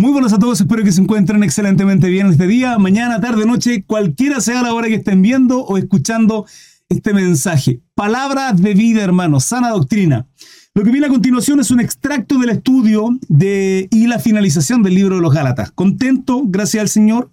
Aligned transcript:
Muy 0.00 0.12
buenos 0.12 0.32
a 0.32 0.38
todos, 0.38 0.58
espero 0.58 0.82
que 0.82 0.92
se 0.92 1.02
encuentren 1.02 1.42
excelentemente 1.42 2.08
bien 2.08 2.28
este 2.28 2.46
día, 2.46 2.78
mañana, 2.78 3.20
tarde, 3.20 3.44
noche, 3.44 3.84
cualquiera 3.84 4.40
sea 4.40 4.62
la 4.62 4.72
hora 4.72 4.88
que 4.88 4.94
estén 4.94 5.20
viendo 5.20 5.62
o 5.62 5.76
escuchando 5.76 6.46
este 6.88 7.12
mensaje. 7.12 7.82
Palabras 7.94 8.62
de 8.62 8.72
vida, 8.72 9.02
hermanos, 9.02 9.44
sana 9.44 9.68
doctrina. 9.68 10.26
Lo 10.72 10.84
que 10.84 10.90
viene 10.90 11.08
a 11.08 11.10
continuación 11.10 11.60
es 11.60 11.70
un 11.70 11.80
extracto 11.80 12.38
del 12.38 12.48
estudio 12.48 13.10
de, 13.28 13.88
y 13.90 14.06
la 14.06 14.18
finalización 14.18 14.82
del 14.82 14.94
libro 14.94 15.16
de 15.16 15.20
los 15.20 15.34
Gálatas. 15.34 15.70
Contento, 15.70 16.44
gracias 16.46 16.80
al 16.80 16.88
Señor. 16.88 17.30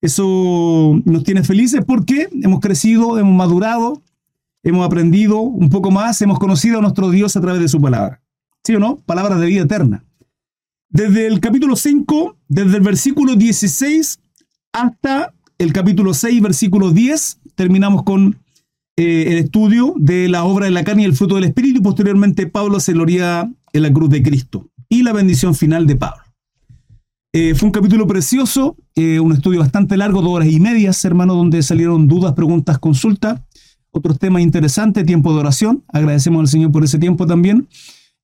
Eso 0.00 0.98
nos 1.04 1.24
tiene 1.24 1.44
felices 1.44 1.82
porque 1.86 2.30
hemos 2.40 2.60
crecido, 2.60 3.18
hemos 3.18 3.34
madurado, 3.34 4.00
hemos 4.62 4.86
aprendido 4.86 5.40
un 5.40 5.68
poco 5.68 5.90
más, 5.90 6.22
hemos 6.22 6.38
conocido 6.38 6.78
a 6.78 6.80
nuestro 6.80 7.10
Dios 7.10 7.36
a 7.36 7.42
través 7.42 7.60
de 7.60 7.68
su 7.68 7.82
palabra. 7.82 8.22
¿Sí 8.64 8.74
o 8.74 8.80
no? 8.80 8.96
Palabras 9.04 9.38
de 9.40 9.46
vida 9.46 9.64
eterna. 9.64 10.07
Desde 10.90 11.26
el 11.26 11.40
capítulo 11.40 11.76
5, 11.76 12.36
desde 12.48 12.78
el 12.78 12.82
versículo 12.82 13.36
16 13.36 14.20
hasta 14.72 15.34
el 15.58 15.72
capítulo 15.74 16.14
6, 16.14 16.40
versículo 16.40 16.92
10, 16.92 17.40
terminamos 17.54 18.04
con 18.04 18.38
eh, 18.96 19.26
el 19.28 19.38
estudio 19.38 19.92
de 19.98 20.28
la 20.28 20.44
obra 20.44 20.64
de 20.64 20.70
la 20.70 20.84
carne 20.84 21.02
y 21.02 21.04
el 21.04 21.14
fruto 21.14 21.34
del 21.34 21.44
Espíritu 21.44 21.80
y 21.80 21.82
posteriormente 21.82 22.46
Pablo 22.46 22.80
se 22.80 22.94
gloria 22.94 23.52
en 23.72 23.82
la 23.82 23.92
cruz 23.92 24.08
de 24.08 24.22
Cristo 24.22 24.70
y 24.88 25.02
la 25.02 25.12
bendición 25.12 25.54
final 25.54 25.86
de 25.86 25.96
Pablo. 25.96 26.22
Eh, 27.34 27.54
fue 27.54 27.66
un 27.66 27.72
capítulo 27.72 28.06
precioso, 28.06 28.74
eh, 28.94 29.20
un 29.20 29.32
estudio 29.32 29.60
bastante 29.60 29.98
largo, 29.98 30.22
dos 30.22 30.30
horas 30.30 30.48
y 30.48 30.58
medias, 30.58 31.04
hermano, 31.04 31.34
donde 31.34 31.62
salieron 31.62 32.08
dudas, 32.08 32.32
preguntas, 32.32 32.78
consultas, 32.78 33.42
otros 33.90 34.18
temas 34.18 34.40
interesantes, 34.40 35.04
tiempo 35.04 35.34
de 35.34 35.40
oración. 35.40 35.84
Agradecemos 35.88 36.40
al 36.40 36.48
Señor 36.48 36.72
por 36.72 36.82
ese 36.82 36.98
tiempo 36.98 37.26
también. 37.26 37.68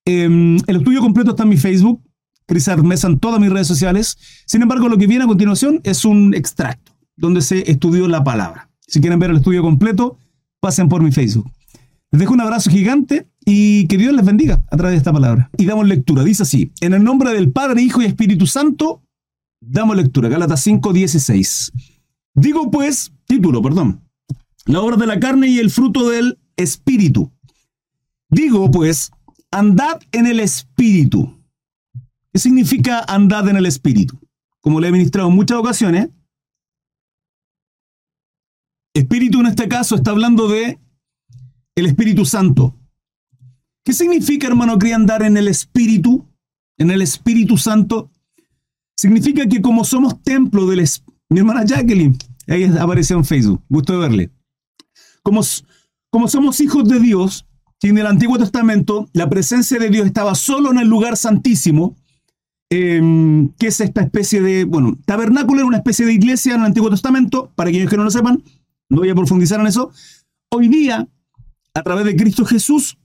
Em, 0.06 0.56
el 0.66 0.76
estudio 0.76 1.00
completo 1.00 1.30
está 1.30 1.42
en 1.42 1.50
mi 1.50 1.58
Facebook, 1.58 2.00
Cris 2.46 2.68
Mesa 2.82 3.08
en 3.08 3.18
todas 3.18 3.40
mis 3.40 3.50
redes 3.50 3.66
sociales. 3.66 4.18
Sin 4.46 4.62
embargo, 4.62 4.88
lo 4.88 4.98
que 4.98 5.06
viene 5.06 5.24
a 5.24 5.28
continuación 5.28 5.80
es 5.84 6.04
un 6.04 6.34
extracto 6.34 6.92
donde 7.16 7.40
se 7.42 7.70
estudió 7.70 8.08
la 8.08 8.24
palabra. 8.24 8.70
Si 8.86 9.00
quieren 9.00 9.18
ver 9.18 9.30
el 9.30 9.36
estudio 9.36 9.62
completo, 9.62 10.18
pasen 10.60 10.88
por 10.88 11.02
mi 11.02 11.12
Facebook. 11.12 11.50
Les 12.10 12.20
dejo 12.20 12.34
un 12.34 12.40
abrazo 12.40 12.70
gigante 12.70 13.28
y 13.44 13.86
que 13.86 13.96
Dios 13.96 14.14
les 14.14 14.24
bendiga 14.24 14.64
a 14.70 14.76
través 14.76 14.92
de 14.92 14.98
esta 14.98 15.12
palabra. 15.12 15.50
Y 15.56 15.64
damos 15.64 15.86
lectura. 15.86 16.22
Dice 16.22 16.42
así, 16.42 16.72
en 16.80 16.94
el 16.94 17.02
nombre 17.02 17.32
del 17.32 17.50
Padre, 17.50 17.82
Hijo 17.82 18.02
y 18.02 18.04
Espíritu 18.04 18.46
Santo, 18.46 19.02
damos 19.60 19.96
lectura. 19.96 20.28
Gálatas 20.28 20.60
5, 20.62 20.92
16. 20.92 21.72
Digo 22.34 22.70
pues, 22.70 23.12
título, 23.26 23.62
perdón, 23.62 24.00
la 24.66 24.80
obra 24.80 24.96
de 24.96 25.06
la 25.06 25.20
carne 25.20 25.48
y 25.48 25.58
el 25.58 25.70
fruto 25.70 26.08
del 26.10 26.38
Espíritu. 26.56 27.32
Digo 28.28 28.70
pues, 28.70 29.10
andad 29.50 30.00
en 30.12 30.26
el 30.26 30.40
Espíritu 30.40 31.33
¿Qué 32.34 32.40
significa 32.40 32.98
andad 33.06 33.48
en 33.48 33.54
el 33.54 33.64
Espíritu? 33.64 34.18
Como 34.60 34.80
le 34.80 34.88
he 34.88 34.92
ministrado 34.92 35.28
en 35.28 35.36
muchas 35.36 35.56
ocasiones, 35.56 36.08
Espíritu 38.92 39.38
en 39.38 39.46
este 39.46 39.68
caso 39.68 39.94
está 39.94 40.10
hablando 40.10 40.48
de 40.48 40.80
el 41.76 41.86
Espíritu 41.86 42.24
Santo. 42.24 42.76
¿Qué 43.84 43.92
significa, 43.92 44.48
hermano, 44.48 44.80
que 44.80 44.92
andar 44.92 45.22
en 45.22 45.36
el 45.36 45.46
Espíritu? 45.46 46.28
En 46.76 46.90
el 46.90 47.02
Espíritu 47.02 47.56
Santo. 47.56 48.10
Significa 48.96 49.46
que 49.46 49.62
como 49.62 49.84
somos 49.84 50.20
templo 50.20 50.66
del 50.66 50.80
Espíritu, 50.80 51.20
mi 51.30 51.38
hermana 51.38 51.64
Jacqueline, 51.64 52.18
ahí 52.48 52.64
apareció 52.64 53.16
en 53.16 53.24
Facebook, 53.24 53.62
gusto 53.68 53.92
de 53.92 53.98
verle. 54.00 54.30
Como, 55.22 55.40
como 56.10 56.26
somos 56.26 56.60
hijos 56.60 56.88
de 56.88 56.98
Dios, 56.98 57.46
que 57.78 57.90
en 57.90 57.98
el 57.98 58.08
Antiguo 58.08 58.38
Testamento 58.38 59.08
la 59.12 59.30
presencia 59.30 59.78
de 59.78 59.88
Dios 59.88 60.06
estaba 60.06 60.34
solo 60.34 60.72
en 60.72 60.78
el 60.78 60.88
lugar 60.88 61.16
santísimo, 61.16 61.96
Em, 62.70 63.50
que 63.58 63.68
es 63.68 63.80
esta 63.80 64.00
especie 64.00 64.40
de, 64.40 64.64
bueno, 64.64 64.98
tabernáculo 65.04 65.60
era 65.60 65.66
una 65.66 65.76
especie 65.76 66.06
de 66.06 66.14
iglesia 66.14 66.54
en 66.54 66.60
el 66.60 66.66
Antiguo 66.66 66.90
Testamento, 66.90 67.52
para 67.54 67.70
aquellos 67.70 67.90
que 67.90 67.96
no 67.96 68.04
lo 68.04 68.10
sepan, 68.10 68.42
no 68.88 68.98
voy 69.00 69.10
a 69.10 69.14
profundizar 69.14 69.60
en 69.60 69.66
eso. 69.66 69.92
Hoy 70.50 70.68
día, 70.68 71.06
a 71.74 71.82
través 71.82 72.04
de 72.04 72.16
Cristo 72.16 72.44
Jesús, 72.44 72.98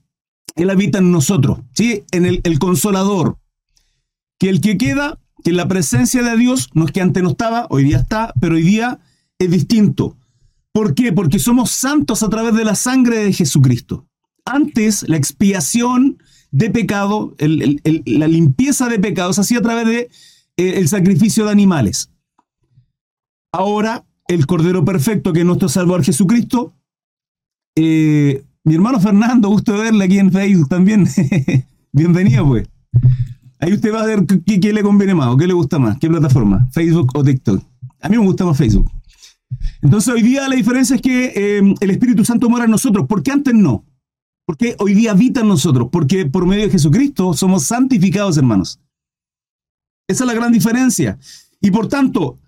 Él 0.56 0.70
habita 0.70 0.98
en 0.98 1.12
nosotros, 1.12 1.60
¿sí? 1.74 2.04
En 2.10 2.26
el, 2.26 2.40
el 2.44 2.58
consolador, 2.58 3.38
que 4.38 4.48
el 4.48 4.60
que 4.60 4.78
queda, 4.78 5.20
que 5.44 5.52
la 5.52 5.68
presencia 5.68 6.22
de 6.22 6.36
Dios, 6.36 6.70
no 6.74 6.86
es 6.86 6.92
que 6.92 7.00
antes 7.00 7.22
no 7.22 7.30
estaba, 7.30 7.66
hoy 7.70 7.84
día 7.84 7.98
está, 7.98 8.32
pero 8.40 8.54
hoy 8.54 8.62
día 8.62 8.98
es 9.38 9.50
distinto. 9.50 10.16
¿Por 10.72 10.94
qué? 10.94 11.12
Porque 11.12 11.38
somos 11.38 11.70
santos 11.70 12.22
a 12.22 12.28
través 12.28 12.54
de 12.54 12.64
la 12.64 12.74
sangre 12.74 13.18
de 13.24 13.32
Jesucristo. 13.32 14.06
Antes, 14.44 15.08
la 15.08 15.16
expiación 15.16 16.18
de 16.50 16.70
pecado, 16.70 17.34
la 17.38 18.28
limpieza 18.28 18.88
de 18.88 18.98
pecados 18.98 19.36
se 19.36 19.42
hacía 19.42 19.58
a 19.58 19.62
través 19.62 19.86
de 19.86 20.10
eh, 20.56 20.78
el 20.78 20.88
sacrificio 20.88 21.44
de 21.44 21.52
animales. 21.52 22.10
Ahora, 23.52 24.04
el 24.28 24.46
Cordero 24.46 24.84
Perfecto, 24.84 25.32
que 25.32 25.40
es 25.40 25.46
nuestro 25.46 25.68
Salvador 25.68 26.04
Jesucristo, 26.04 26.74
eh, 27.76 28.44
mi 28.64 28.74
hermano 28.74 29.00
Fernando, 29.00 29.48
gusto 29.48 29.72
de 29.72 29.84
verle 29.84 30.04
aquí 30.04 30.18
en 30.18 30.30
Facebook 30.30 30.68
también. 30.68 31.06
Bienvenido, 31.92 32.46
pues. 32.46 32.68
Ahí 33.58 33.72
usted 33.72 33.92
va 33.92 34.02
a 34.02 34.06
ver 34.06 34.24
qué, 34.46 34.72
le 34.72 34.82
conviene 34.82 35.14
más 35.14 35.28
o 35.28 35.36
qué 35.36 35.46
le 35.46 35.52
gusta 35.52 35.78
más, 35.78 35.98
qué 35.98 36.08
plataforma, 36.08 36.68
Facebook 36.72 37.10
o 37.14 37.22
TikTok. 37.22 37.62
A 38.00 38.08
mí 38.08 38.16
me 38.16 38.24
gusta 38.24 38.44
más 38.44 38.56
Facebook. 38.56 38.90
Entonces 39.82 40.12
hoy 40.12 40.22
día 40.22 40.48
la 40.48 40.54
diferencia 40.54 40.96
es 40.96 41.02
que 41.02 41.32
eh, 41.34 41.74
el 41.80 41.90
Espíritu 41.90 42.24
Santo 42.24 42.48
mora 42.48 42.64
en 42.64 42.70
nosotros, 42.70 43.06
porque 43.08 43.30
antes 43.30 43.54
no. 43.54 43.84
Porque 44.50 44.74
hoy 44.80 44.94
día 44.94 45.12
habita 45.12 45.42
en 45.42 45.46
nosotros, 45.46 45.90
porque 45.92 46.26
por 46.26 46.44
medio 46.44 46.64
de 46.64 46.70
Jesucristo 46.70 47.34
somos 47.34 47.62
santificados, 47.62 48.36
hermanos. 48.36 48.80
Esa 50.08 50.24
es 50.24 50.26
la 50.26 50.34
gran 50.34 50.50
diferencia. 50.50 51.20
Y 51.60 51.70
por 51.70 51.86
tanto, 51.86 52.40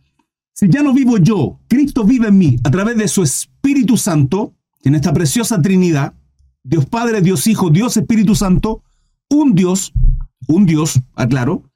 si 0.53 0.69
ya 0.69 0.83
no 0.83 0.93
vivo 0.93 1.19
yo, 1.19 1.61
Cristo 1.69 2.03
vive 2.03 2.27
en 2.27 2.39
mí 2.39 2.57
a 2.65 2.73
través 2.73 2.97
de 2.97 3.07
su 3.07 3.23
Espíritu 3.23 3.97
Santo, 3.97 4.53
en 4.83 4.97
esta 4.97 5.13
preciosa 5.13 5.63
Trinidad, 5.63 6.15
Dios 6.65 6.87
Padre, 6.87 7.21
Dios 7.21 7.47
Hijo, 7.47 7.71
Dios 7.71 7.97
Espíritu 7.97 8.35
Santo, 8.35 8.83
un 9.31 9.55
Dios, 9.55 9.93
un 10.49 10.67
Dios, 10.67 11.01
aclaro. 11.15 11.71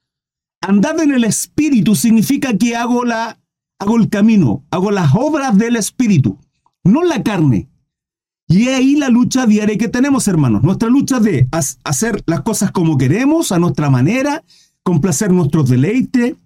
Andar 0.61 0.99
en 0.99 1.13
el 1.13 1.23
Espíritu 1.23 1.95
significa 1.95 2.59
que 2.59 2.75
hago, 2.75 3.05
la, 3.05 3.39
hago 3.79 3.97
el 3.97 4.09
camino, 4.09 4.65
hago 4.73 4.91
las 4.91 5.15
obras 5.15 5.57
del 5.57 5.77
Espíritu, 5.77 6.37
no 6.83 7.05
la 7.05 7.23
carne. 7.23 7.69
Y 8.49 8.69
ahí 8.69 8.95
la 8.95 9.09
lucha 9.09 9.47
diaria 9.47 9.77
que 9.77 9.89
tenemos, 9.89 10.29
hermanos. 10.29 10.62
Nuestra 10.62 10.89
lucha 10.89 11.19
de 11.19 11.49
hacer 11.51 12.23
las 12.27 12.43
cosas 12.43 12.71
como 12.71 12.97
queremos, 12.97 13.51
a 13.51 13.59
nuestra 13.59 13.91
manera, 13.91 14.45
complacer 14.83 15.33
nuestros 15.33 15.69
deleites, 15.69 16.37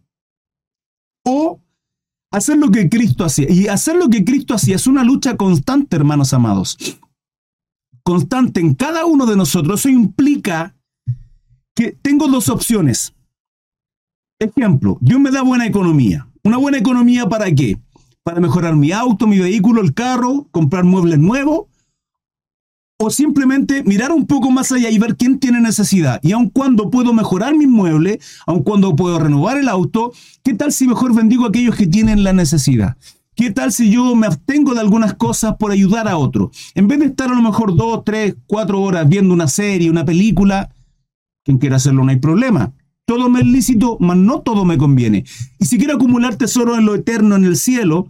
o 1.25 1.61
hacer 2.31 2.57
lo 2.57 2.71
que 2.71 2.89
Cristo 2.89 3.25
hacía. 3.25 3.51
Y 3.51 3.69
hacer 3.69 3.97
lo 3.97 4.09
que 4.09 4.25
Cristo 4.25 4.55
hacía 4.55 4.77
es 4.77 4.87
una 4.87 5.05
lucha 5.05 5.37
constante, 5.37 5.97
hermanos 5.97 6.33
amados. 6.33 6.79
Constante 8.03 8.61
en 8.61 8.75
cada 8.75 9.05
uno 9.05 9.27
de 9.27 9.37
nosotros. 9.37 9.81
Eso 9.81 9.91
implica 9.91 10.75
que 11.75 11.93
tengo 12.01 12.29
dos 12.29 12.49
opciones. 12.49 13.13
Ejemplo, 14.39 14.97
Dios 15.03 15.21
me 15.21 15.31
da 15.31 15.43
buena 15.43 15.67
economía. 15.67 16.27
¿Una 16.43 16.57
buena 16.57 16.79
economía 16.79 17.29
para 17.29 17.55
qué? 17.55 17.79
Para 18.23 18.41
mejorar 18.41 18.75
mi 18.75 18.91
auto, 18.91 19.27
mi 19.27 19.39
vehículo, 19.39 19.83
el 19.83 19.93
carro, 19.93 20.49
comprar 20.51 20.85
muebles 20.85 21.19
nuevos 21.19 21.70
o 23.03 23.09
simplemente 23.09 23.83
mirar 23.85 24.13
un 24.13 24.27
poco 24.27 24.51
más 24.51 24.71
allá 24.73 24.91
y 24.91 24.99
ver 24.99 25.17
quién 25.17 25.39
tiene 25.39 25.59
necesidad. 25.59 26.21
Y 26.23 26.33
aun 26.33 26.51
cuando 26.51 26.91
puedo 26.91 27.15
mejorar 27.15 27.57
mi 27.57 27.65
inmueble, 27.65 28.21
aun 28.47 28.63
cuando 28.63 28.95
puedo 28.95 29.19
renovar 29.19 29.57
el 29.57 29.71
auto, 29.71 30.13
¿qué 30.43 30.53
tal 30.53 30.71
si 30.71 30.87
mejor 30.87 31.15
bendigo 31.15 31.47
a 31.47 31.49
aquellos 31.49 31.77
que 31.77 31.87
tienen 31.87 32.23
la 32.23 32.35
necesidad? 32.35 32.99
¿Qué 33.35 33.51
tal 33.51 33.73
si 33.73 33.91
yo 33.91 34.15
me 34.15 34.27
abstengo 34.27 34.75
de 34.75 34.81
algunas 34.81 35.15
cosas 35.15 35.57
por 35.59 35.71
ayudar 35.71 36.09
a 36.09 36.19
otro? 36.19 36.51
En 36.75 36.89
vez 36.89 36.99
de 36.99 37.07
estar 37.07 37.31
a 37.31 37.35
lo 37.35 37.41
mejor 37.41 37.75
dos, 37.75 38.05
tres, 38.05 38.37
cuatro 38.47 38.83
horas 38.83 39.09
viendo 39.09 39.33
una 39.33 39.49
serie, 39.49 39.91
una 39.91 40.05
película, 40.05 40.69
quien 41.43 41.57
quiera 41.57 41.77
hacerlo 41.77 42.05
no 42.05 42.11
hay 42.11 42.19
problema. 42.19 42.75
Todo 43.07 43.31
me 43.31 43.41
es 43.41 43.47
lícito, 43.47 43.97
mas 43.99 44.19
no 44.19 44.41
todo 44.41 44.67
me 44.67 44.77
conviene. 44.77 45.25
Y 45.59 45.65
si 45.65 45.79
quiero 45.79 45.95
acumular 45.95 46.37
tesoro 46.37 46.77
en 46.77 46.85
lo 46.85 46.95
eterno, 46.95 47.37
en 47.37 47.45
el 47.45 47.57
cielo, 47.57 48.09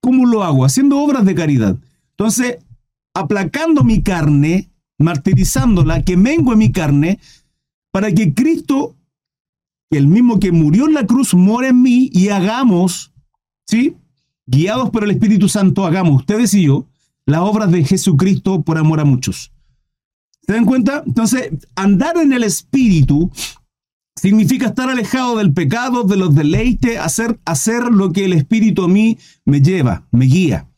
¿cómo 0.00 0.26
lo 0.26 0.44
hago? 0.44 0.64
Haciendo 0.64 1.00
obras 1.00 1.24
de 1.24 1.34
caridad. 1.34 1.76
Entonces, 2.16 2.58
aplacando 3.14 3.84
mi 3.84 4.02
carne, 4.02 4.70
martirizándola, 4.98 6.02
que 6.02 6.16
mengue 6.16 6.56
mi 6.56 6.72
carne, 6.72 7.20
para 7.92 8.12
que 8.12 8.34
Cristo, 8.34 8.96
el 9.90 10.08
mismo 10.08 10.40
que 10.40 10.52
murió 10.52 10.86
en 10.86 10.94
la 10.94 11.06
cruz, 11.06 11.32
more 11.32 11.68
en 11.68 11.80
mí 11.80 12.10
y 12.12 12.28
hagamos, 12.28 13.12
¿sí? 13.66 13.96
Guiados 14.46 14.90
por 14.90 15.04
el 15.04 15.12
Espíritu 15.12 15.48
Santo, 15.48 15.86
hagamos, 15.86 16.16
ustedes 16.16 16.52
y 16.54 16.64
yo, 16.64 16.86
las 17.24 17.40
obras 17.40 17.70
de 17.70 17.84
Jesucristo 17.84 18.62
por 18.62 18.76
amor 18.76 19.00
a 19.00 19.04
muchos. 19.04 19.52
¿Se 20.42 20.52
dan 20.52 20.66
cuenta? 20.66 21.02
Entonces, 21.06 21.50
andar 21.74 22.18
en 22.18 22.32
el 22.32 22.42
Espíritu 22.42 23.30
significa 24.20 24.66
estar 24.66 24.90
alejado 24.90 25.38
del 25.38 25.54
pecado, 25.54 26.02
de 26.02 26.16
los 26.16 26.34
deleites, 26.34 26.98
hacer, 26.98 27.38
hacer 27.46 27.84
lo 27.84 28.12
que 28.12 28.26
el 28.26 28.34
Espíritu 28.34 28.84
a 28.84 28.88
mí 28.88 29.18
me 29.44 29.62
lleva, 29.62 30.06
me 30.10 30.26
guía 30.26 30.68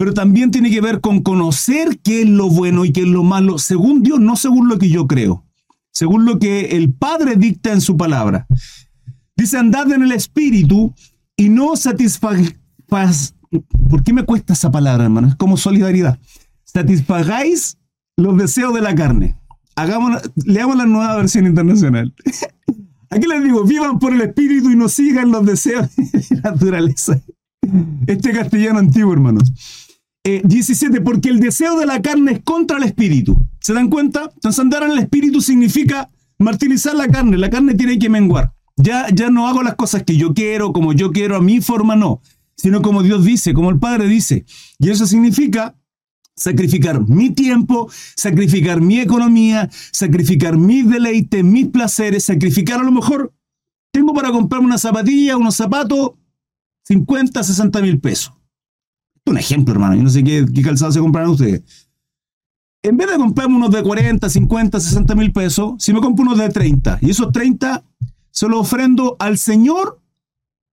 pero 0.00 0.14
también 0.14 0.50
tiene 0.50 0.70
que 0.70 0.80
ver 0.80 1.02
con 1.02 1.20
conocer 1.20 1.98
qué 2.02 2.22
es 2.22 2.26
lo 2.26 2.48
bueno 2.48 2.86
y 2.86 2.90
qué 2.90 3.02
es 3.02 3.06
lo 3.06 3.22
malo, 3.22 3.58
según 3.58 4.02
Dios, 4.02 4.18
no 4.18 4.34
según 4.34 4.66
lo 4.66 4.78
que 4.78 4.88
yo 4.88 5.06
creo, 5.06 5.44
según 5.92 6.24
lo 6.24 6.38
que 6.38 6.74
el 6.78 6.90
Padre 6.90 7.36
dicta 7.36 7.70
en 7.70 7.82
su 7.82 7.98
palabra. 7.98 8.46
Dice, 9.36 9.58
andad 9.58 9.92
en 9.92 10.02
el 10.02 10.12
espíritu 10.12 10.94
y 11.36 11.50
no 11.50 11.76
satisfagáis. 11.76 12.56
¿Por 13.90 14.02
qué 14.02 14.14
me 14.14 14.22
cuesta 14.22 14.54
esa 14.54 14.70
palabra, 14.70 15.04
hermano? 15.04 15.28
Es 15.28 15.34
como 15.34 15.58
solidaridad. 15.58 16.18
Satisfagáis 16.64 17.76
los 18.16 18.38
deseos 18.38 18.72
de 18.72 18.80
la 18.80 18.94
carne. 18.94 19.36
Hagamos, 19.76 20.18
leamos 20.34 20.78
la 20.78 20.86
nueva 20.86 21.14
versión 21.16 21.44
internacional. 21.44 22.14
Aquí 23.10 23.26
les 23.26 23.44
digo, 23.44 23.64
vivan 23.64 23.98
por 23.98 24.14
el 24.14 24.22
espíritu 24.22 24.70
y 24.70 24.76
no 24.76 24.88
sigan 24.88 25.30
los 25.30 25.44
deseos 25.44 25.94
de 25.96 26.36
la 26.36 26.52
naturaleza. 26.52 27.20
Este 28.06 28.32
castellano 28.32 28.78
antiguo, 28.78 29.12
hermanos. 29.12 29.52
17, 30.24 30.98
eh, 30.98 31.00
porque 31.00 31.30
el 31.30 31.40
deseo 31.40 31.78
de 31.78 31.86
la 31.86 32.02
carne 32.02 32.32
es 32.32 32.40
contra 32.42 32.76
el 32.76 32.84
espíritu. 32.84 33.36
¿Se 33.60 33.72
dan 33.72 33.88
cuenta? 33.88 34.30
Entonces 34.34 34.58
andar 34.58 34.82
en 34.82 34.92
el 34.92 34.98
espíritu 34.98 35.40
significa 35.40 36.10
martirizar 36.38 36.94
la 36.94 37.08
carne. 37.08 37.38
La 37.38 37.50
carne 37.50 37.74
tiene 37.74 37.98
que 37.98 38.08
menguar. 38.08 38.52
Ya, 38.76 39.08
ya 39.12 39.30
no 39.30 39.48
hago 39.48 39.62
las 39.62 39.74
cosas 39.74 40.02
que 40.04 40.16
yo 40.16 40.32
quiero, 40.32 40.72
como 40.72 40.92
yo 40.92 41.12
quiero, 41.12 41.36
a 41.36 41.40
mi 41.40 41.60
forma 41.60 41.96
no, 41.96 42.22
sino 42.56 42.80
como 42.80 43.02
Dios 43.02 43.24
dice, 43.24 43.52
como 43.52 43.70
el 43.70 43.78
Padre 43.78 44.08
dice. 44.08 44.44
Y 44.78 44.90
eso 44.90 45.06
significa 45.06 45.76
sacrificar 46.34 47.06
mi 47.06 47.30
tiempo, 47.30 47.90
sacrificar 48.16 48.80
mi 48.80 49.00
economía, 49.00 49.68
sacrificar 49.92 50.56
mis 50.56 50.88
deleites, 50.88 51.44
mis 51.44 51.68
placeres, 51.68 52.24
sacrificar 52.24 52.80
a 52.80 52.84
lo 52.84 52.92
mejor, 52.92 53.34
tengo 53.92 54.14
para 54.14 54.30
comprarme 54.30 54.66
una 54.66 54.78
zapatilla, 54.78 55.36
unos 55.36 55.56
zapatos, 55.56 56.12
50, 56.84 57.42
60 57.42 57.82
mil 57.82 58.00
pesos. 58.00 58.32
Un 59.30 59.38
ejemplo, 59.38 59.72
hermano, 59.72 59.94
yo 59.94 60.02
no 60.02 60.10
sé 60.10 60.24
qué, 60.24 60.44
qué 60.52 60.60
calzado 60.60 60.90
se 60.90 60.98
compraron 60.98 61.30
ustedes. 61.30 61.62
En 62.82 62.96
vez 62.96 63.08
de 63.08 63.16
comprarme 63.16 63.54
unos 63.54 63.70
de 63.70 63.80
40, 63.80 64.28
50, 64.28 64.80
60 64.80 65.14
mil 65.14 65.32
pesos, 65.32 65.74
si 65.78 65.92
me 65.92 66.00
compro 66.00 66.24
unos 66.24 66.36
de 66.36 66.48
30 66.48 66.98
y 67.00 67.10
esos 67.10 67.30
30 67.30 67.84
se 68.32 68.48
los 68.48 68.58
ofrendo 68.58 69.14
al 69.20 69.38
Señor 69.38 70.02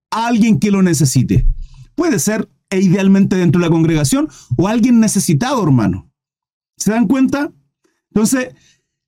a 0.09 0.25
alguien 0.25 0.57
que 0.57 0.71
lo 0.71 0.81
necesite. 0.81 1.45
Puede 1.93 2.17
ser 2.17 2.49
e 2.71 2.79
idealmente 2.81 3.35
dentro 3.35 3.61
de 3.61 3.67
la 3.67 3.71
congregación 3.71 4.27
o 4.57 4.67
alguien 4.67 4.99
necesitado, 4.99 5.61
hermano. 5.61 6.09
¿Se 6.77 6.89
dan 6.89 7.07
cuenta? 7.07 7.51
Entonces, 8.09 8.55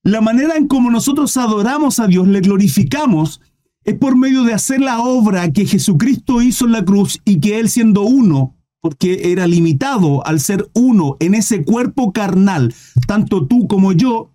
la 0.04 0.22
manera 0.22 0.58
en 0.58 0.68
como 0.68 0.92
nosotros 0.92 1.36
adoramos 1.38 2.00
a 2.00 2.06
Dios, 2.06 2.28
le 2.28 2.42
glorificamos, 2.42 3.42
es 3.84 3.96
por 3.96 4.16
medio 4.16 4.44
de 4.44 4.54
hacer 4.54 4.80
la 4.80 5.00
obra 5.00 5.52
que 5.52 5.66
Jesucristo 5.66 6.44
hizo 6.44 6.66
en 6.66 6.74
la 6.74 6.86
cruz 6.86 7.20
y 7.26 7.40
que 7.40 7.60
Él 7.60 7.68
siendo 7.70 8.04
uno, 8.04 8.56
porque 8.82 9.32
era 9.32 9.48
limitado 9.48 10.26
al 10.26 10.40
ser 10.40 10.70
uno 10.74 11.18
en 11.20 11.36
ese 11.36 11.64
cuerpo 11.64 12.14
carnal, 12.14 12.74
tanto 13.08 13.48
tú 13.48 13.68
como 13.68 13.92
yo, 13.94 14.32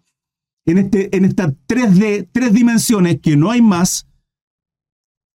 en, 0.66 0.78
este, 0.78 1.16
en 1.16 1.24
estas 1.24 1.52
3D, 1.66 2.28
tres 2.32 2.52
dimensiones 2.52 3.20
que 3.20 3.36
no 3.36 3.50
hay 3.50 3.62
más, 3.62 4.06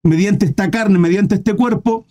mediante 0.02 0.46
esta 0.46 0.70
carne, 0.70 0.98
mediante 0.98 1.36
este 1.36 1.54
cuerpo, 1.54 2.06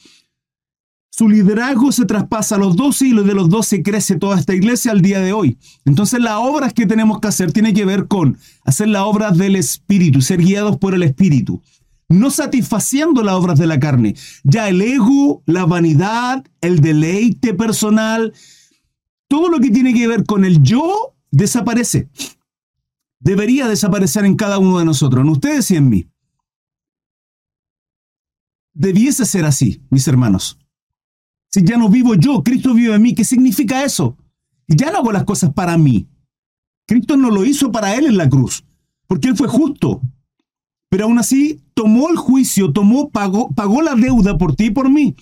su 1.12 1.28
liderazgo 1.28 1.92
se 1.92 2.06
traspasa 2.06 2.56
a 2.56 2.60
los 2.60 2.78
doce 2.78 3.07
y 3.07 3.13
de 3.13 3.34
los 3.34 3.50
doce 3.50 3.84
crece 3.84 4.16
toda 4.16 4.40
esta 4.40 4.56
iglesia 4.56 4.92
al 4.92 5.02
día 5.02 5.19
de 5.19 5.34
hoy. 5.34 5.57
Entonces 5.84 6.22
las 6.22 6.36
obras 6.36 6.74
que 6.74 6.86
tenemos 6.86 7.19
que 7.19 7.28
hacer 7.28 7.52
tiene 7.52 7.74
que 7.74 7.84
ver 7.84 8.07
con 8.07 8.38
hacer 8.63 8.88
las 8.88 9.02
obras 9.02 9.38
del 9.38 9.57
Espíritu, 9.57 10.22
ser 10.22 10.42
guiados 10.42 10.78
por 10.78 10.94
el 10.94 11.04
Espíritu, 11.04 11.62
no 12.10 12.32
satisfaciendo 12.32 13.24
las 13.24 13.36
obras 13.36 13.60
de 13.60 13.68
la 13.68 13.80
carne. 13.80 14.16
Ya 14.44 14.68
el 14.68 14.82
ego, 14.82 15.44
la 15.46 15.66
vanidad, 15.66 16.44
el 16.60 16.82
deleite 16.82 17.54
personal, 17.54 18.34
todo 19.28 19.50
lo 19.50 19.60
que 19.60 19.70
tiene 19.70 19.94
que 19.94 20.08
ver 20.08 20.26
con 20.26 20.44
el 20.44 20.62
yo 20.62 21.16
desaparece. 21.32 22.10
Debería 23.20 23.68
desaparecer 23.68 24.26
en 24.26 24.36
cada 24.36 24.58
uno 24.58 24.80
de 24.80 24.86
nosotros, 24.86 25.24
en 25.24 25.30
ustedes 25.30 25.70
y 25.72 25.76
en 25.76 25.90
mí. 25.90 26.10
Debiese 28.74 29.26
ser 29.26 29.46
así, 29.46 29.84
mis 29.90 30.08
hermanos. 30.08 30.58
Si 31.52 31.64
ya 31.64 31.78
no 31.78 31.90
vivo 31.90 32.16
yo, 32.16 32.44
Cristo 32.44 32.74
vive 32.74 32.96
en 32.96 33.02
mí, 33.02 33.14
¿qué 33.14 33.26
significa 33.26 33.84
eso? 33.84 34.18
Ya 34.68 34.92
no 34.92 35.00
hago 35.00 35.12
las 35.12 35.26
cosas 35.26 35.54
para 35.54 35.78
mí. 35.78 36.08
Cristo 36.88 37.18
no 37.18 37.30
lo 37.30 37.46
hizo 37.46 37.72
para 37.72 37.96
él 37.96 38.06
en 38.06 38.18
la 38.18 38.30
cruz, 38.30 38.64
porque 39.06 39.28
él 39.28 39.36
fue 39.36 39.48
justo. 39.48 40.02
Pero 40.90 41.06
aún 41.06 41.20
así 41.20 41.62
tomó 41.74 42.10
el 42.10 42.18
juicio, 42.18 42.74
tomó, 42.74 43.10
pagó, 43.10 43.50
pagó 43.52 43.82
la 43.82 43.96
deuda 43.96 44.38
por 44.38 44.56
ti 44.56 44.66
y 44.66 44.72
por 44.72 44.90
mí. 44.90 45.16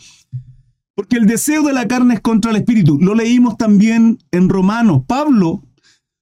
Porque 0.95 1.17
el 1.17 1.27
deseo 1.27 1.61
de 1.63 1.73
la 1.73 1.87
carne 1.87 2.15
es 2.15 2.21
contra 2.21 2.51
el 2.51 2.57
espíritu. 2.57 2.97
Lo 2.99 3.13
leímos 3.13 3.57
también 3.57 4.17
en 4.31 4.49
Romanos. 4.49 5.03
Pablo 5.05 5.61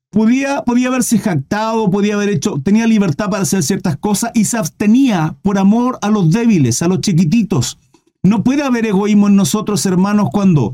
podía, 0.10 0.64
podía 0.64 0.88
haberse 0.88 1.20
jactado, 1.20 1.90
podía 1.90 2.16
haber 2.16 2.30
hecho, 2.30 2.60
tenía 2.64 2.88
libertad 2.88 3.30
para 3.30 3.44
hacer 3.44 3.64
ciertas 3.64 3.98
cosas 3.98 4.32
y 4.34 4.46
se 4.46 4.58
abstenía 4.58 5.38
por 5.42 5.58
amor 5.58 6.00
a 6.02 6.10
los 6.10 6.32
débiles, 6.32 6.82
a 6.82 6.88
los 6.88 7.02
chiquititos. 7.02 7.78
No 8.24 8.44
puede 8.44 8.64
haber 8.64 8.86
egoísmo 8.86 9.28
en 9.28 9.36
nosotros, 9.36 9.86
hermanos, 9.86 10.30
cuando 10.32 10.74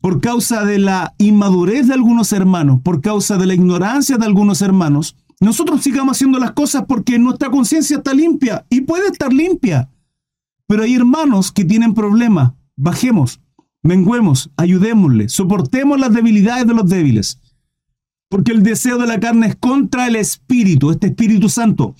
por 0.00 0.20
causa 0.20 0.66
de 0.66 0.78
la 0.78 1.14
inmadurez 1.16 1.86
de 1.88 1.94
algunos 1.94 2.32
hermanos, 2.34 2.80
por 2.82 3.00
causa 3.00 3.38
de 3.38 3.46
la 3.46 3.54
ignorancia 3.54 4.18
de 4.18 4.26
algunos 4.26 4.60
hermanos, 4.60 5.16
nosotros 5.40 5.82
sigamos 5.82 6.16
haciendo 6.16 6.38
las 6.38 6.52
cosas 6.52 6.84
porque 6.86 7.18
nuestra 7.18 7.50
conciencia 7.50 7.98
está 7.98 8.14
limpia 8.14 8.66
y 8.70 8.82
puede 8.82 9.08
estar 9.08 9.32
limpia. 9.32 9.90
Pero 10.66 10.82
hay 10.82 10.94
hermanos 10.94 11.52
que 11.52 11.64
tienen 11.64 11.94
problemas. 11.94 12.52
Bajemos, 12.76 13.40
menguemos, 13.82 14.50
ayudémosle, 14.56 15.28
soportemos 15.28 16.00
las 16.00 16.12
debilidades 16.12 16.66
de 16.66 16.74
los 16.74 16.88
débiles. 16.88 17.40
Porque 18.28 18.52
el 18.52 18.62
deseo 18.62 18.98
de 18.98 19.06
la 19.06 19.20
carne 19.20 19.48
es 19.48 19.56
contra 19.56 20.06
el 20.06 20.16
Espíritu, 20.16 20.90
este 20.90 21.08
Espíritu 21.08 21.48
Santo. 21.48 21.94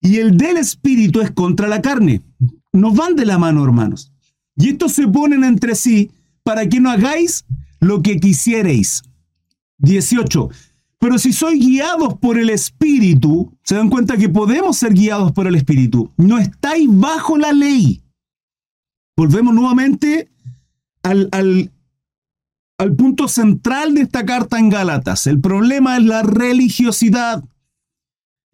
Y 0.00 0.16
el 0.16 0.36
del 0.36 0.58
Espíritu 0.58 1.20
es 1.20 1.30
contra 1.30 1.68
la 1.68 1.80
carne 1.80 2.22
nos 2.74 2.94
van 2.94 3.14
de 3.14 3.24
la 3.24 3.38
mano, 3.38 3.64
hermanos. 3.64 4.12
Y 4.56 4.70
estos 4.70 4.92
se 4.92 5.06
ponen 5.08 5.44
entre 5.44 5.74
sí 5.74 6.10
para 6.42 6.68
que 6.68 6.80
no 6.80 6.90
hagáis 6.90 7.46
lo 7.80 8.02
que 8.02 8.18
quisierais. 8.18 9.02
18. 9.78 10.50
Pero 11.04 11.18
si 11.18 11.34
sois 11.34 11.60
guiados 11.60 12.14
por 12.14 12.38
el 12.38 12.48
Espíritu, 12.48 13.52
se 13.62 13.74
dan 13.74 13.90
cuenta 13.90 14.16
que 14.16 14.30
podemos 14.30 14.78
ser 14.78 14.94
guiados 14.94 15.32
por 15.32 15.46
el 15.46 15.54
Espíritu. 15.54 16.10
No 16.16 16.38
estáis 16.38 16.88
bajo 16.90 17.36
la 17.36 17.52
ley. 17.52 18.02
Volvemos 19.14 19.54
nuevamente 19.54 20.30
al, 21.02 21.28
al, 21.32 21.70
al 22.78 22.96
punto 22.96 23.28
central 23.28 23.94
de 23.96 24.00
esta 24.00 24.24
carta 24.24 24.58
en 24.58 24.70
Gálatas. 24.70 25.26
El 25.26 25.42
problema 25.42 25.98
es 25.98 26.04
la 26.04 26.22
religiosidad. 26.22 27.44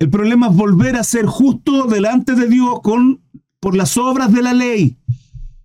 El 0.01 0.11
problema 0.11 0.49
es 0.49 0.57
volver 0.57 0.97
a 0.97 1.05
ser 1.05 1.27
justo 1.27 1.85
delante 1.85 2.35
de 2.35 2.49
Dios 2.49 2.81
con 2.83 3.21
por 3.61 3.77
las 3.77 3.97
obras 3.97 4.33
de 4.33 4.43
la 4.43 4.55
ley, 4.55 4.97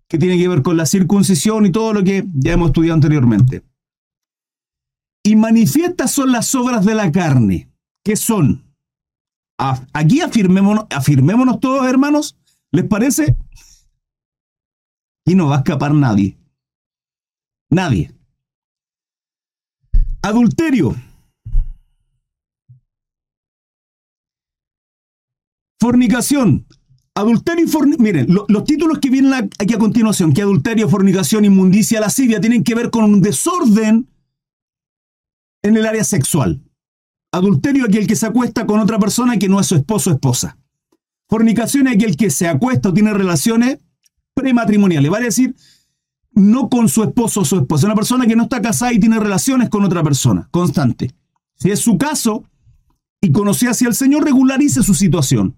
que 0.08 0.20
tiene 0.20 0.38
que 0.38 0.48
ver 0.48 0.62
con 0.62 0.78
la 0.78 0.86
circuncisión 0.86 1.66
y 1.66 1.72
todo 1.72 1.94
lo 1.94 2.04
que 2.04 2.28
ya 2.36 2.54
hemos 2.54 2.68
estudiado 2.68 2.94
anteriormente. 2.94 3.64
Y 5.26 5.36
manifiestas 5.36 6.12
son 6.12 6.32
las 6.32 6.54
obras 6.54 6.86
de 6.86 6.94
la 6.94 7.12
carne, 7.12 7.68
que 8.04 8.16
son, 8.16 8.64
aquí 9.58 10.22
afirmémonos, 10.22 10.86
afirmémonos 10.92 11.60
todos 11.60 11.88
hermanos, 11.88 12.38
¿les 12.72 12.86
parece? 12.86 13.36
Y 15.26 15.34
no 15.34 15.48
va 15.48 15.56
a 15.56 15.58
escapar 15.58 15.96
nadie. 15.96 16.38
Nadie. 17.72 18.14
Adulterio. 20.22 20.96
Fornicación, 25.82 26.68
Adulterio 27.16 27.66
y 27.66 27.68
fornicación. 27.68 28.04
Miren, 28.04 28.28
los 28.48 28.64
títulos 28.64 29.00
que 29.00 29.10
vienen 29.10 29.34
aquí 29.34 29.74
a 29.74 29.80
continuación, 29.80 30.34
que 30.34 30.44
adulterio, 30.44 30.88
fornicación, 30.88 31.46
inmundicia, 31.46 32.00
lascivia, 32.00 32.40
tienen 32.40 32.64
que 32.64 32.76
ver 32.76 32.92
con 32.92 33.06
un 33.06 33.22
desorden 33.22 34.08
en 35.66 35.78
el 35.78 35.86
área 35.86 36.04
sexual. 36.04 36.62
Adulterio 37.32 37.86
aquel 37.86 38.06
que 38.06 38.16
se 38.16 38.28
acuesta 38.28 38.68
con 38.68 38.80
otra 38.80 39.00
persona 39.00 39.38
que 39.38 39.50
no 39.50 39.60
es 39.60 39.66
su 39.66 39.76
esposo 39.76 40.12
o 40.12 40.14
esposa. 40.14 40.58
Fornicación 41.28 41.88
es 41.88 41.96
aquel 41.96 42.16
que 42.16 42.30
se 42.30 42.48
acuesta 42.48 42.90
o 42.90 42.94
tiene 42.94 43.14
relaciones 43.14 43.80
prematrimoniales, 44.36 45.10
vale 45.10 45.26
decir, 45.26 45.56
no 46.34 46.70
con 46.70 46.88
su 46.88 47.02
esposo 47.02 47.42
o 47.42 47.46
su 47.46 47.58
esposa, 47.58 47.88
una 47.88 47.96
persona 47.96 48.28
que 48.28 48.36
no 48.36 48.44
está 48.44 48.62
casada 48.62 48.94
y 48.94 49.00
tiene 49.00 49.20
relaciones 49.20 49.70
con 49.70 49.84
otra 49.84 50.04
persona, 50.04 50.48
constante. 50.52 51.16
Si 51.56 51.72
es 51.72 51.80
su 51.80 51.98
caso 51.98 52.44
y 53.20 53.32
conocía 53.32 53.72
hacia 53.72 53.88
el 53.88 53.96
Señor, 53.96 54.24
regularice 54.24 54.84
su 54.84 54.94
situación. 54.94 55.56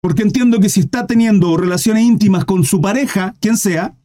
Porque 0.00 0.22
entiendo 0.22 0.58
que 0.58 0.68
si 0.68 0.80
está 0.80 1.06
teniendo 1.06 1.56
relaciones 1.56 2.02
íntimas 2.02 2.44
con 2.44 2.64
su 2.64 2.80
pareja, 2.80 3.36
quien 3.40 3.56
sea, 3.56 3.96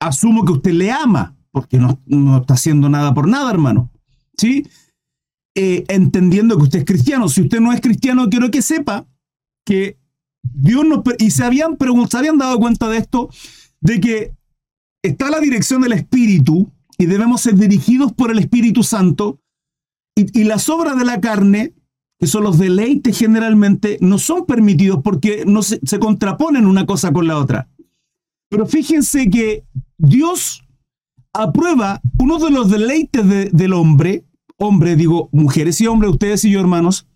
asumo 0.00 0.44
que 0.44 0.52
usted 0.52 0.72
le 0.72 0.92
ama, 0.92 1.37
porque 1.60 1.78
no, 1.78 2.38
está 2.38 2.54
haciendo 2.54 2.88
nada 2.88 3.14
por 3.14 3.28
nada, 3.28 3.50
hermano. 3.50 3.90
¿Sí? 4.36 4.66
Eh, 5.54 5.84
entendiendo 5.88 6.56
que 6.56 6.64
usted 6.64 6.78
es 6.80 6.84
cristiano. 6.84 7.28
Si 7.28 7.42
usted 7.42 7.60
no 7.60 7.72
es 7.72 7.80
cristiano, 7.80 8.28
quiero 8.30 8.50
que 8.50 8.62
sepa 8.62 9.06
que 9.64 9.98
Dios 10.42 10.84
nos... 10.84 11.00
Y 11.18 11.30
se 11.30 11.44
habían, 11.44 11.76
se 12.10 12.16
habían 12.16 12.38
dado 12.38 12.58
cuenta 12.58 12.88
de 12.88 12.98
esto, 12.98 13.30
de 13.80 14.00
que 14.00 14.34
está 15.02 15.30
la 15.30 15.40
dirección 15.40 15.82
del 15.82 15.92
Espíritu 15.92 16.70
y 16.96 17.06
debemos 17.06 17.40
ser 17.40 17.54
dirigidos 17.54 18.12
por 18.12 18.30
el 18.30 18.38
Espíritu 18.38 18.82
Santo 18.82 19.40
y, 20.16 20.40
y 20.40 20.44
las 20.44 20.68
obras 20.68 20.96
de 20.96 21.04
la 21.04 21.20
carne 21.20 21.74
que 22.18 22.26
son 22.26 22.42
los 22.42 22.58
deleites 22.58 23.16
generalmente, 23.16 23.96
no 24.00 24.18
son 24.18 24.44
permitidos 24.44 25.00
porque 25.02 25.44
no 25.46 25.62
se, 25.62 25.78
contraponen 26.00 26.66
una 26.66 26.84
cosa 26.84 27.12
con 27.12 27.28
la 27.28 27.38
otra. 27.38 27.68
Pero 28.50 28.66
fíjense 28.66 29.30
que 29.30 29.64
Dios 29.98 30.64
aprueba 31.32 32.00
uno 32.18 32.38
de 32.38 32.50
los 32.50 32.70
deleites 32.70 33.52
del 33.52 33.72
hombre, 33.72 34.24
hombre, 34.56 34.96
digo, 34.96 35.28
mujeres 35.32 35.80
y 35.80 35.86
hombres, 35.86 36.12
ustedes 36.12 36.44
y 36.44 36.50
yo, 36.50 36.60
hermanos, 36.60 37.06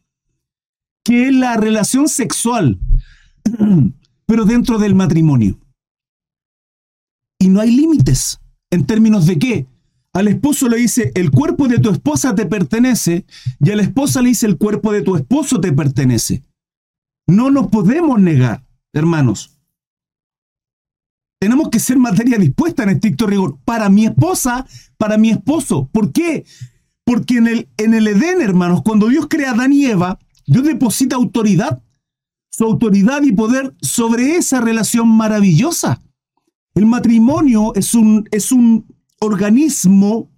que 1.05 1.29
es 1.29 1.35
la 1.35 1.57
relación 1.57 2.09
sexual, 2.09 2.79
pero 4.27 4.45
dentro 4.45 4.79
del 4.79 4.95
matrimonio. 4.95 5.59
Y 7.39 7.49
no 7.49 7.61
hay 7.61 7.73
límites. 7.73 8.39
¿En 8.71 8.87
términos 8.87 9.27
de 9.27 9.39
qué? 9.39 9.67
Al 10.15 10.29
esposo 10.29 10.69
le 10.69 10.77
dice, 10.77 11.11
el 11.15 11.31
cuerpo 11.31 11.69
de 11.69 11.79
tu 11.79 11.91
esposa 11.91 12.35
te 12.35 12.47
pertenece, 12.47 13.27
y 13.61 13.71
a 13.71 13.77
la 13.77 13.83
esposa 13.83 14.23
le 14.23 14.29
dice, 14.29 14.47
el 14.47 14.59
cuerpo 14.59 14.93
de 14.93 15.03
tu 15.03 15.17
esposo 15.17 15.61
te 15.61 15.73
pertenece. 15.73 16.43
No 17.27 17.51
nos 17.51 17.69
podemos 17.69 18.21
negar, 18.21 18.65
hermanos. 18.93 19.59
Tenemos 21.43 21.71
que 21.71 21.81
ser 21.81 21.99
materia 21.99 22.39
dispuesta 22.39 22.85
en 22.85 22.91
estricto 22.91 23.27
rigor. 23.27 23.59
Para 23.65 23.89
mi 23.89 24.07
esposa, 24.07 24.65
para 24.97 25.19
mi 25.19 25.31
esposo. 25.31 25.89
¿Por 25.91 26.13
qué? 26.13 26.45
Porque 27.03 27.39
en 27.39 27.49
el, 27.49 27.69
en 27.79 27.95
el 27.95 28.07
Edén, 28.07 28.41
hermanos, 28.41 28.83
cuando 28.85 29.09
Dios 29.09 29.27
crea 29.29 29.51
a 29.51 29.55
Adán 29.55 29.73
y 29.73 29.87
Eva, 29.87 30.21
Dios 30.47 30.63
deposita 30.63 31.17
autoridad, 31.17 31.83
su 32.49 32.63
autoridad 32.63 33.25
y 33.25 33.33
poder 33.33 33.75
sobre 33.83 34.37
esa 34.37 34.61
relación 34.61 35.09
maravillosa. 35.09 36.01
El 36.77 36.87
matrimonio 36.87 37.75
es 37.75 37.93
un, 37.95 38.29
es 38.31 38.53
un 38.53 38.87
organismo 39.19 40.31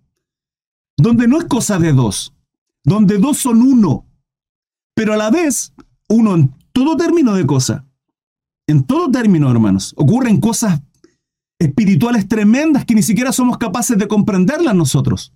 donde 0.97 1.29
no 1.29 1.37
es 1.37 1.45
cosa 1.45 1.79
de 1.79 1.93
dos, 1.93 2.33
donde 2.83 3.19
dos 3.19 3.37
son 3.37 3.61
uno, 3.61 4.07
pero 4.95 5.13
a 5.13 5.19
la 5.19 5.31
vez 5.31 5.75
uno 6.09 6.35
en 6.35 6.55
todo 6.73 6.97
término 6.97 7.35
de 7.35 7.45
cosa, 7.45 7.85
en 8.67 8.85
todo 8.85 9.11
término, 9.11 9.51
hermanos, 9.51 9.93
ocurren 9.99 10.41
cosas 10.41 10.81
espirituales 11.59 12.29
tremendas 12.29 12.85
que 12.85 12.95
ni 12.95 13.03
siquiera 13.03 13.33
somos 13.33 13.59
capaces 13.59 13.97
de 13.99 14.09
comprenderlas 14.09 14.75
nosotros. 14.75 15.33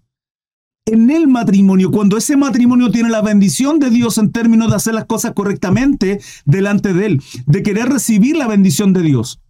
En 0.87 1.11
el 1.11 1.29
matrimonio, 1.29 1.91
cuando 1.91 2.17
ese 2.17 2.37
matrimonio 2.37 2.91
tiene 2.91 3.11
la 3.11 3.21
bendición 3.21 3.79
de 3.79 3.91
Dios 3.91 4.17
en 4.17 4.33
términos 4.33 4.71
de 4.71 4.77
hacer 4.77 4.95
las 4.95 5.05
cosas 5.05 5.33
correctamente 5.33 6.21
delante 6.47 6.95
de 6.95 7.07
Él, 7.07 7.23
de 7.47 7.63
querer 7.63 7.89
recibir 7.91 8.37
la 8.37 8.47
bendición 8.47 8.95
de 8.95 9.03
Dios, 9.03 9.41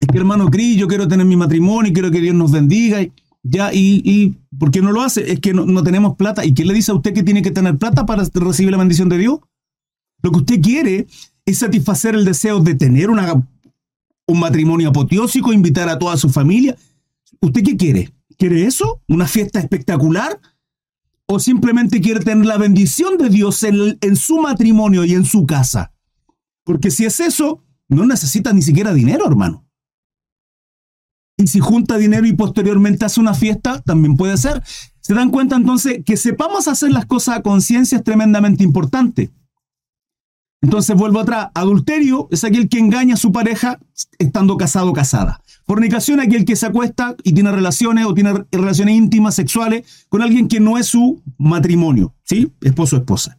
es 0.00 0.08
que 0.08 0.18
hermano 0.18 0.48
Cris, 0.50 0.76
yo 0.76 0.86
quiero 0.86 1.08
tener 1.08 1.26
mi 1.26 1.36
matrimonio 1.36 1.90
y 1.90 1.94
quiero 1.94 2.10
que 2.10 2.20
Dios 2.20 2.34
nos 2.34 2.52
bendiga. 2.52 3.02
Y, 3.02 3.12
ya, 3.42 3.72
y, 3.72 4.02
y 4.04 4.36
¿por 4.56 4.70
qué 4.70 4.80
no 4.80 4.92
lo 4.92 5.02
hace? 5.02 5.32
Es 5.32 5.40
que 5.40 5.52
no, 5.52 5.82
tenemos 5.82 6.16
plata. 6.16 6.44
¿Y 6.44 6.54
quién 6.54 6.68
le 6.68 6.74
dice 6.74 6.92
a 6.92 6.94
usted 6.94 7.12
que 7.12 7.22
tiene 7.22 7.42
que 7.42 7.50
tener 7.50 7.78
plata 7.78 8.06
para 8.06 8.24
recibir 8.34 8.70
la 8.70 8.78
bendición 8.78 9.08
de 9.08 9.18
Dios? 9.18 9.40
Lo 10.22 10.30
que 10.30 10.38
usted 10.38 10.60
quiere 10.60 11.06
es 11.44 11.58
satisfacer 11.58 12.14
el 12.14 12.24
deseo 12.24 12.60
de 12.60 12.74
tener 12.74 13.10
una, 13.10 13.42
un 14.28 14.38
matrimonio 14.38 14.90
apoteósico, 14.90 15.52
invitar 15.52 15.88
a 15.88 15.98
toda 15.98 16.16
su 16.16 16.28
familia. 16.28 16.76
¿Usted 17.40 17.62
qué 17.64 17.76
quiere? 17.76 18.12
¿Quiere 18.36 18.64
eso? 18.64 19.02
¿Una 19.08 19.26
fiesta 19.26 19.58
espectacular? 19.58 20.38
¿O 21.26 21.40
simplemente 21.40 22.00
quiere 22.00 22.20
tener 22.20 22.46
la 22.46 22.58
bendición 22.58 23.18
de 23.18 23.30
Dios 23.30 23.62
en, 23.64 23.98
en 24.00 24.16
su 24.16 24.40
matrimonio 24.40 25.04
y 25.04 25.14
en 25.14 25.24
su 25.24 25.46
casa? 25.46 25.92
Porque 26.64 26.90
si 26.90 27.04
es 27.06 27.18
eso, 27.20 27.64
no 27.88 28.06
necesita 28.06 28.52
ni 28.52 28.62
siquiera 28.62 28.92
dinero, 28.92 29.26
hermano. 29.26 29.66
Y 31.38 31.46
si 31.46 31.60
junta 31.60 31.96
dinero 31.96 32.26
y 32.26 32.34
posteriormente 32.34 33.06
hace 33.06 33.20
una 33.20 33.32
fiesta, 33.32 33.80
también 33.80 34.16
puede 34.16 34.36
ser. 34.36 34.62
Se 35.00 35.14
dan 35.14 35.30
cuenta 35.30 35.56
entonces 35.56 36.02
que 36.04 36.16
sepamos 36.16 36.68
hacer 36.68 36.90
las 36.90 37.06
cosas 37.06 37.38
a 37.38 37.42
conciencia 37.42 37.98
es 37.98 38.04
tremendamente 38.04 38.62
importante. 38.62 39.30
Entonces 40.60 40.96
vuelvo 40.96 41.20
atrás. 41.20 41.48
Adulterio 41.54 42.28
es 42.30 42.44
aquel 42.44 42.68
que 42.68 42.78
engaña 42.78 43.14
a 43.14 43.18
su 43.18 43.32
pareja 43.32 43.78
estando 44.18 44.56
casado 44.56 44.90
o 44.90 44.92
casada. 44.92 45.40
Fornicación 45.66 46.20
es 46.20 46.26
aquel 46.26 46.44
que 46.44 46.56
se 46.56 46.66
acuesta 46.66 47.14
y 47.22 47.32
tiene 47.32 47.52
relaciones 47.52 48.06
o 48.06 48.14
tiene 48.14 48.32
relaciones 48.50 48.96
íntimas, 48.96 49.34
sexuales, 49.34 50.06
con 50.08 50.22
alguien 50.22 50.48
que 50.48 50.60
no 50.60 50.78
es 50.78 50.86
su 50.86 51.22
matrimonio, 51.36 52.14
¿sí? 52.24 52.50
Esposo 52.62 52.96
o 52.96 52.98
esposa. 53.00 53.38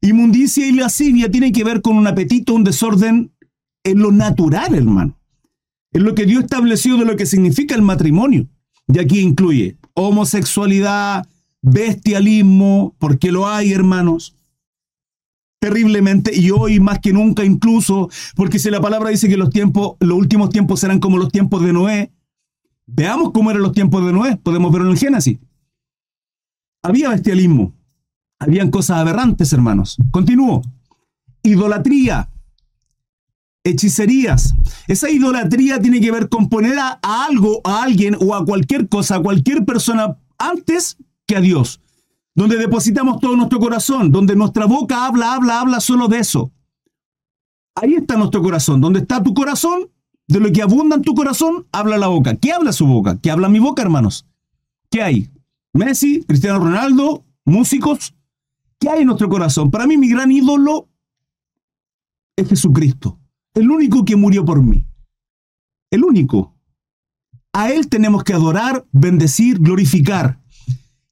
Inmundicia 0.00 0.66
y 0.66 0.72
lascivia 0.72 1.30
tiene 1.30 1.50
que 1.50 1.64
ver 1.64 1.82
con 1.82 1.96
un 1.96 2.06
apetito, 2.06 2.54
un 2.54 2.64
desorden 2.64 3.32
en 3.82 3.98
lo 3.98 4.12
natural, 4.12 4.74
hermano. 4.74 5.18
Es 5.90 6.02
lo 6.02 6.14
que 6.14 6.26
Dios 6.26 6.44
estableció 6.44 6.96
de 6.98 7.04
lo 7.04 7.16
que 7.16 7.26
significa 7.26 7.74
el 7.74 7.82
matrimonio. 7.82 8.46
Y 8.86 8.98
aquí 8.98 9.20
incluye 9.20 9.78
homosexualidad, 9.94 11.26
bestialismo, 11.62 12.94
porque 12.98 13.32
lo 13.32 13.48
hay, 13.48 13.72
hermanos. 13.72 14.37
Terriblemente, 15.60 16.34
y 16.34 16.50
hoy 16.50 16.78
más 16.78 17.00
que 17.00 17.12
nunca 17.12 17.44
incluso, 17.44 18.08
porque 18.36 18.58
si 18.58 18.70
la 18.70 18.80
palabra 18.80 19.10
dice 19.10 19.28
que 19.28 19.36
los 19.36 19.50
tiempos, 19.50 19.96
los 19.98 20.16
últimos 20.16 20.50
tiempos 20.50 20.78
serán 20.80 21.00
como 21.00 21.18
los 21.18 21.32
tiempos 21.32 21.62
de 21.62 21.72
Noé, 21.72 22.12
veamos 22.86 23.32
cómo 23.32 23.50
eran 23.50 23.62
los 23.62 23.72
tiempos 23.72 24.04
de 24.06 24.12
Noé, 24.12 24.36
podemos 24.36 24.70
verlo 24.70 24.86
en 24.86 24.92
el 24.92 24.98
Génesis. 24.98 25.38
Había 26.82 27.08
bestialismo, 27.08 27.74
habían 28.38 28.70
cosas 28.70 28.98
aberrantes, 28.98 29.52
hermanos. 29.52 29.96
Continúo. 30.12 30.62
Idolatría, 31.42 32.30
hechicerías. 33.64 34.54
Esa 34.86 35.10
idolatría 35.10 35.80
tiene 35.80 36.00
que 36.00 36.12
ver 36.12 36.28
con 36.28 36.48
poner 36.48 36.78
a, 36.78 37.00
algo, 37.02 37.60
a 37.64 37.82
alguien 37.82 38.16
o 38.20 38.34
a 38.34 38.44
cualquier 38.44 38.88
cosa, 38.88 39.16
a 39.16 39.20
cualquier 39.20 39.64
persona 39.64 40.18
antes 40.38 40.96
que 41.26 41.36
a 41.36 41.40
Dios. 41.40 41.80
Donde 42.38 42.56
depositamos 42.56 43.18
todo 43.20 43.36
nuestro 43.36 43.58
corazón, 43.58 44.12
donde 44.12 44.36
nuestra 44.36 44.66
boca 44.66 45.06
habla, 45.06 45.34
habla, 45.34 45.60
habla 45.60 45.80
solo 45.80 46.06
de 46.06 46.20
eso. 46.20 46.52
Ahí 47.74 47.94
está 47.94 48.16
nuestro 48.16 48.42
corazón. 48.42 48.80
Donde 48.80 49.00
está 49.00 49.22
tu 49.22 49.34
corazón, 49.34 49.90
de 50.28 50.38
lo 50.38 50.52
que 50.52 50.62
abunda 50.62 50.94
en 50.94 51.02
tu 51.02 51.14
corazón, 51.14 51.66
habla 51.72 51.98
la 51.98 52.06
boca. 52.06 52.36
¿Qué 52.36 52.52
habla 52.52 52.72
su 52.72 52.86
boca? 52.86 53.18
¿Qué 53.20 53.32
habla 53.32 53.48
mi 53.48 53.58
boca, 53.58 53.82
hermanos? 53.82 54.24
¿Qué 54.88 55.02
hay? 55.02 55.30
Messi, 55.72 56.22
Cristiano 56.22 56.60
Ronaldo, 56.60 57.24
músicos. 57.44 58.14
¿Qué 58.78 58.88
hay 58.88 59.00
en 59.00 59.06
nuestro 59.08 59.28
corazón? 59.28 59.70
Para 59.72 59.88
mí 59.88 59.96
mi 59.96 60.08
gran 60.08 60.30
ídolo 60.30 60.88
es 62.36 62.48
Jesucristo 62.48 63.18
el 63.58 63.70
único 63.70 64.04
que 64.04 64.16
murió 64.16 64.44
por 64.44 64.62
mí. 64.62 64.86
El 65.90 66.04
único. 66.04 66.54
A 67.52 67.70
Él 67.70 67.88
tenemos 67.88 68.22
que 68.22 68.34
adorar, 68.34 68.86
bendecir, 68.92 69.58
glorificar. 69.58 70.40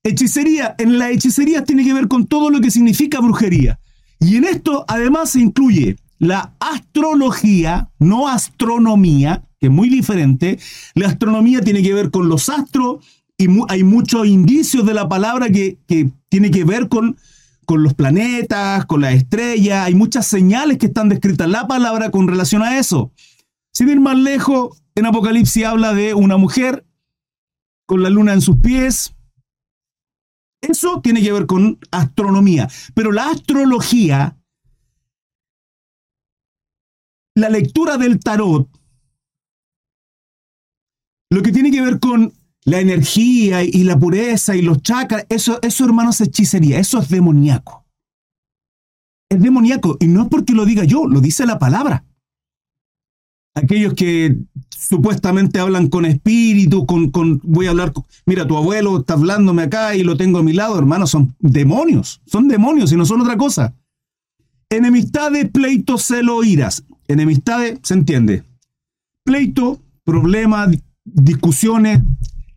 Hechicería, 0.07 0.75
en 0.79 0.99
la 0.99 1.11
hechicería 1.11 1.65
tiene 1.65 1.85
que 1.85 1.95
ver 1.95 2.09
con 2.09 2.27
todo 2.27 2.51
lo 2.51 2.61
que 2.61 2.71
significa 2.71 3.21
brujería. 3.21 3.81
Y 4.21 4.37
en 4.37 4.45
esto 4.45 4.85
además 4.89 5.31
se 5.31 5.41
incluye 5.41 5.97
la 6.19 6.55
astrología, 6.61 7.91
no 7.99 8.29
astronomía, 8.29 9.45
que 9.61 9.67
es 9.67 9.73
muy 9.73 9.89
diferente. 9.89 10.59
La 10.95 11.09
astronomía 11.09 11.61
tiene 11.61 11.83
que 11.83 11.93
ver 11.93 12.11
con 12.11 12.29
los 12.29 12.49
astros 12.49 13.05
y 13.37 13.49
hay 13.69 13.85
muchos 13.85 14.27
indicios 14.27 14.87
de 14.87 14.95
la 14.95 15.09
palabra 15.09 15.51
que, 15.51 15.79
tiene 16.29 16.51
que 16.51 16.65
ver 16.65 16.89
con 16.89 17.17
con 17.67 17.83
los 17.83 17.95
planetas, 17.95 18.87
con 18.87 19.01
las 19.01 19.15
estrellas, 19.15 19.87
hay 19.87 19.95
muchas 19.97 20.25
señales 20.25 20.79
que 20.79 20.87
están 20.87 21.09
descritas 21.09 21.47
en 21.47 21.53
la 21.53 21.67
palabra 21.67 22.13
con 22.13 22.29
relación 22.29 22.63
a 22.63 22.79
eso. 22.79 23.11
Sin 23.73 23.89
ir 23.89 24.01
más 24.01 24.17
lejos, 24.17 24.81
en 24.95 25.05
Apocalipsis 25.05 25.65
habla 25.65 25.93
de 25.93 26.15
una 26.15 26.37
mujer 26.37 26.87
con 27.85 28.05
la 28.05 28.09
luna 28.09 28.35
en 28.35 28.41
sus 28.41 28.57
pies. 28.59 29.16
Eso 30.69 31.01
tiene 31.01 31.23
que 31.23 31.33
ver 31.33 31.47
con 31.47 31.79
astronomía. 31.91 32.69
Pero 32.95 33.13
la 33.13 33.31
astrología, 33.31 34.37
la 37.35 37.51
lectura 37.51 37.97
del 37.99 38.19
tarot, 38.19 38.69
lo 41.31 41.43
que 41.43 41.53
tiene 41.53 41.71
que 41.71 41.83
ver 41.83 42.01
con 42.01 42.33
la 42.65 42.81
energía 42.81 43.63
y 43.63 43.85
la 43.85 43.99
pureza 43.99 44.57
y 44.57 44.63
los 44.63 44.83
chakras, 44.83 45.25
eso, 45.29 45.61
eso 45.63 45.85
hermanos 45.85 46.21
es 46.21 46.29
hechicería, 46.29 46.79
eso 46.79 46.99
es 46.99 47.09
demoníaco. 47.09 47.87
Es 49.31 49.41
demoníaco 49.41 49.97
y 50.01 50.09
no 50.09 50.23
es 50.23 50.29
porque 50.29 50.53
lo 50.53 50.65
diga 50.65 50.85
yo, 50.85 51.07
lo 51.07 51.21
dice 51.21 51.47
la 51.47 51.59
palabra. 51.59 52.05
Aquellos 53.55 53.95
que 53.95 54.37
supuestamente 54.89 55.59
hablan 55.59 55.89
con 55.89 56.05
espíritu, 56.05 56.87
con, 56.87 57.11
con 57.11 57.41
voy 57.43 57.67
a 57.67 57.71
hablar, 57.71 57.93
mira, 58.25 58.47
tu 58.47 58.57
abuelo 58.57 59.01
está 59.01 59.15
hablándome 59.15 59.63
acá 59.63 59.95
y 59.97 60.03
lo 60.03 60.17
tengo 60.17 60.39
a 60.39 60.43
mi 60.43 60.53
lado, 60.53 60.79
hermanos, 60.79 61.11
son 61.11 61.35
demonios, 61.41 62.21
son 62.27 62.49
demonios 62.49 62.93
y 62.93 62.97
no 62.97 63.05
son 63.05 63.21
otra 63.21 63.37
cosa. 63.37 63.75
Enemistades, 64.71 65.51
pleito, 65.51 65.99
celo, 65.99 66.43
iras. 66.43 66.85
Enemistades, 67.09 67.79
se 67.83 67.95
entiende. 67.95 68.45
Pleito, 69.25 69.81
problema, 70.05 70.69
discusiones, 71.05 72.01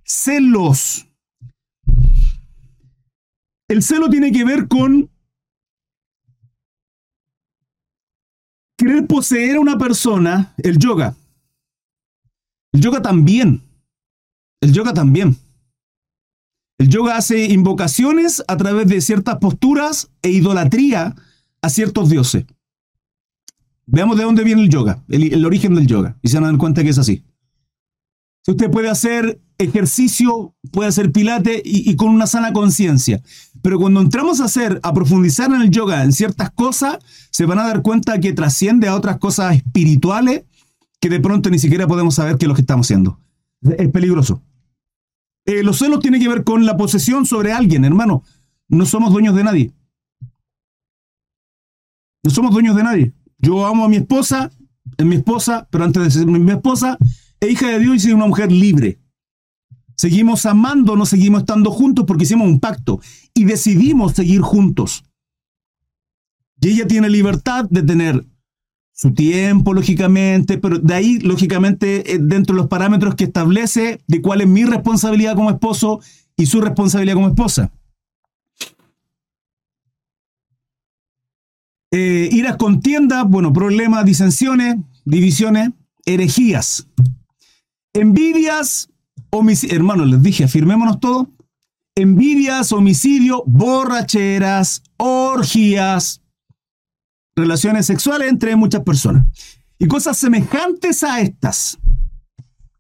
celos. 0.04 1.08
El 3.68 3.84
celo 3.84 4.10
tiene 4.10 4.32
que 4.32 4.44
ver 4.44 4.68
con 4.68 5.10
querer 8.78 9.06
poseer 9.06 9.58
a 9.58 9.60
una 9.60 9.78
persona, 9.78 10.54
el 10.58 10.78
yoga. 10.80 11.16
El 12.72 12.82
yoga 12.82 13.02
también. 13.02 13.64
El 14.62 14.74
yoga 14.74 14.94
también. 14.94 15.38
El 16.78 16.88
yoga 16.88 17.18
hace 17.18 17.46
invocaciones 17.46 18.44
a 18.48 18.56
través 18.58 18.88
de 18.88 19.02
ciertas 19.02 19.38
posturas 19.38 20.10
e 20.22 20.30
idolatría 20.30 21.16
a 21.62 21.70
ciertos 21.70 22.10
dioses. 22.10 22.46
Veamos 23.86 24.18
de 24.18 24.24
dónde 24.24 24.44
viene 24.44 24.62
el 24.62 24.70
yoga, 24.70 25.04
el, 25.10 25.46
origen 25.46 25.76
del 25.76 25.88
yoga, 25.88 26.18
y 26.22 26.30
se 26.30 26.40
dan 26.40 26.58
cuenta 26.58 26.84
que 26.84 26.90
es 26.90 26.98
así. 26.98 27.24
Si 28.46 28.52
usted 28.52 28.70
puede 28.70 28.88
hacer 28.88 29.42
ejercicio, 29.58 30.56
puede 30.72 30.90
hacer 30.90 31.12
pilate 31.12 31.62
y, 31.66 31.90
y 31.90 31.96
con 31.96 32.10
una 32.10 32.28
sana 32.28 32.54
conciencia. 32.54 33.22
Pero 33.62 33.78
cuando 33.78 34.00
entramos 34.00 34.40
a 34.40 34.46
hacer, 34.46 34.80
a 34.84 34.94
profundizar 34.94 35.52
en 35.52 35.62
el 35.62 35.72
yoga, 35.72 36.04
en 36.04 36.14
ciertas 36.14 36.52
cosas, 36.52 37.00
se 37.32 37.46
van 37.46 37.60
a 37.60 37.68
dar 37.68 37.82
cuenta 37.82 38.20
que 38.20 38.32
trasciende 38.32 38.88
a 38.88 38.96
otras 38.96 39.18
cosas 39.18 39.56
espirituales 39.56 40.44
que 41.00 41.10
de 41.10 41.20
pronto 41.20 41.50
ni 41.50 41.60
siquiera 41.60 41.88
podemos 41.88 42.16
saber 42.16 42.38
qué 42.38 42.46
es 42.46 42.50
lo 42.50 42.56
que 42.56 42.62
estamos 42.62 42.86
haciendo. 42.86 43.20
Es 43.62 43.90
peligroso. 43.90 44.42
Eh, 45.46 45.64
los 45.64 45.80
celos 45.80 46.00
tienen 46.00 46.22
que 46.22 46.30
ver 46.30 46.44
con 46.44 46.66
la 46.66 46.78
posesión 46.78 47.26
sobre 47.26 47.54
alguien, 47.54 47.86
hermano. 47.86 48.24
No 48.68 48.86
somos 48.86 49.12
dueños 49.12 49.36
de 49.36 49.44
nadie. 49.44 49.74
No 52.24 52.30
somos 52.30 52.52
dueños 52.52 52.76
de 52.76 52.84
nadie. 52.84 53.14
Yo 53.38 53.66
amo 53.66 53.86
a 53.86 53.90
mi 53.90 53.98
esposa, 53.98 54.52
es 54.98 55.06
mi 55.06 55.16
esposa, 55.16 55.68
pero 55.72 55.86
antes 55.86 56.04
de 56.04 56.12
ser 56.12 56.28
mi 56.28 56.52
esposa, 56.52 56.98
es 57.40 57.52
hija 57.52 57.70
de 57.70 57.80
Dios 57.80 57.96
y 57.96 58.00
soy 58.00 58.12
una 58.12 58.28
mujer 58.28 58.52
libre. 58.52 59.00
Seguimos 59.96 60.46
amando, 60.46 60.96
no 60.96 61.06
seguimos 61.06 61.42
estando 61.42 61.72
juntos 61.72 62.06
porque 62.06 62.24
hicimos 62.24 62.48
un 62.48 62.60
pacto 62.60 63.02
y 63.34 63.46
decidimos 63.46 64.14
seguir 64.14 64.42
juntos. 64.42 65.04
Y 66.62 66.70
ella 66.70 66.88
tiene 66.88 67.10
libertad 67.10 67.66
de 67.70 67.84
tener 67.84 68.26
su 69.02 69.14
tiempo, 69.14 69.74
lógicamente, 69.74 70.58
pero 70.58 70.78
de 70.78 70.94
ahí, 70.94 71.20
lógicamente, 71.20 72.16
eh, 72.16 72.20
dentro 72.20 72.54
de 72.54 72.64
los 72.64 72.68
parámetros 72.68 73.16
que 73.16 73.24
establece 73.24 74.02
de 74.08 74.22
cuál 74.22 74.42
es 74.42 74.48
mi 74.48 74.66
responsabilidad 74.66 75.36
como 75.38 75.52
esposo 75.52 76.02
y 76.36 76.48
su 76.48 76.60
responsabilidad 76.60 77.16
como 77.16 77.30
esposa. 77.30 77.72
Eh, 81.94 82.28
ir 82.30 82.46
a 82.46 82.58
contiendas, 82.58 83.24
bueno, 83.26 83.54
problemas, 83.54 84.04
disensiones, 84.04 84.76
divisiones, 85.06 85.70
herejías, 86.06 86.86
envidias, 87.94 88.90
homicidios. 89.30 89.78
Hermanos, 89.78 90.08
les 90.08 90.22
dije, 90.22 90.44
afirmémonos 90.44 91.00
todo. 91.00 91.30
Envidias, 91.96 92.74
homicidio, 92.74 93.44
borracheras, 93.46 94.84
orgías, 94.98 96.22
relaciones 97.40 97.86
sexuales 97.86 98.30
entre 98.30 98.56
muchas 98.56 98.84
personas. 98.84 99.26
Y 99.78 99.88
cosas 99.88 100.18
semejantes 100.18 101.04
a 101.04 101.22
estas. 101.22 101.80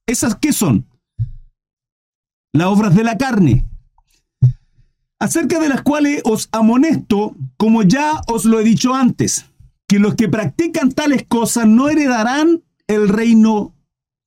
¿Esas 0.05 0.35
qué 0.35 0.53
son? 0.53 0.87
Las 2.53 2.67
obras 2.67 2.95
de 2.95 3.03
la 3.03 3.17
carne, 3.17 3.69
acerca 5.19 5.59
de 5.59 5.69
las 5.69 5.81
cuales 5.83 6.21
os 6.25 6.49
amonesto, 6.51 7.35
como 7.57 7.83
ya 7.83 8.21
os 8.27 8.45
lo 8.45 8.59
he 8.59 8.63
dicho 8.63 8.95
antes, 8.95 9.45
que 9.87 9.99
los 9.99 10.15
que 10.15 10.29
practican 10.29 10.91
tales 10.91 11.25
cosas 11.27 11.67
no 11.67 11.89
heredarán 11.89 12.63
el 12.87 13.09
reino 13.09 13.75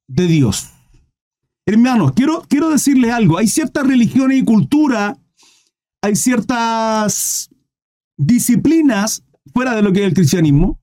de 0.08 0.26
Dios. 0.26 0.70
Hermanos, 1.66 2.12
quiero, 2.12 2.42
quiero 2.48 2.70
decirles 2.70 3.12
algo. 3.12 3.38
Hay 3.38 3.48
ciertas 3.48 3.86
religiones 3.86 4.38
y 4.38 4.44
cultura, 4.44 5.18
hay 6.02 6.16
ciertas 6.16 7.50
disciplinas 8.16 9.24
fuera 9.52 9.74
de 9.74 9.82
lo 9.82 9.92
que 9.92 10.00
es 10.00 10.06
el 10.06 10.14
cristianismo, 10.14 10.80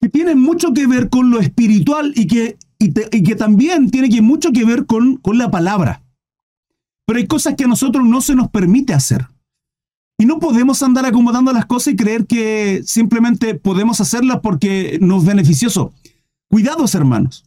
que 0.00 0.08
tienen 0.08 0.38
mucho 0.38 0.72
que 0.72 0.86
ver 0.86 1.08
con 1.08 1.30
lo 1.30 1.40
espiritual 1.40 2.12
y 2.14 2.26
que, 2.26 2.56
y, 2.78 2.92
que 2.92 3.36
también 3.36 3.90
tiene 3.90 4.08
que 4.08 4.22
mucho 4.22 4.52
que 4.52 4.64
ver 4.64 4.86
con, 4.86 5.16
con 5.16 5.38
la 5.38 5.50
palabra. 5.50 6.02
Pero 7.06 7.18
hay 7.18 7.26
cosas 7.26 7.54
que 7.54 7.64
a 7.64 7.68
nosotros 7.68 8.06
no 8.06 8.20
se 8.20 8.34
nos 8.34 8.50
permite 8.50 8.94
hacer. 8.94 9.28
Y 10.18 10.26
no 10.26 10.38
podemos 10.38 10.82
andar 10.82 11.06
acomodando 11.06 11.52
las 11.52 11.66
cosas 11.66 11.94
y 11.94 11.96
creer 11.96 12.26
que 12.26 12.82
simplemente 12.84 13.54
podemos 13.54 14.00
hacerlas 14.00 14.40
porque 14.42 14.98
nos 15.00 15.22
es 15.22 15.28
beneficioso. 15.28 15.92
Cuidados, 16.48 16.94
hermanos. 16.94 17.44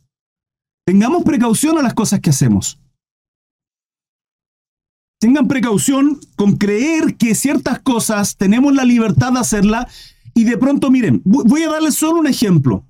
Tengamos 0.85 1.23
precaución 1.23 1.77
a 1.77 1.81
las 1.81 1.93
cosas 1.93 2.19
que 2.19 2.29
hacemos. 2.29 2.79
Tengan 5.19 5.47
precaución 5.47 6.19
con 6.35 6.57
creer 6.57 7.17
que 7.17 7.33
ciertas 7.33 7.79
cosas 7.79 8.37
tenemos 8.37 8.75
la 8.75 8.85
libertad 8.85 9.33
de 9.33 9.39
hacerlas 9.39 10.15
y 10.37 10.43
de 10.43 10.55
pronto, 10.55 10.91
miren, 10.91 11.19
voy 11.25 11.63
a 11.63 11.71
darles 11.71 11.95
solo 11.95 12.19
un 12.19 12.27
ejemplo. 12.27 12.85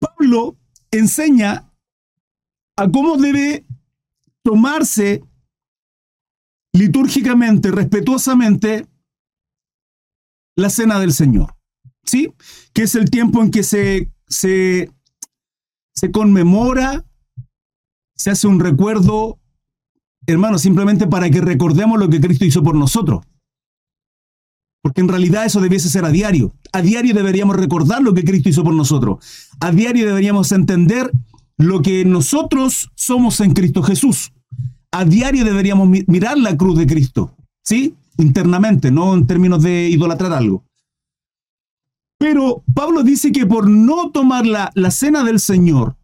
Pablo 0.00 0.58
enseña 0.90 1.72
a 2.76 2.90
cómo 2.90 3.16
debe 3.16 3.64
tomarse 4.42 5.22
litúrgicamente, 6.72 7.70
respetuosamente, 7.70 8.88
la 10.56 10.70
cena 10.70 10.98
del 10.98 11.12
Señor. 11.12 11.54
¿Sí? 12.02 12.34
Que 12.72 12.82
es 12.82 12.96
el 12.96 13.10
tiempo 13.10 13.40
en 13.40 13.52
que 13.52 13.62
se, 13.62 14.10
se, 14.26 14.90
se 15.94 16.10
conmemora, 16.10 17.04
se 18.16 18.30
hace 18.30 18.48
un 18.48 18.58
recuerdo, 18.58 19.38
hermano, 20.26 20.58
simplemente 20.58 21.06
para 21.06 21.30
que 21.30 21.40
recordemos 21.40 21.96
lo 22.00 22.10
que 22.10 22.20
Cristo 22.20 22.44
hizo 22.44 22.64
por 22.64 22.74
nosotros. 22.74 23.24
Porque 24.88 25.02
en 25.02 25.08
realidad 25.08 25.44
eso 25.44 25.60
debiese 25.60 25.90
ser 25.90 26.06
a 26.06 26.10
diario. 26.10 26.54
A 26.72 26.80
diario 26.80 27.12
deberíamos 27.12 27.56
recordar 27.56 28.00
lo 28.00 28.14
que 28.14 28.24
Cristo 28.24 28.48
hizo 28.48 28.64
por 28.64 28.72
nosotros. 28.72 29.18
A 29.60 29.70
diario 29.70 30.06
deberíamos 30.06 30.50
entender 30.50 31.12
lo 31.58 31.82
que 31.82 32.06
nosotros 32.06 32.90
somos 32.94 33.40
en 33.40 33.52
Cristo 33.52 33.82
Jesús. 33.82 34.32
A 34.90 35.04
diario 35.04 35.44
deberíamos 35.44 35.90
mirar 36.06 36.38
la 36.38 36.56
cruz 36.56 36.78
de 36.78 36.86
Cristo. 36.86 37.36
¿Sí? 37.62 37.96
Internamente, 38.16 38.90
no 38.90 39.12
en 39.12 39.26
términos 39.26 39.62
de 39.62 39.90
idolatrar 39.90 40.32
algo. 40.32 40.64
Pero 42.16 42.64
Pablo 42.72 43.02
dice 43.02 43.30
que 43.30 43.44
por 43.44 43.68
no 43.68 44.10
tomar 44.10 44.46
la, 44.46 44.70
la 44.74 44.90
cena 44.90 45.22
del 45.22 45.38
Señor 45.38 45.96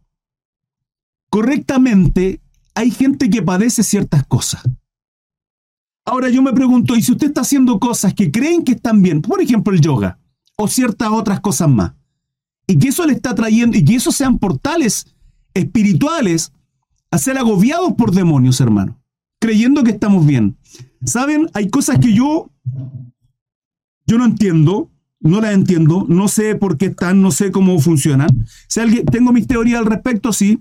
correctamente, 1.31 2.39
hay 2.75 2.91
gente 2.91 3.31
que 3.31 3.41
padece 3.41 3.81
ciertas 3.81 4.27
cosas. 4.27 4.61
Ahora 6.05 6.29
yo 6.29 6.41
me 6.43 6.53
pregunto, 6.53 6.95
¿y 6.95 7.01
si 7.01 7.11
usted 7.11 7.27
está 7.27 7.41
haciendo 7.41 7.79
cosas 7.79 8.13
que 8.13 8.31
creen 8.31 8.63
que 8.63 8.73
están 8.73 9.01
bien, 9.01 9.21
por 9.21 9.41
ejemplo 9.41 9.73
el 9.73 9.81
yoga, 9.81 10.19
o 10.55 10.67
ciertas 10.67 11.09
otras 11.09 11.39
cosas 11.39 11.67
más, 11.67 11.93
y 12.67 12.77
que 12.77 12.89
eso 12.89 13.05
le 13.05 13.13
está 13.13 13.33
trayendo, 13.33 13.75
y 13.75 13.83
que 13.83 13.95
eso 13.95 14.11
sean 14.11 14.37
portales 14.37 15.07
espirituales 15.53 16.53
a 17.09 17.17
ser 17.17 17.37
agobiados 17.37 17.93
por 17.93 18.11
demonios, 18.11 18.61
hermano, 18.61 19.01
creyendo 19.39 19.83
que 19.83 19.91
estamos 19.91 20.25
bien? 20.25 20.57
¿Saben? 21.03 21.49
Hay 21.53 21.69
cosas 21.69 21.99
que 21.99 22.13
yo, 22.13 22.51
yo 24.05 24.17
no 24.17 24.25
entiendo, 24.25 24.91
no 25.19 25.41
las 25.41 25.53
entiendo, 25.53 26.05
no 26.07 26.27
sé 26.27 26.55
por 26.55 26.77
qué 26.77 26.87
están, 26.87 27.21
no 27.21 27.31
sé 27.31 27.51
cómo 27.51 27.79
funcionan. 27.79 28.29
Si 28.67 28.79
alguien, 28.79 29.05
tengo 29.05 29.31
mis 29.31 29.47
teorías 29.47 29.79
al 29.79 29.87
respecto, 29.87 30.31
sí. 30.31 30.59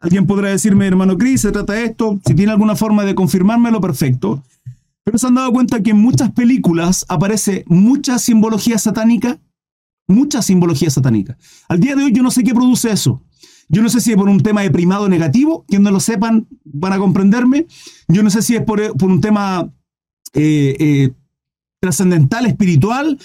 Alguien 0.00 0.26
podrá 0.26 0.50
decirme, 0.50 0.86
hermano 0.86 1.16
Cris, 1.16 1.40
se 1.40 1.52
trata 1.52 1.72
de 1.72 1.84
esto. 1.84 2.20
Si 2.26 2.34
tiene 2.34 2.52
alguna 2.52 2.76
forma 2.76 3.04
de 3.04 3.14
confirmármelo, 3.14 3.80
perfecto. 3.80 4.42
Pero 5.04 5.18
se 5.18 5.26
han 5.26 5.34
dado 5.34 5.52
cuenta 5.52 5.82
que 5.82 5.90
en 5.90 5.98
muchas 5.98 6.32
películas 6.32 7.06
aparece 7.08 7.64
mucha 7.68 8.18
simbología 8.18 8.78
satánica, 8.78 9.38
mucha 10.08 10.42
simbología 10.42 10.90
satánica. 10.90 11.38
Al 11.68 11.80
día 11.80 11.94
de 11.96 12.04
hoy 12.04 12.12
yo 12.12 12.22
no 12.22 12.30
sé 12.30 12.42
qué 12.42 12.54
produce 12.54 12.90
eso. 12.90 13.22
Yo 13.68 13.82
no 13.82 13.88
sé 13.88 14.00
si 14.00 14.12
es 14.12 14.16
por 14.16 14.28
un 14.28 14.42
tema 14.42 14.62
de 14.62 14.70
primado 14.70 15.08
negativo, 15.08 15.64
quien 15.66 15.82
no 15.82 15.90
lo 15.90 16.00
sepan 16.00 16.46
van 16.64 16.92
a 16.92 16.98
comprenderme. 16.98 17.66
Yo 18.08 18.22
no 18.22 18.30
sé 18.30 18.42
si 18.42 18.54
es 18.56 18.62
por, 18.62 18.80
un 19.02 19.20
tema 19.20 19.72
eh, 20.34 20.76
eh, 20.78 21.12
trascendental, 21.80 22.46
espiritual, 22.46 23.18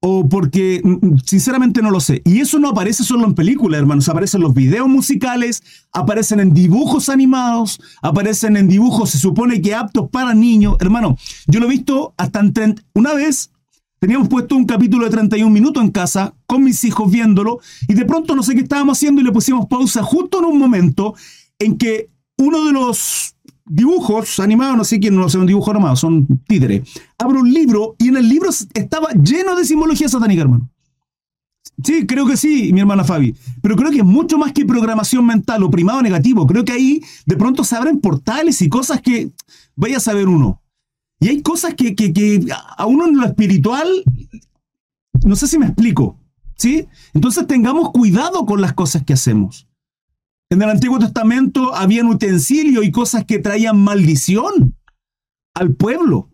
o 0.00 0.26
porque 0.28 0.80
mm, 0.82 1.06
mm, 1.06 1.18
sinceramente 1.24 1.82
no 1.82 1.90
lo 1.90 2.00
sé. 2.00 2.22
Y 2.24 2.40
eso 2.40 2.58
no 2.58 2.70
aparece 2.70 3.04
solo 3.04 3.26
en 3.26 3.34
películas, 3.34 3.80
hermanos, 3.80 4.08
aparecen 4.08 4.38
en 4.40 4.44
los 4.44 4.54
videos 4.54 4.88
musicales, 4.88 5.62
aparecen 5.92 6.40
en 6.40 6.54
dibujos 6.54 7.08
animados, 7.08 7.80
aparecen 8.02 8.56
en 8.56 8.68
dibujos, 8.68 9.10
se 9.10 9.18
supone 9.18 9.60
que 9.60 9.74
aptos 9.74 10.08
para 10.10 10.34
niños. 10.34 10.76
Hermano, 10.80 11.16
yo 11.46 11.60
lo 11.60 11.66
he 11.66 11.70
visto 11.70 12.14
hasta 12.16 12.40
en 12.40 12.82
una 12.94 13.14
vez. 13.14 13.50
Teníamos 13.98 14.28
puesto 14.28 14.56
un 14.56 14.64
capítulo 14.64 15.04
de 15.04 15.10
31 15.10 15.52
minutos 15.52 15.82
en 15.82 15.90
casa 15.90 16.34
con 16.46 16.64
mis 16.64 16.82
hijos 16.84 17.10
viéndolo 17.10 17.60
y 17.86 17.92
de 17.92 18.06
pronto 18.06 18.34
no 18.34 18.42
sé 18.42 18.54
qué 18.54 18.62
estábamos 18.62 18.96
haciendo 18.96 19.20
y 19.20 19.24
le 19.24 19.30
pusimos 19.30 19.66
pausa 19.66 20.02
justo 20.02 20.38
en 20.38 20.46
un 20.46 20.58
momento 20.58 21.14
en 21.58 21.76
que 21.76 22.08
uno 22.38 22.64
de 22.64 22.72
los 22.72 23.36
dibujos 23.70 24.40
animados, 24.40 24.76
no 24.76 24.84
sé 24.84 24.98
quién 24.98 25.14
no 25.14 25.28
sé, 25.28 25.38
un 25.38 25.46
dibujo 25.46 25.70
animado, 25.70 25.94
son 25.94 26.26
títeres. 26.46 26.90
Abro 27.16 27.40
un 27.40 27.52
libro 27.52 27.94
y 27.98 28.08
en 28.08 28.16
el 28.16 28.28
libro 28.28 28.50
estaba 28.74 29.10
lleno 29.12 29.54
de 29.54 29.64
simbología 29.64 30.08
satánica, 30.08 30.42
hermano. 30.42 30.68
Sí, 31.82 32.04
creo 32.04 32.26
que 32.26 32.36
sí, 32.36 32.72
mi 32.72 32.80
hermana 32.80 33.04
Fabi. 33.04 33.34
Pero 33.62 33.76
creo 33.76 33.90
que 33.90 33.98
es 33.98 34.04
mucho 34.04 34.38
más 34.38 34.52
que 34.52 34.66
programación 34.66 35.24
mental 35.24 35.62
o 35.62 35.70
primado 35.70 36.02
negativo. 36.02 36.46
Creo 36.46 36.64
que 36.64 36.72
ahí 36.72 37.00
de 37.24 37.36
pronto 37.36 37.62
se 37.62 37.76
abren 37.76 38.00
portales 38.00 38.60
y 38.60 38.68
cosas 38.68 39.00
que 39.00 39.30
vaya 39.76 39.98
a 39.98 40.00
saber 40.00 40.28
uno. 40.28 40.60
Y 41.20 41.28
hay 41.28 41.40
cosas 41.40 41.74
que, 41.74 41.94
que, 41.94 42.12
que 42.12 42.44
a 42.76 42.86
uno 42.86 43.06
en 43.06 43.16
lo 43.16 43.24
espiritual, 43.24 43.88
no 45.24 45.36
sé 45.36 45.46
si 45.46 45.58
me 45.58 45.66
explico. 45.66 46.18
¿Sí? 46.56 46.86
Entonces 47.14 47.46
tengamos 47.46 47.90
cuidado 47.92 48.44
con 48.44 48.60
las 48.60 48.74
cosas 48.74 49.04
que 49.04 49.14
hacemos. 49.14 49.69
En 50.52 50.60
el 50.60 50.68
Antiguo 50.68 50.98
Testamento 50.98 51.76
habían 51.76 52.08
utensilios 52.08 52.84
y 52.84 52.90
cosas 52.90 53.24
que 53.24 53.38
traían 53.38 53.78
maldición. 53.78 54.76
al 55.52 55.74
pueblo. 55.74 56.30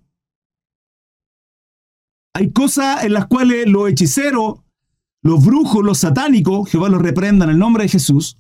Hay 2.34 2.52
cosas 2.52 3.02
en 3.02 3.14
las 3.14 3.26
cuales 3.26 3.66
los 3.66 3.88
hechiceros, 3.88 4.60
los 5.22 5.44
brujos, 5.44 5.82
los 5.82 5.98
satánicos, 5.98 6.68
Jehová 6.70 6.90
los 6.90 7.00
reprenda 7.00 7.46
en 7.46 7.52
el 7.52 7.58
nombre 7.58 7.84
de 7.84 7.88
Jesús, 7.88 8.36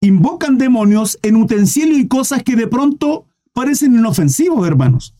invocan 0.00 0.56
demonios 0.56 1.18
en 1.22 1.36
utensilios 1.36 1.98
y 1.98 2.08
cosas 2.08 2.42
que 2.42 2.56
de 2.56 2.66
pronto 2.66 3.28
parecen 3.52 3.94
inofensivos, 3.94 4.66
hermanos, 4.66 5.14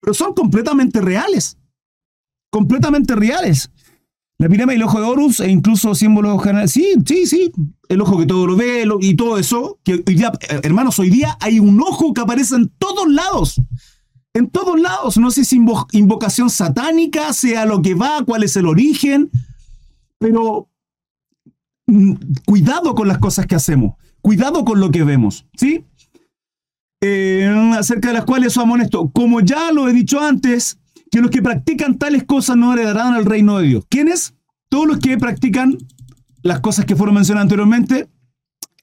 pero 0.00 0.12
son 0.12 0.34
completamente 0.34 1.00
reales. 1.00 1.56
Completamente 2.50 3.14
reales. 3.14 3.70
La 4.38 4.50
pirámide 4.50 4.76
el 4.76 4.82
ojo 4.82 5.00
de 5.00 5.06
Horus 5.06 5.40
e 5.40 5.50
incluso 5.50 5.94
símbolos 5.94 6.42
generales. 6.42 6.70
Sí, 6.70 6.94
sí, 7.06 7.26
sí. 7.26 7.52
El 7.88 8.02
ojo 8.02 8.18
que 8.18 8.26
todo 8.26 8.46
lo 8.46 8.54
ve 8.54 8.86
y 9.00 9.14
todo 9.14 9.38
eso. 9.38 9.78
Que 9.82 10.04
hoy 10.06 10.14
día, 10.14 10.30
eh, 10.48 10.60
hermanos, 10.62 10.98
hoy 10.98 11.08
día 11.08 11.38
hay 11.40 11.58
un 11.58 11.80
ojo 11.80 12.12
que 12.12 12.20
aparece 12.20 12.56
en 12.56 12.68
todos 12.78 13.08
lados. 13.08 13.60
En 14.34 14.50
todos 14.50 14.78
lados. 14.78 15.16
No 15.16 15.30
sé 15.30 15.44
si 15.44 15.58
invocación 15.92 16.50
satánica 16.50 17.32
sea 17.32 17.64
lo 17.64 17.80
que 17.80 17.94
va, 17.94 18.24
cuál 18.26 18.42
es 18.42 18.56
el 18.56 18.66
origen. 18.66 19.30
Pero 20.18 20.68
mm, 21.86 22.12
cuidado 22.44 22.94
con 22.94 23.08
las 23.08 23.18
cosas 23.18 23.46
que 23.46 23.54
hacemos. 23.54 23.94
Cuidado 24.20 24.66
con 24.66 24.80
lo 24.80 24.90
que 24.90 25.02
vemos. 25.02 25.46
¿Sí? 25.56 25.86
Eh, 27.00 27.48
acerca 27.78 28.08
de 28.08 28.14
las 28.14 28.24
cuales 28.26 28.52
somos 28.52 28.74
honestos. 28.74 29.08
Como 29.14 29.40
ya 29.40 29.72
lo 29.72 29.88
he 29.88 29.94
dicho 29.94 30.20
antes, 30.20 30.78
que 31.10 31.20
los 31.20 31.30
que 31.30 31.42
practican 31.42 31.98
tales 31.98 32.24
cosas 32.24 32.56
no 32.56 32.72
heredarán 32.72 33.14
el 33.14 33.24
reino 33.24 33.58
de 33.58 33.68
Dios. 33.68 33.84
¿Quiénes? 33.88 34.34
Todos 34.68 34.86
los 34.86 34.98
que 34.98 35.16
practican 35.18 35.78
las 36.42 36.60
cosas 36.60 36.84
que 36.84 36.96
fueron 36.96 37.14
mencionadas 37.14 37.44
anteriormente 37.44 38.08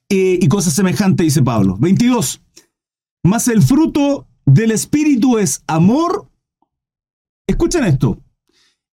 eh, 0.08 0.38
y 0.40 0.48
cosas 0.48 0.74
semejantes, 0.74 1.24
dice 1.24 1.42
Pablo. 1.42 1.76
22. 1.78 2.42
Más 3.24 3.48
el 3.48 3.62
fruto 3.62 4.26
del 4.46 4.70
Espíritu 4.70 5.38
es 5.38 5.62
amor. 5.66 6.28
Escuchen 7.46 7.84
esto. 7.84 8.18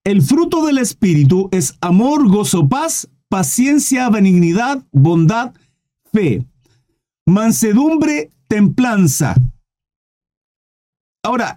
El 0.05 0.23
fruto 0.23 0.65
del 0.65 0.79
Espíritu 0.79 1.49
es 1.53 1.77
amor, 1.81 2.29
gozo, 2.29 2.69
paz, 2.69 3.09
paciencia, 3.29 4.09
benignidad, 4.09 4.87
bondad, 4.91 5.53
fe, 6.13 6.47
mansedumbre, 7.27 8.31
templanza. 8.49 9.35
Ahora, 11.23 11.57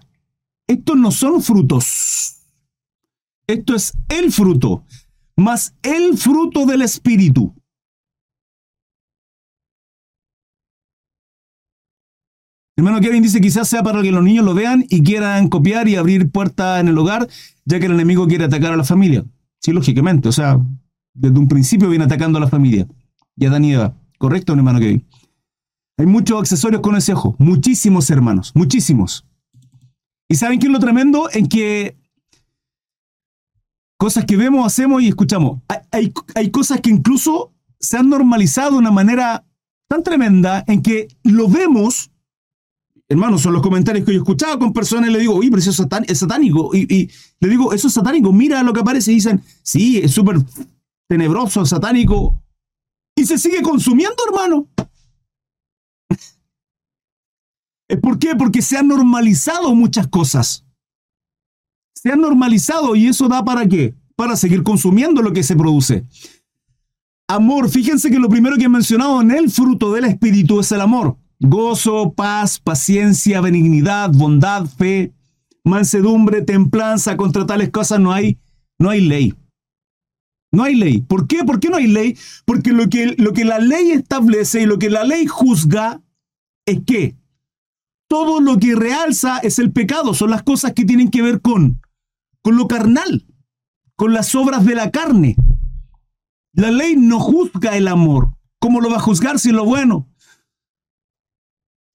estos 0.66 0.96
no 0.96 1.10
son 1.10 1.42
frutos. 1.42 2.40
Esto 3.46 3.74
es 3.74 3.92
el 4.08 4.32
fruto, 4.32 4.84
más 5.36 5.74
el 5.82 6.16
fruto 6.16 6.64
del 6.66 6.82
Espíritu. 6.82 7.54
Hermano 12.76 13.00
Kevin 13.00 13.22
dice 13.22 13.40
quizás 13.40 13.68
sea 13.68 13.82
para 13.82 14.00
que 14.00 14.10
los 14.10 14.24
niños 14.24 14.44
lo 14.44 14.54
vean 14.54 14.84
y 14.88 15.02
quieran 15.02 15.48
copiar 15.48 15.88
y 15.88 15.96
abrir 15.96 16.30
puertas 16.30 16.80
en 16.80 16.88
el 16.88 16.96
hogar, 16.96 17.28
ya 17.64 17.78
que 17.78 17.86
el 17.86 17.92
enemigo 17.92 18.26
quiere 18.26 18.44
atacar 18.44 18.72
a 18.72 18.76
la 18.76 18.84
familia. 18.84 19.24
Sí, 19.60 19.72
lógicamente, 19.72 20.28
o 20.28 20.32
sea, 20.32 20.58
desde 21.12 21.38
un 21.38 21.48
principio 21.48 21.88
viene 21.88 22.06
atacando 22.06 22.38
a 22.38 22.40
la 22.40 22.48
familia. 22.48 22.86
Y 23.36 23.46
a 23.46 23.50
Daniela, 23.50 23.94
¿correcto, 24.18 24.54
hermano 24.54 24.80
Kevin? 24.80 25.06
Hay 25.98 26.06
muchos 26.06 26.40
accesorios 26.40 26.80
con 26.80 26.96
ese 26.96 27.12
ojo, 27.12 27.36
muchísimos 27.38 28.08
hermanos, 28.10 28.52
muchísimos. 28.54 29.26
¿Y 30.28 30.36
saben 30.36 30.58
qué 30.58 30.66
es 30.66 30.72
lo 30.72 30.78
tremendo? 30.78 31.28
En 31.32 31.48
que 31.48 31.96
cosas 33.98 34.24
que 34.24 34.36
vemos, 34.36 34.66
hacemos 34.66 35.02
y 35.02 35.08
escuchamos. 35.08 35.60
Hay, 35.90 36.12
hay, 36.34 36.50
cosas 36.50 36.80
que 36.80 36.90
incluso 36.90 37.52
se 37.78 37.96
han 37.96 38.08
normalizado 38.08 38.72
de 38.72 38.78
una 38.78 38.90
manera 38.90 39.44
tan 39.88 40.02
tremenda 40.02 40.64
en 40.66 40.82
que 40.82 41.08
lo 41.22 41.48
vemos 41.48 42.10
hermanos, 43.12 43.42
son 43.42 43.52
los 43.52 43.62
comentarios 43.62 44.04
que 44.04 44.12
yo 44.12 44.18
he 44.18 44.22
escuchado 44.22 44.58
con 44.58 44.72
personas 44.72 45.10
y 45.10 45.12
le 45.12 45.18
digo, 45.18 45.34
uy, 45.34 45.50
pero 45.50 45.60
eso 45.60 45.70
es, 45.70 46.18
satánico. 46.18 46.70
Y, 46.74 46.92
y, 46.92 47.10
le 47.40 47.48
digo, 47.48 47.72
eso 47.72 47.88
es 47.88 47.94
satánico, 47.94 48.32
mira 48.32 48.62
lo 48.62 48.72
que 48.72 48.80
aparece. 48.80 49.12
Y 49.12 49.16
dicen, 49.16 49.42
sí, 49.62 49.98
es 49.98 50.12
súper 50.12 50.36
tenebroso, 51.08 51.64
satánico. 51.66 52.42
Y 53.14 53.26
se 53.26 53.38
sigue 53.38 53.60
consumiendo, 53.62 54.16
hermano. 54.26 54.66
¿Por 57.96 58.18
qué? 58.18 58.34
Porque 58.36 58.62
se 58.62 58.76
han 58.76 58.88
normalizado 58.88 59.74
muchas 59.74 60.08
cosas. 60.08 60.64
Se 61.94 62.10
han 62.10 62.20
normalizado 62.20 62.96
y 62.96 63.06
eso 63.06 63.28
da 63.28 63.44
para 63.44 63.66
qué? 63.66 63.94
Para 64.16 64.36
seguir 64.36 64.62
consumiendo 64.62 65.22
lo 65.22 65.32
que 65.32 65.42
se 65.42 65.56
produce. 65.56 66.04
Amor, 67.28 67.68
fíjense 67.70 68.10
que 68.10 68.18
lo 68.18 68.28
primero 68.28 68.56
que 68.56 68.64
he 68.64 68.68
mencionado 68.68 69.20
en 69.20 69.30
el 69.30 69.50
fruto 69.50 69.92
del 69.92 70.04
Espíritu 70.04 70.60
es 70.60 70.72
el 70.72 70.80
amor. 70.80 71.16
Gozo, 71.38 72.12
paz, 72.12 72.58
paciencia, 72.58 73.40
benignidad, 73.40 74.10
bondad, 74.10 74.66
fe, 74.66 75.12
mansedumbre, 75.64 76.42
templanza, 76.42 77.16
contra 77.16 77.46
tales 77.46 77.70
cosas 77.70 78.00
no 78.00 78.12
hay, 78.12 78.38
no 78.78 78.90
hay 78.90 79.00
ley. 79.00 79.34
No 80.52 80.64
hay 80.64 80.74
ley. 80.74 81.00
¿Por 81.00 81.26
qué? 81.26 81.44
¿Por 81.44 81.58
qué 81.60 81.70
no 81.70 81.76
hay 81.78 81.86
ley? 81.86 82.18
Porque 82.44 82.72
lo 82.72 82.88
que, 82.90 83.14
lo 83.16 83.32
que 83.32 83.44
la 83.44 83.58
ley 83.58 83.92
establece 83.92 84.62
y 84.62 84.66
lo 84.66 84.78
que 84.78 84.90
la 84.90 85.04
ley 85.04 85.26
juzga 85.26 86.02
es 86.66 86.80
que 86.84 87.16
todo 88.12 88.42
lo 88.42 88.58
que 88.58 88.74
realza 88.74 89.38
es 89.38 89.58
el 89.58 89.72
pecado, 89.72 90.12
son 90.12 90.28
las 90.28 90.42
cosas 90.42 90.74
que 90.74 90.84
tienen 90.84 91.10
que 91.10 91.22
ver 91.22 91.40
con, 91.40 91.80
con 92.42 92.58
lo 92.58 92.68
carnal, 92.68 93.24
con 93.96 94.12
las 94.12 94.34
obras 94.34 94.66
de 94.66 94.74
la 94.74 94.90
carne. 94.90 95.34
La 96.52 96.70
ley 96.70 96.94
no 96.94 97.18
juzga 97.18 97.74
el 97.74 97.88
amor. 97.88 98.36
¿Cómo 98.58 98.82
lo 98.82 98.90
va 98.90 98.96
a 98.96 99.00
juzgar 99.00 99.38
si 99.38 99.48
es 99.48 99.54
lo 99.54 99.64
bueno? 99.64 100.10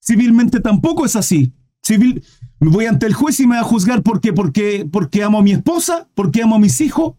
Civilmente 0.04 0.60
tampoco 0.60 1.06
es 1.06 1.16
así. 1.16 1.54
Civil, 1.84 2.24
voy 2.60 2.88
ante 2.88 3.06
el 3.06 3.14
juez 3.14 3.40
y 3.40 3.46
me 3.46 3.58
va 3.58 3.62
a 3.62 3.66
juzgar 3.66 4.02
porque, 4.02 4.34
porque, 4.34 4.90
porque 4.92 5.22
amo 5.22 5.38
a 5.38 5.44
mi 5.44 5.52
esposa, 5.52 6.10
porque 6.16 6.42
amo 6.42 6.56
a 6.56 6.60
mis 6.60 6.82
hijos. 6.82 7.14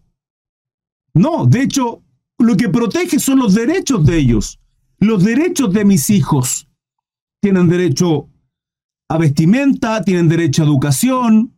No, 1.14 1.46
de 1.46 1.62
hecho, 1.62 2.02
lo 2.36 2.56
que 2.56 2.68
protege 2.68 3.20
son 3.20 3.38
los 3.38 3.54
derechos 3.54 4.04
de 4.04 4.18
ellos. 4.18 4.58
Los 4.98 5.22
derechos 5.22 5.72
de 5.72 5.84
mis 5.84 6.10
hijos. 6.10 6.66
Tienen 7.40 7.68
derecho 7.68 8.28
a 9.08 9.18
vestimenta, 9.18 10.02
tienen 10.02 10.28
derecho 10.28 10.62
a 10.62 10.66
educación. 10.66 11.54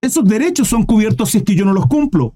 Esos 0.00 0.24
derechos 0.24 0.68
son 0.68 0.84
cubiertos 0.84 1.30
si 1.30 1.38
es 1.38 1.44
que 1.44 1.54
yo 1.54 1.64
no 1.64 1.72
los 1.72 1.86
cumplo. 1.86 2.34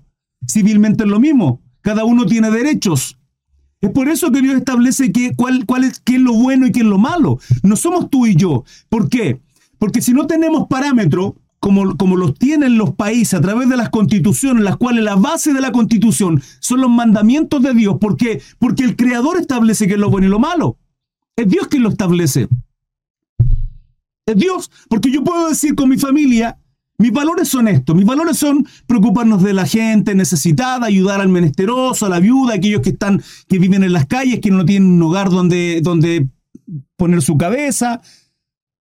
Civilmente 0.48 1.04
es 1.04 1.10
lo 1.10 1.18
mismo. 1.18 1.60
Cada 1.80 2.04
uno 2.04 2.24
tiene 2.24 2.50
derechos. 2.50 3.18
Es 3.80 3.90
por 3.90 4.08
eso 4.08 4.30
que 4.30 4.40
Dios 4.40 4.56
establece 4.56 5.12
que, 5.12 5.34
cuál, 5.34 5.66
cuál 5.66 5.84
es, 5.84 6.00
qué 6.00 6.16
es 6.16 6.20
lo 6.20 6.32
bueno 6.32 6.66
y 6.66 6.72
qué 6.72 6.80
es 6.80 6.86
lo 6.86 6.98
malo. 6.98 7.38
No 7.62 7.76
somos 7.76 8.10
tú 8.10 8.26
y 8.26 8.36
yo. 8.36 8.64
¿Por 8.88 9.08
qué? 9.08 9.40
Porque 9.78 10.02
si 10.02 10.12
no 10.12 10.26
tenemos 10.26 10.66
parámetros, 10.68 11.34
como, 11.60 11.96
como 11.96 12.16
los 12.16 12.34
tienen 12.34 12.78
los 12.78 12.94
países 12.94 13.34
a 13.34 13.40
través 13.40 13.68
de 13.68 13.76
las 13.76 13.90
constituciones, 13.90 14.62
las 14.62 14.76
cuales 14.76 15.02
la 15.02 15.16
base 15.16 15.52
de 15.52 15.60
la 15.60 15.72
constitución 15.72 16.40
son 16.60 16.80
los 16.80 16.90
mandamientos 16.90 17.60
de 17.62 17.74
Dios. 17.74 17.96
¿Por 18.00 18.16
qué? 18.16 18.40
Porque 18.58 18.84
el 18.84 18.96
Creador 18.96 19.38
establece 19.38 19.88
qué 19.88 19.94
es 19.94 20.00
lo 20.00 20.10
bueno 20.10 20.28
y 20.28 20.30
lo 20.30 20.38
malo. 20.38 20.78
Es 21.36 21.48
Dios 21.48 21.66
quien 21.66 21.82
lo 21.82 21.88
establece 21.88 22.48
es 24.32 24.36
Dios. 24.36 24.70
Porque 24.88 25.10
yo 25.10 25.24
puedo 25.24 25.48
decir 25.48 25.74
con 25.74 25.88
mi 25.88 25.98
familia, 25.98 26.58
mis 26.98 27.12
valores 27.12 27.48
son 27.48 27.68
estos. 27.68 27.94
Mis 27.94 28.04
valores 28.04 28.36
son 28.36 28.66
preocuparnos 28.86 29.42
de 29.42 29.54
la 29.54 29.66
gente 29.66 30.14
necesitada, 30.14 30.86
ayudar 30.86 31.20
al 31.20 31.28
menesteroso, 31.28 32.06
a 32.06 32.08
la 32.08 32.20
viuda, 32.20 32.54
a 32.54 32.56
aquellos 32.56 32.82
que 32.82 32.90
están, 32.90 33.22
que 33.46 33.58
viven 33.58 33.84
en 33.84 33.92
las 33.92 34.06
calles, 34.06 34.40
que 34.40 34.50
no 34.50 34.64
tienen 34.64 34.90
un 34.90 35.02
hogar 35.02 35.30
donde, 35.30 35.80
donde 35.80 36.28
poner 36.96 37.22
su 37.22 37.36
cabeza. 37.36 38.00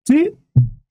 ¿Sí? 0.08 0.32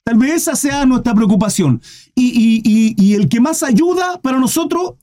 Tal 0.05 0.19
vez 0.19 0.35
esa 0.35 0.55
sea 0.55 0.85
nuestra 0.85 1.15
preocupación. 1.15 1.81
Y, 2.15 2.63
y, 2.99 3.15
el 3.15 3.29
que 3.29 3.41
más 3.41 3.63
ayuda 3.63 4.21
para 4.21 4.39
nosotros 4.39 4.95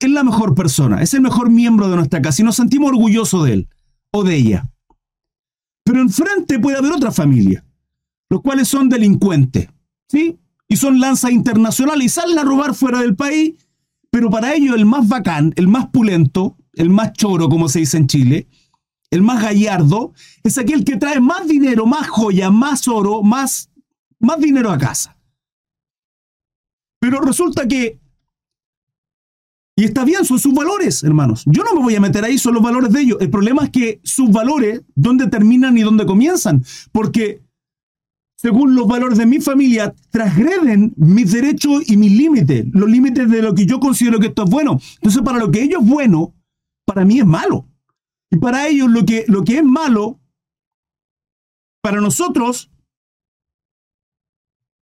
es 0.00 0.10
la 0.10 0.24
mejor 0.24 0.54
persona, 0.54 1.00
es 1.00 1.14
el 1.14 1.20
mejor 1.20 1.48
miembro 1.48 1.88
de 1.88 1.96
nuestra 1.96 2.20
casa 2.20 2.42
y 2.42 2.44
nos 2.44 2.56
sentimos 2.56 2.88
orgullosos 2.88 3.46
de 3.46 3.52
él 3.52 3.68
o 4.10 4.24
de 4.24 4.34
ella. 4.34 4.68
Pero 5.84 6.00
enfrente 6.00 6.58
puede 6.58 6.76
haber 6.76 6.92
otra 6.92 7.12
familia 7.12 7.65
los 8.28 8.42
cuales 8.42 8.68
son 8.68 8.88
delincuentes, 8.88 9.68
¿sí? 10.08 10.38
Y 10.68 10.76
son 10.76 10.98
lanzas 11.00 11.30
internacionales 11.30 12.04
y 12.04 12.08
salen 12.08 12.38
a 12.38 12.44
robar 12.44 12.74
fuera 12.74 13.00
del 13.00 13.14
país, 13.14 13.54
pero 14.10 14.30
para 14.30 14.54
ellos 14.54 14.74
el 14.76 14.86
más 14.86 15.08
bacán, 15.08 15.52
el 15.56 15.68
más 15.68 15.88
pulento, 15.88 16.56
el 16.74 16.90
más 16.90 17.12
choro, 17.12 17.48
como 17.48 17.68
se 17.68 17.80
dice 17.80 17.96
en 17.96 18.06
Chile, 18.06 18.48
el 19.10 19.22
más 19.22 19.42
gallardo, 19.42 20.12
es 20.42 20.58
aquel 20.58 20.84
que 20.84 20.96
trae 20.96 21.20
más 21.20 21.46
dinero, 21.46 21.86
más 21.86 22.08
joya, 22.08 22.50
más 22.50 22.88
oro, 22.88 23.22
más, 23.22 23.70
más 24.18 24.40
dinero 24.40 24.70
a 24.70 24.78
casa. 24.78 25.16
Pero 26.98 27.20
resulta 27.20 27.68
que 27.68 28.00
y 29.78 29.84
está 29.84 30.06
bien, 30.06 30.24
son 30.24 30.38
sus 30.38 30.54
valores, 30.54 31.04
hermanos. 31.04 31.44
Yo 31.44 31.62
no 31.62 31.74
me 31.74 31.82
voy 31.82 31.94
a 31.94 32.00
meter 32.00 32.24
ahí, 32.24 32.38
son 32.38 32.54
los 32.54 32.62
valores 32.62 32.90
de 32.90 33.02
ellos. 33.02 33.18
El 33.20 33.28
problema 33.28 33.64
es 33.64 33.70
que 33.70 34.00
sus 34.02 34.30
valores, 34.30 34.80
¿dónde 34.94 35.26
terminan 35.26 35.76
y 35.76 35.82
dónde 35.82 36.06
comienzan? 36.06 36.64
Porque 36.92 37.42
según 38.36 38.74
los 38.74 38.86
valores 38.86 39.18
de 39.18 39.26
mi 39.26 39.40
familia, 39.40 39.94
transgreden 40.10 40.92
mis 40.96 41.32
derechos 41.32 41.88
y 41.88 41.96
mis 41.96 42.12
límites, 42.12 42.66
los 42.72 42.88
límites 42.88 43.28
de 43.30 43.42
lo 43.42 43.54
que 43.54 43.66
yo 43.66 43.80
considero 43.80 44.20
que 44.20 44.28
esto 44.28 44.44
es 44.44 44.50
bueno. 44.50 44.78
Entonces, 44.96 45.22
para 45.22 45.38
lo 45.38 45.50
que 45.50 45.62
ellos 45.62 45.82
es 45.82 45.88
bueno, 45.88 46.34
para 46.84 47.04
mí 47.04 47.18
es 47.18 47.26
malo. 47.26 47.66
Y 48.30 48.36
para 48.36 48.68
ellos 48.68 48.90
lo 48.90 49.04
que, 49.04 49.24
lo 49.28 49.42
que 49.42 49.58
es 49.58 49.64
malo, 49.64 50.20
para 51.82 52.00
nosotros, 52.00 52.70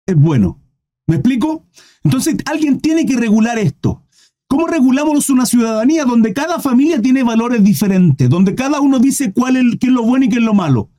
es 0.07 0.15
bueno. 0.15 0.59
¿Me 1.07 1.15
explico? 1.15 1.65
Entonces 2.03 2.37
alguien 2.45 2.79
tiene 2.79 3.05
que 3.05 3.15
regular 3.15 3.59
esto. 3.59 4.03
¿Cómo 4.47 4.67
regulamos 4.67 5.29
una 5.29 5.45
ciudadanía 5.45 6.05
donde 6.05 6.33
cada 6.33 6.59
familia 6.59 7.01
tiene 7.01 7.23
valores 7.23 7.63
diferentes, 7.63 8.29
donde 8.29 8.55
cada 8.55 8.79
uno 8.81 8.99
dice 8.99 9.33
cuál 9.33 9.57
es, 9.57 9.63
qué 9.79 9.87
es 9.87 9.93
lo 9.93 10.03
bueno 10.03 10.25
y 10.25 10.29
qué 10.29 10.37
es 10.37 10.43
lo 10.43 10.53
malo? 10.53 10.92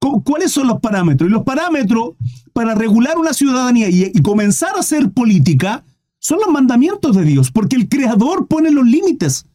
¿Cuáles 0.00 0.50
son 0.50 0.66
los 0.66 0.80
parámetros? 0.80 1.28
Y 1.28 1.32
los 1.32 1.42
parámetros 1.42 2.14
para 2.52 2.74
regular 2.74 3.18
una 3.18 3.34
ciudadanía 3.34 3.88
y, 3.88 4.12
comenzar 4.22 4.74
a 4.76 4.80
hacer 4.80 5.10
política 5.10 5.84
son 6.18 6.40
los 6.40 6.48
mandamientos 6.48 7.16
de 7.16 7.24
Dios, 7.24 7.50
porque 7.50 7.76
el 7.76 7.88
Creador 7.88 8.46
pone 8.46 8.70
los 8.70 8.86
límites. 8.86 9.46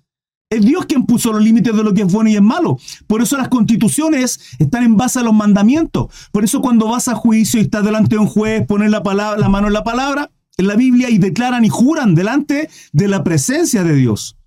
Es 0.50 0.62
Dios 0.62 0.86
quien 0.86 1.06
puso 1.06 1.34
los 1.34 1.44
límites 1.44 1.76
de 1.76 1.84
lo 1.84 1.94
que 1.94 2.04
es 2.04 2.12
bueno 2.12 2.30
y 2.30 2.36
es 2.36 2.42
malo. 2.42 2.78
Por 3.08 3.24
eso 3.24 3.36
las 3.38 3.50
constituciones 3.50 4.40
están 4.60 4.84
en 4.84 4.96
base 4.96 5.20
a 5.20 5.24
los 5.24 5.34
mandamientos. 5.34 6.14
Por 6.32 6.44
eso 6.44 6.62
cuando 6.62 6.88
vas 6.88 7.08
a 7.08 7.16
juicio 7.16 7.60
y 7.60 7.64
estás 7.64 7.84
delante 7.84 8.16
de 8.16 8.22
un 8.22 8.28
juez, 8.28 8.66
pones 8.68 8.92
la, 8.92 9.02
palabra, 9.02 9.40
la 9.40 9.50
mano 9.50 9.68
en 9.68 9.74
la 9.74 9.84
palabra, 9.84 10.32
en 10.58 10.68
la 10.68 10.76
Biblia, 10.76 11.10
y 11.10 11.18
declaran 11.18 11.66
y 11.66 11.70
juran 11.70 12.14
delante 12.14 12.70
de 12.94 13.08
la 13.08 13.24
presencia 13.24 13.84
de 13.84 13.96
Dios. 13.96 14.38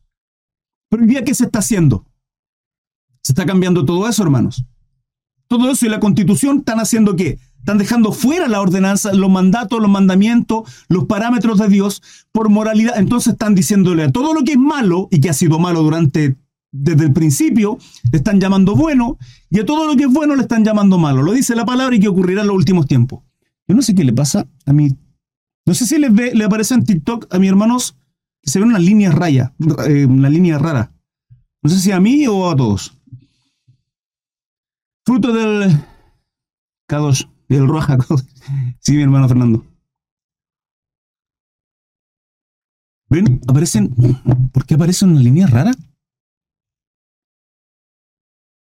Pero 0.89 1.03
hoy 1.03 1.09
día, 1.09 1.25
¿qué 1.25 1.35
se 1.35 1.45
está 1.45 1.59
haciendo? 1.59 2.07
Se 3.23 3.33
está 3.33 3.45
cambiando 3.45 3.85
todo 3.85 4.09
eso, 4.09 4.23
hermanos. 4.23 4.65
Todo 5.49 5.71
eso 5.71 5.87
y 5.87 5.89
la 5.89 6.01
constitución 6.01 6.59
están 6.59 6.79
haciendo 6.79 7.17
qué? 7.17 7.39
Están 7.59 7.79
dejando 7.79 8.13
fuera 8.13 8.49
la 8.49 8.61
ordenanza, 8.61 9.13
los 9.13 9.31
mandatos, 9.31 9.81
los 9.81 9.91
mandamientos, 9.91 10.71
los 10.89 11.07
parámetros 11.07 11.59
de 11.59 11.69
Dios 11.69 12.03
por 12.33 12.49
moralidad. 12.49 12.99
Entonces 12.99 13.33
están 13.33 13.55
diciéndole 13.55 14.05
a 14.05 14.13
todo 14.13 14.33
lo 14.33 14.45
que 14.45 14.53
es 14.53 14.59
malo 14.59 15.09
y 15.11 15.21
que 15.21 15.31
ha 15.31 15.35
sido 15.35 15.59
malo 15.59 15.83
durante 15.83 16.37
desde 16.71 17.05
el 17.05 17.13
principio, 17.13 17.79
le 18.13 18.19
están 18.19 18.41
llamando 18.41 18.75
bueno 18.75 19.19
y 19.51 19.59
a 19.61 19.67
todo 19.67 19.87
lo 19.87 19.97
que 19.97 20.05
es 20.05 20.13
bueno 20.13 20.37
le 20.37 20.43
están 20.43 20.65
llamando 20.65 20.99
malo. 20.99 21.23
Lo 21.23 21.33
dice 21.33 21.55
la 21.55 21.65
palabra 21.65 21.97
y 21.97 22.01
que 22.01 22.09
ocurrirá 22.09 22.43
en 22.43 22.49
los 22.49 22.57
últimos 22.57 22.87
tiempos. 22.87 23.21
Yo 23.67 23.75
no 23.75 23.83
sé 23.83 23.95
qué 23.95 24.05
le 24.05 24.13
pasa 24.13 24.47
a 24.67 24.73
mí. 24.73 24.97
No 25.67 25.75
sé 25.75 25.87
si 25.87 25.99
les 25.99 26.13
ve, 26.13 26.35
le 26.35 26.45
aparece 26.45 26.75
en 26.75 26.85
TikTok 26.85 27.27
a 27.35 27.39
mis 27.39 27.49
hermanos 27.51 27.97
que 28.43 28.51
se 28.51 28.59
ven 28.59 28.69
unas 28.69 28.83
líneas 28.83 29.15
rayas, 29.15 29.53
eh, 29.87 30.07
una 30.07 30.31
línea 30.31 30.59
rara. 30.59 30.93
No 31.63 31.71
sé 31.71 31.79
si 31.79 31.93
a 31.93 32.01
mí 32.01 32.27
o 32.27 32.51
a 32.51 32.57
todos. 32.57 32.98
Fruto 35.09 35.33
del 35.33 35.71
K2, 36.87 37.31
del 37.49 37.67
Roja. 37.67 37.97
sí, 38.81 38.93
mi 38.93 39.05
hermano 39.05 39.27
Fernando. 39.27 39.65
¿Ven? 43.09 43.41
Aparecen. 43.49 43.89
¿Por 44.53 44.67
qué 44.67 44.75
aparecen 44.75 45.13
una 45.13 45.21
línea 45.21 45.47
rara? 45.47 45.73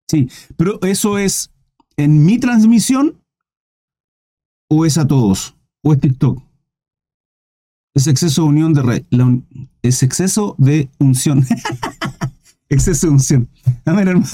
Sí, 0.09 0.29
pero 0.57 0.81
eso 0.81 1.17
es 1.17 1.51
en 1.95 2.25
mi 2.25 2.37
transmisión 2.37 3.23
o 4.69 4.85
es 4.85 4.97
a 4.97 5.07
todos 5.07 5.55
o 5.83 5.93
es 5.93 6.01
TikTok. 6.01 6.43
Es 7.93 8.07
exceso 8.07 8.41
de 8.41 8.47
unión 8.49 8.73
de 8.73 8.81
red. 8.81 9.05
es 9.81 10.03
exceso 10.03 10.55
de 10.57 10.89
unción. 10.99 11.45
exceso 12.67 13.07
de 13.07 13.13
unción. 13.13 13.49
A 13.85 13.93
ver, 13.93 14.09
hermano. 14.09 14.27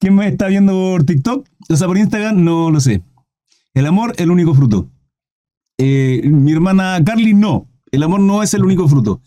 ¿Quién 0.00 0.14
me 0.14 0.28
está 0.28 0.46
viendo 0.46 0.72
por 0.72 1.04
TikTok? 1.04 1.48
O 1.68 1.76
sea, 1.76 1.86
por 1.86 1.98
Instagram, 1.98 2.44
no 2.44 2.70
lo 2.70 2.80
sé. 2.80 3.02
El 3.74 3.86
amor, 3.86 4.14
el 4.18 4.30
único 4.30 4.54
fruto. 4.54 4.88
Eh, 5.78 6.22
mi 6.24 6.52
hermana 6.52 7.02
Carly, 7.04 7.34
no. 7.34 7.68
El 7.90 8.02
amor 8.02 8.20
no 8.20 8.42
es 8.42 8.54
el 8.54 8.64
único 8.64 8.88
fruto. 8.88 9.20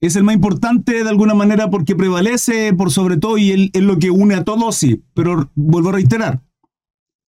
Es 0.00 0.14
el 0.14 0.22
más 0.22 0.36
importante 0.36 1.02
de 1.02 1.08
alguna 1.08 1.34
manera 1.34 1.70
porque 1.70 1.96
prevalece 1.96 2.72
por 2.72 2.92
sobre 2.92 3.16
todo 3.16 3.38
y 3.38 3.70
es 3.72 3.82
lo 3.82 3.98
que 3.98 4.10
une 4.10 4.36
a 4.36 4.44
todos, 4.44 4.76
sí. 4.76 5.02
Pero 5.14 5.50
vuelvo 5.56 5.88
a 5.88 5.92
reiterar. 5.92 6.42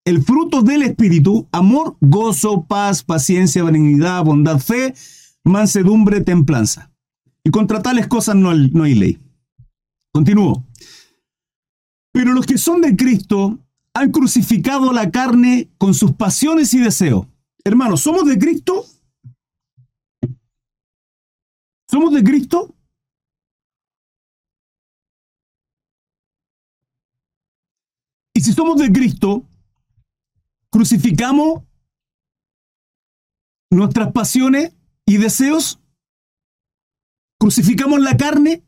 El 0.05 0.23
fruto 0.23 0.61
del 0.61 0.81
Espíritu, 0.83 1.47
amor, 1.51 1.97
gozo, 1.99 2.65
paz, 2.65 3.03
paciencia, 3.03 3.63
benignidad, 3.63 4.23
bondad, 4.23 4.59
fe, 4.59 4.93
mansedumbre, 5.43 6.21
templanza. 6.21 6.91
Y 7.43 7.51
contra 7.51 7.81
tales 7.81 8.07
cosas 8.07 8.35
no 8.35 8.53
no 8.53 8.83
hay 8.83 8.95
ley. 8.95 9.19
Continúo. 10.13 10.65
Pero 12.11 12.33
los 12.33 12.45
que 12.45 12.57
son 12.57 12.81
de 12.81 12.95
Cristo 12.95 13.59
han 13.93 14.11
crucificado 14.11 14.91
la 14.93 15.11
carne 15.11 15.69
con 15.77 15.93
sus 15.93 16.13
pasiones 16.13 16.73
y 16.73 16.79
deseos. 16.79 17.27
Hermanos, 17.63 18.01
¿somos 18.01 18.25
de 18.25 18.37
Cristo? 18.37 18.85
¿Somos 21.89 22.13
de 22.13 22.23
Cristo? 22.23 22.73
Y 28.33 28.41
si 28.41 28.53
somos 28.53 28.79
de 28.79 28.91
Cristo, 28.91 29.45
crucificamos 30.71 31.63
nuestras 33.69 34.11
pasiones 34.11 34.73
y 35.05 35.17
deseos, 35.17 35.79
crucificamos 37.39 37.99
la 37.99 38.17
carne. 38.17 38.63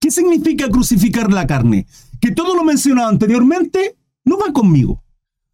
¿Qué 0.00 0.10
significa 0.10 0.68
crucificar 0.70 1.30
la 1.30 1.46
carne? 1.46 1.86
Que 2.20 2.32
todo 2.32 2.54
lo 2.54 2.64
mencionado 2.64 3.08
anteriormente 3.08 3.96
no 4.24 4.38
va 4.38 4.52
conmigo. 4.52 5.02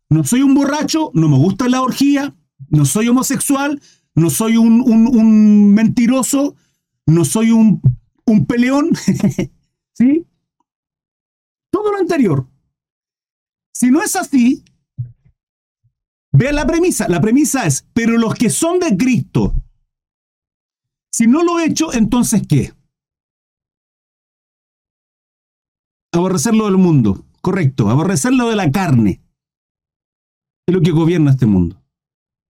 No 0.09 0.25
soy 0.25 0.43
un 0.43 0.55
borracho, 0.55 1.11
no 1.15 1.29
me 1.29 1.37
gusta 1.37 1.69
la 1.69 1.83
orgía, 1.83 2.37
no 2.69 2.85
soy 2.85 3.09
homosexual, 3.09 3.81
no 4.15 4.31
soy 4.31 4.57
un, 4.57 5.75
mentiroso, 5.75 6.57
no 7.07 7.25
soy 7.25 7.51
un, 7.51 7.81
un 8.25 8.47
peleón. 8.47 8.91
¿Sí? 9.93 10.27
Todo 11.71 11.93
lo 11.93 11.99
anterior. 11.99 12.47
Si 13.75 13.91
no 13.91 14.03
es 14.03 14.17
así, 14.17 14.65
vea 16.33 16.53
la 16.53 16.67
premisa. 16.67 17.09
La 17.09 17.21
premisa 17.21 17.67
es, 17.67 17.87
pero 17.93 18.17
los 18.17 18.35
que 18.35 18.51
son 18.51 18.79
de 18.79 18.97
Cristo, 18.97 19.55
si 21.13 21.27
no 21.27 21.43
lo 21.43 21.59
he 21.59 21.67
hecho, 21.67 21.93
entonces 21.93 22.43
¿qué? 22.49 22.73
Aborrecerlo 26.17 26.65
del 26.65 26.79
mundo. 26.79 27.27
Correcto, 27.43 27.91
aborrecerlo 27.91 28.49
de 28.49 28.57
la 28.57 28.71
carne. 28.71 29.21
Es 30.67 30.75
lo 30.75 30.81
que 30.81 30.91
gobierna 30.91 31.33
este 31.33 31.45
mundo. 31.45 31.83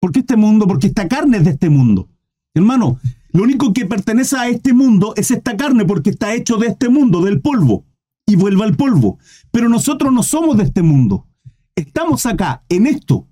¿Por 0.01 0.13
qué 0.13 0.21
este 0.21 0.37
mundo? 0.37 0.69
Porque 0.69 0.87
esta 0.87 1.09
carne 1.09 1.39
es 1.39 1.45
de 1.45 1.51
este 1.51 1.69
mundo. 1.69 2.09
Hermano, 2.55 3.01
lo 3.33 3.43
único 3.43 3.73
que 3.73 3.85
pertenece 3.85 4.37
a 4.37 4.49
este 4.49 4.73
mundo 4.73 5.15
es 5.17 5.33
esta 5.33 5.57
carne 5.57 5.85
porque 5.85 6.11
está 6.11 6.33
hecho 6.33 6.59
de 6.59 6.69
este 6.69 6.89
mundo, 6.89 7.21
del 7.23 7.41
polvo, 7.41 7.85
y 8.25 8.37
vuelve 8.37 8.63
al 8.63 8.77
polvo. 8.77 9.19
Pero 9.51 9.69
nosotros 9.69 10.13
no 10.13 10.23
somos 10.23 10.57
de 10.57 10.63
este 10.63 10.83
mundo. 10.83 11.27
Estamos 11.75 12.25
acá, 12.25 12.63
en 12.69 12.87
esto, 12.87 13.27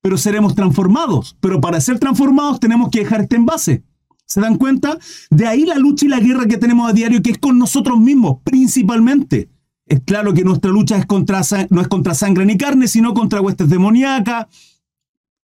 pero 0.00 0.16
seremos 0.16 0.54
transformados. 0.54 1.36
Pero 1.40 1.60
para 1.60 1.80
ser 1.80 1.98
transformados 1.98 2.58
tenemos 2.58 2.88
que 2.88 3.00
dejar 3.00 3.20
este 3.20 3.36
envase. 3.36 3.84
¿Se 4.24 4.40
dan 4.40 4.56
cuenta? 4.56 4.98
De 5.30 5.46
ahí 5.46 5.66
la 5.66 5.76
lucha 5.76 6.06
y 6.06 6.08
la 6.08 6.20
guerra 6.20 6.46
que 6.46 6.56
tenemos 6.56 6.88
a 6.88 6.94
diario, 6.94 7.22
que 7.22 7.32
es 7.32 7.38
con 7.38 7.58
nosotros 7.58 8.00
mismos, 8.00 8.38
principalmente. 8.42 9.53
Es 9.86 10.00
claro 10.04 10.32
que 10.32 10.44
nuestra 10.44 10.70
lucha 10.70 10.96
es 10.96 11.06
contra, 11.06 11.42
no 11.70 11.80
es 11.80 11.88
contra 11.88 12.14
sangre 12.14 12.46
ni 12.46 12.56
carne, 12.56 12.88
sino 12.88 13.12
contra 13.12 13.40
huestes 13.40 13.68
demoníacas 13.68 14.46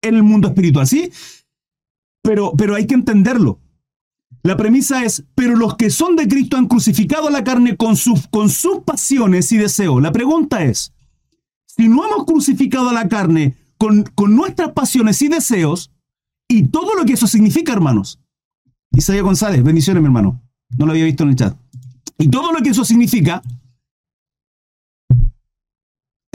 en 0.02 0.16
el 0.16 0.24
mundo 0.24 0.50
espiritual, 0.50 0.88
¿sí? 0.88 1.12
Pero, 2.22 2.54
pero 2.56 2.76
hay 2.76 2.86
que 2.86 2.94
entenderlo. 2.94 3.60
La 4.44 4.56
premisa 4.56 5.04
es, 5.04 5.24
pero 5.36 5.56
los 5.56 5.76
que 5.76 5.90
son 5.90 6.16
de 6.16 6.28
Cristo 6.28 6.58
han 6.58 6.68
crucificado 6.68 7.30
la 7.30 7.44
carne 7.44 7.76
con 7.76 7.98
sus, 7.98 8.28
con 8.28 8.50
sus 8.50 8.80
pasiones 8.84 9.52
y 9.52 9.58
deseos. 9.58 10.02
La 10.02 10.12
pregunta 10.12 10.64
es, 10.64 10.94
si 11.66 11.88
no 11.88 12.06
hemos 12.06 12.26
crucificado 12.26 12.92
la 12.92 13.08
carne 13.10 13.56
con, 13.78 14.04
con 14.16 14.36
nuestras 14.36 14.72
pasiones 14.72 15.22
y 15.22 15.28
deseos, 15.28 15.92
y 16.48 16.68
todo 16.68 16.96
lo 16.96 17.06
que 17.06 17.14
eso 17.14 17.28
significa, 17.28 17.74
hermanos. 17.74 18.20
Isaías 18.92 19.24
González, 19.24 19.64
bendiciones, 19.64 20.02
mi 20.02 20.08
hermano. 20.08 20.42
No 20.78 20.86
lo 20.86 20.92
había 20.92 21.06
visto 21.06 21.24
en 21.24 21.30
el 21.30 21.36
chat. 21.36 21.58
Y 22.18 22.30
todo 22.30 22.52
lo 22.52 22.62
que 22.62 22.70
eso 22.70 22.86
significa, 22.86 23.42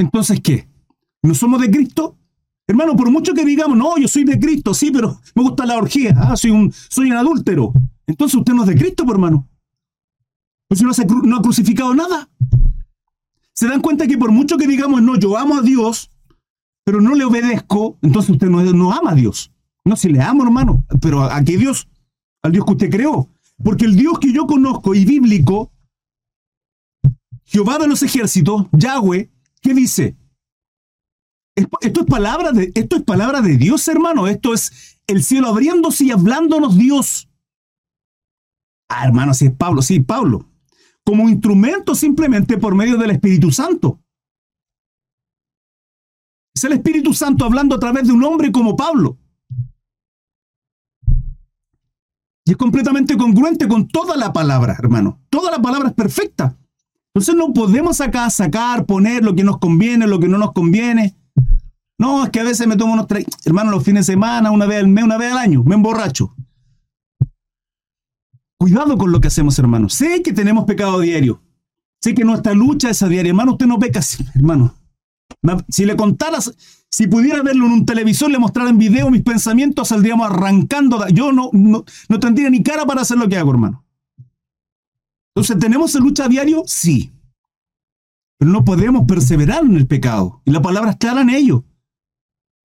entonces, 0.03 0.41
¿qué? 0.41 0.69
¿No 1.23 1.35
somos 1.35 1.61
de 1.61 1.71
Cristo? 1.71 2.17
Hermano, 2.67 2.97
por 2.97 3.11
mucho 3.11 3.35
que 3.35 3.45
digamos, 3.45 3.77
no, 3.77 3.97
yo 3.99 4.09
soy 4.09 4.25
de 4.25 4.39
Cristo, 4.39 4.75
sí, 4.75 4.91
pero 4.91 5.21
me 5.35 5.43
gusta 5.43 5.67
la 5.67 5.77
orgía, 5.77 6.15
ah, 6.17 6.37
soy, 6.37 6.51
un, 6.51 6.73
soy 6.73 7.11
un 7.11 7.17
adúltero. 7.17 7.73
Entonces 8.07 8.39
usted 8.39 8.53
no 8.53 8.63
es 8.63 8.69
de 8.69 8.77
Cristo, 8.77 9.05
por 9.05 9.17
hermano. 9.17 9.49
Pues 10.69 10.83
no, 10.83 10.91
no 11.25 11.37
ha 11.37 11.43
crucificado 11.43 11.95
nada. 11.95 12.29
Se 13.53 13.69
dan 13.69 13.81
cuenta 13.81 14.07
que 14.07 14.19
por 14.19 14.33
mucho 14.33 14.57
que 14.57 14.67
digamos, 14.67 15.03
no, 15.03 15.17
yo 15.17 15.37
amo 15.37 15.57
a 15.59 15.63
Dios, 15.63 16.11
pero 16.85 17.01
no 17.01 17.15
le 17.15 17.25
obedezco, 17.25 17.99
entonces 18.03 18.31
usted 18.31 18.49
no, 18.49 18.63
no 18.63 18.93
ama 18.93 19.13
a 19.13 19.15
Dios. 19.15 19.53
No, 19.85 19.97
si 19.97 20.09
le 20.09 20.21
amo, 20.21 20.45
hermano, 20.45 20.85
pero 21.01 21.23
¿a, 21.23 21.37
¿a 21.37 21.45
qué 21.45 21.57
Dios? 21.57 21.89
Al 22.43 22.53
Dios 22.53 22.65
que 22.65 22.73
usted 22.73 22.91
creó. 22.91 23.29
Porque 23.63 23.85
el 23.85 23.97
Dios 23.97 24.19
que 24.19 24.33
yo 24.33 24.47
conozco 24.47 24.95
y 24.95 25.05
bíblico, 25.05 25.71
Jehová 27.45 27.79
de 27.79 27.87
los 27.87 28.03
ejércitos, 28.03 28.67
Yahweh, 28.73 29.32
¿Qué 29.63 29.73
dice? 29.75 30.17
Esto 31.55 32.01
es, 32.01 32.07
palabra 32.07 32.51
de, 32.53 32.73
esto 32.75 32.97
es 32.97 33.43
de 33.43 33.57
Dios, 33.57 33.87
hermano. 33.89 34.27
Esto 34.27 34.53
es 34.53 34.99
el 35.07 35.23
cielo 35.23 35.49
abriéndose 35.49 36.05
y 36.05 36.11
hablándonos 36.11 36.77
Dios. 36.77 37.29
Ah, 38.89 39.07
hermano, 39.07 39.33
sí 39.35 39.47
es 39.47 39.53
Pablo, 39.53 39.81
sí, 39.83 40.01
Pablo. 40.01 40.51
Como 41.05 41.29
instrumento 41.29 41.95
simplemente 41.95 42.59
por 42.59 42.75
medio 42.75 42.97
del 42.97 43.11
Espíritu 43.11 43.51
Santo. 43.51 44.01
Es 46.55 46.65
el 46.65 46.73
Espíritu 46.73 47.15
Santo 47.15 47.45
hablando 47.45 47.77
a 47.77 47.81
través 47.81 48.07
de 48.07 48.13
un 48.13 48.25
hombre 48.25 48.51
como 48.51 48.77
Pablo. 48.77 49.19
Y 52.45 52.51
es 52.51 52.57
completamente 52.57 53.17
congruente 53.17 53.69
con 53.69 53.87
toda 53.89 54.17
la 54.17 54.33
palabra, 54.33 54.75
hermano. 54.79 55.23
Toda 55.31 55.51
la 55.51 55.63
palabra 55.63 55.89
es 55.89 55.95
perfecta. 55.95 56.59
Entonces 57.15 57.35
no 57.35 57.53
podemos 57.53 58.01
acá 58.01 58.31
sacar, 58.31 58.87
poner 58.87 59.23
lo 59.23 59.35
que 59.35 59.45
nos 59.45 59.59
conviene, 59.59 60.07
lo 60.07 60.19
que 60.19 60.29
no 60.29 60.39
nos 60.39 60.53
conviene. 60.53 61.15
No, 61.99 62.25
es 62.25 62.31
que 62.31 62.41
a 62.41 62.45
veces 62.45 62.67
me 62.67 62.77
tomo 62.77 62.95
unos 62.95 63.07
tres, 63.07 63.27
hermano, 63.45 63.71
los 63.71 63.85
fines 63.85 64.07
de 64.07 64.15
semana, 64.15 64.51
una 64.51 64.67
vez 64.67 64.81
al 64.81 64.89
mes, 64.89 65.05
una 65.05 65.19
vez 65.19 65.33
al 65.33 65.39
año, 65.39 65.63
me 65.63 65.75
emborracho. 65.75 66.35
Cuidado 68.59 68.97
con 68.97 69.13
lo 69.13 69.21
que 69.21 69.29
hacemos, 69.29 69.59
hermano. 69.59 69.89
Sé 69.89 70.23
que 70.23 70.33
tenemos 70.33 70.65
pecado 70.65 71.01
diario. 71.01 71.43
Sé 72.01 72.15
que 72.15 72.25
nuestra 72.25 72.55
lucha 72.55 72.91
es 72.91 73.03
a 73.03 73.09
diario. 73.09 73.31
Hermano, 73.31 73.53
usted 73.53 73.67
no 73.67 73.79
peca 73.79 74.01
hermano. 74.35 74.75
Si 75.69 75.85
le 75.85 75.97
contaras, 75.97 76.55
si 76.91 77.07
pudiera 77.09 77.43
verlo 77.43 77.67
en 77.67 77.73
un 77.73 77.87
televisor, 77.87 78.31
le 78.31 78.39
mostrara 78.39 78.71
en 78.71 78.79
video 78.79 79.11
mis 79.11 79.23
pensamientos, 79.23 79.89
saldríamos 79.89 80.31
arrancando. 80.31 81.07
Yo 81.09 81.33
no, 81.33 81.51
no, 81.53 81.85
no 82.09 82.21
tendría 82.21 82.51
ni 82.51 82.63
cara 82.63 82.87
para 82.87 83.03
hacer 83.03 83.19
lo 83.19 83.29
que 83.29 83.37
hago, 83.37 83.51
hermano. 83.51 83.85
Entonces, 85.35 85.59
¿tenemos 85.59 85.95
lucha 85.95 86.27
a 86.27 86.29
diario? 86.29 86.63
Sí. 86.67 87.13
Pero 88.39 88.51
no 88.51 88.65
podemos 88.65 89.05
perseverar 89.07 89.65
en 89.65 89.77
el 89.77 89.87
pecado. 89.87 90.43
Y 90.45 90.51
la 90.51 90.61
palabra 90.61 90.91
es 90.91 90.97
clara 90.97 91.23
en 91.23 91.31
ello. 91.31 91.65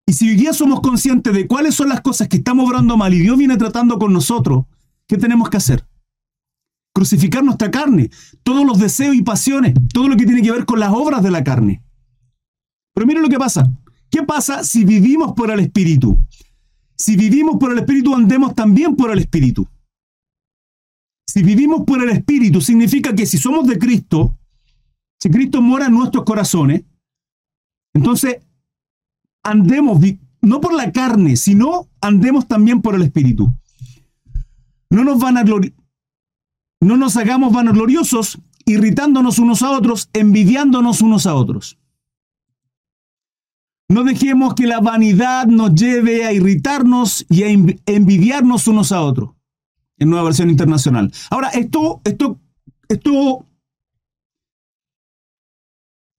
Y 0.06 0.14
si 0.14 0.30
hoy 0.30 0.36
día 0.36 0.52
somos 0.52 0.80
conscientes 0.80 1.34
de 1.34 1.46
cuáles 1.46 1.74
son 1.74 1.90
las 1.90 2.00
cosas 2.00 2.28
que 2.28 2.38
estamos 2.38 2.66
obrando 2.66 2.96
mal 2.96 3.12
y 3.12 3.18
Dios 3.18 3.36
viene 3.36 3.58
tratando 3.58 3.98
con 3.98 4.12
nosotros, 4.12 4.64
¿qué 5.06 5.18
tenemos 5.18 5.50
que 5.50 5.58
hacer? 5.58 5.86
Crucificar 6.94 7.44
nuestra 7.44 7.70
carne, 7.70 8.10
todos 8.42 8.66
los 8.66 8.78
deseos 8.78 9.14
y 9.14 9.22
pasiones, 9.22 9.74
todo 9.92 10.08
lo 10.08 10.16
que 10.16 10.24
tiene 10.24 10.40
que 10.40 10.50
ver 10.50 10.64
con 10.64 10.80
las 10.80 10.90
obras 10.92 11.22
de 11.22 11.30
la 11.30 11.44
carne. 11.44 11.82
Pero 12.94 13.06
miren 13.06 13.22
lo 13.22 13.28
que 13.28 13.38
pasa. 13.38 13.70
¿Qué 14.10 14.22
pasa 14.22 14.64
si 14.64 14.84
vivimos 14.84 15.34
por 15.34 15.50
el 15.50 15.60
Espíritu? 15.60 16.18
Si 16.96 17.14
vivimos 17.14 17.58
por 17.60 17.72
el 17.72 17.78
Espíritu, 17.78 18.14
andemos 18.14 18.54
también 18.54 18.96
por 18.96 19.10
el 19.10 19.18
Espíritu. 19.18 19.68
Si 21.28 21.42
vivimos 21.42 21.82
por 21.86 22.02
el 22.02 22.08
Espíritu, 22.08 22.62
significa 22.62 23.14
que 23.14 23.26
si 23.26 23.36
somos 23.36 23.66
de 23.66 23.78
Cristo, 23.78 24.38
si 25.20 25.28
Cristo 25.28 25.60
mora 25.60 25.86
en 25.86 25.92
nuestros 25.92 26.24
corazones, 26.24 26.84
entonces 27.92 28.38
andemos 29.42 30.00
no 30.40 30.60
por 30.62 30.72
la 30.72 30.90
carne, 30.90 31.36
sino 31.36 31.86
andemos 32.00 32.48
también 32.48 32.80
por 32.80 32.94
el 32.94 33.02
Espíritu. 33.02 33.52
No 34.88 35.04
nos 35.04 35.20
van 35.20 35.36
a 35.36 35.44
no 35.44 36.96
nos 36.96 37.16
hagamos 37.18 37.52
vanagloriosos, 37.52 38.38
irritándonos 38.64 39.38
unos 39.38 39.62
a 39.62 39.72
otros, 39.72 40.08
envidiándonos 40.14 41.02
unos 41.02 41.26
a 41.26 41.34
otros. 41.34 41.78
No 43.90 44.02
dejemos 44.04 44.54
que 44.54 44.66
la 44.66 44.80
vanidad 44.80 45.46
nos 45.46 45.74
lleve 45.74 46.24
a 46.24 46.32
irritarnos 46.32 47.26
y 47.28 47.42
a 47.42 47.48
envidiarnos 47.84 48.66
unos 48.66 48.92
a 48.92 49.02
otros 49.02 49.37
en 49.98 50.10
nueva 50.10 50.24
versión 50.24 50.50
internacional. 50.50 51.12
Ahora, 51.30 51.48
esto, 51.48 52.00
esto, 52.04 52.38
esto 52.88 53.46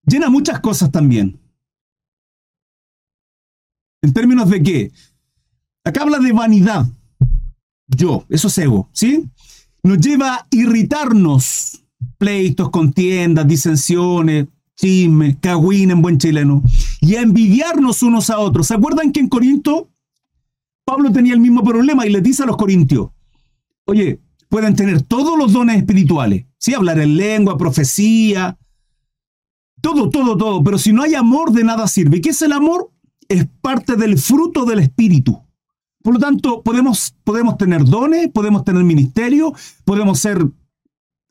llena 0.05 0.29
muchas 0.29 0.59
cosas 0.59 0.91
también. 0.91 1.39
En 4.01 4.13
términos 4.13 4.49
de 4.49 4.63
qué? 4.63 4.91
Acá 5.83 6.03
habla 6.03 6.19
de 6.19 6.31
vanidad. 6.31 6.85
Yo, 7.87 8.25
eso 8.29 8.47
es 8.47 8.57
ego, 8.57 8.89
¿sí? 8.93 9.29
Nos 9.83 9.99
lleva 9.99 10.35
a 10.35 10.47
irritarnos. 10.51 11.75
Pleitos, 12.17 12.69
contiendas, 12.69 13.45
disensiones, 13.45 14.47
chismes, 14.75 15.37
cagüín 15.41 15.91
en 15.91 16.01
buen 16.01 16.17
chileno. 16.17 16.63
Y 17.01 17.15
a 17.15 17.21
envidiarnos 17.21 18.03
unos 18.03 18.29
a 18.29 18.39
otros. 18.39 18.67
¿Se 18.67 18.73
acuerdan 18.73 19.11
que 19.11 19.19
en 19.19 19.27
Corinto 19.27 19.89
Pablo 20.89 21.11
tenía 21.11 21.35
el 21.35 21.39
mismo 21.39 21.63
problema 21.63 22.07
y 22.07 22.09
le 22.09 22.19
dice 22.19 22.41
a 22.41 22.45
los 22.47 22.57
corintios, 22.57 23.11
Oye, 23.89 24.21
pueden 24.49 24.75
tener 24.75 25.01
todos 25.01 25.35
los 25.35 25.51
dones 25.51 25.77
espirituales, 25.77 26.45
¿sí? 26.59 26.75
Hablar 26.75 26.99
en 26.99 27.17
lengua, 27.17 27.57
profecía, 27.57 28.55
todo, 29.81 30.11
todo, 30.11 30.37
todo, 30.37 30.63
pero 30.63 30.77
si 30.77 30.93
no 30.93 31.01
hay 31.01 31.15
amor, 31.15 31.51
de 31.51 31.63
nada 31.63 31.87
sirve. 31.87 32.21
¿Qué 32.21 32.29
es 32.29 32.41
el 32.43 32.51
amor? 32.51 32.91
Es 33.27 33.47
parte 33.61 33.95
del 33.95 34.19
fruto 34.19 34.65
del 34.65 34.77
espíritu. 34.77 35.41
Por 36.03 36.13
lo 36.13 36.19
tanto, 36.19 36.61
podemos, 36.61 37.15
podemos 37.23 37.57
tener 37.57 37.83
dones, 37.83 38.29
podemos 38.31 38.63
tener 38.63 38.83
ministerio, 38.83 39.53
podemos 39.85 40.19
ser 40.19 40.45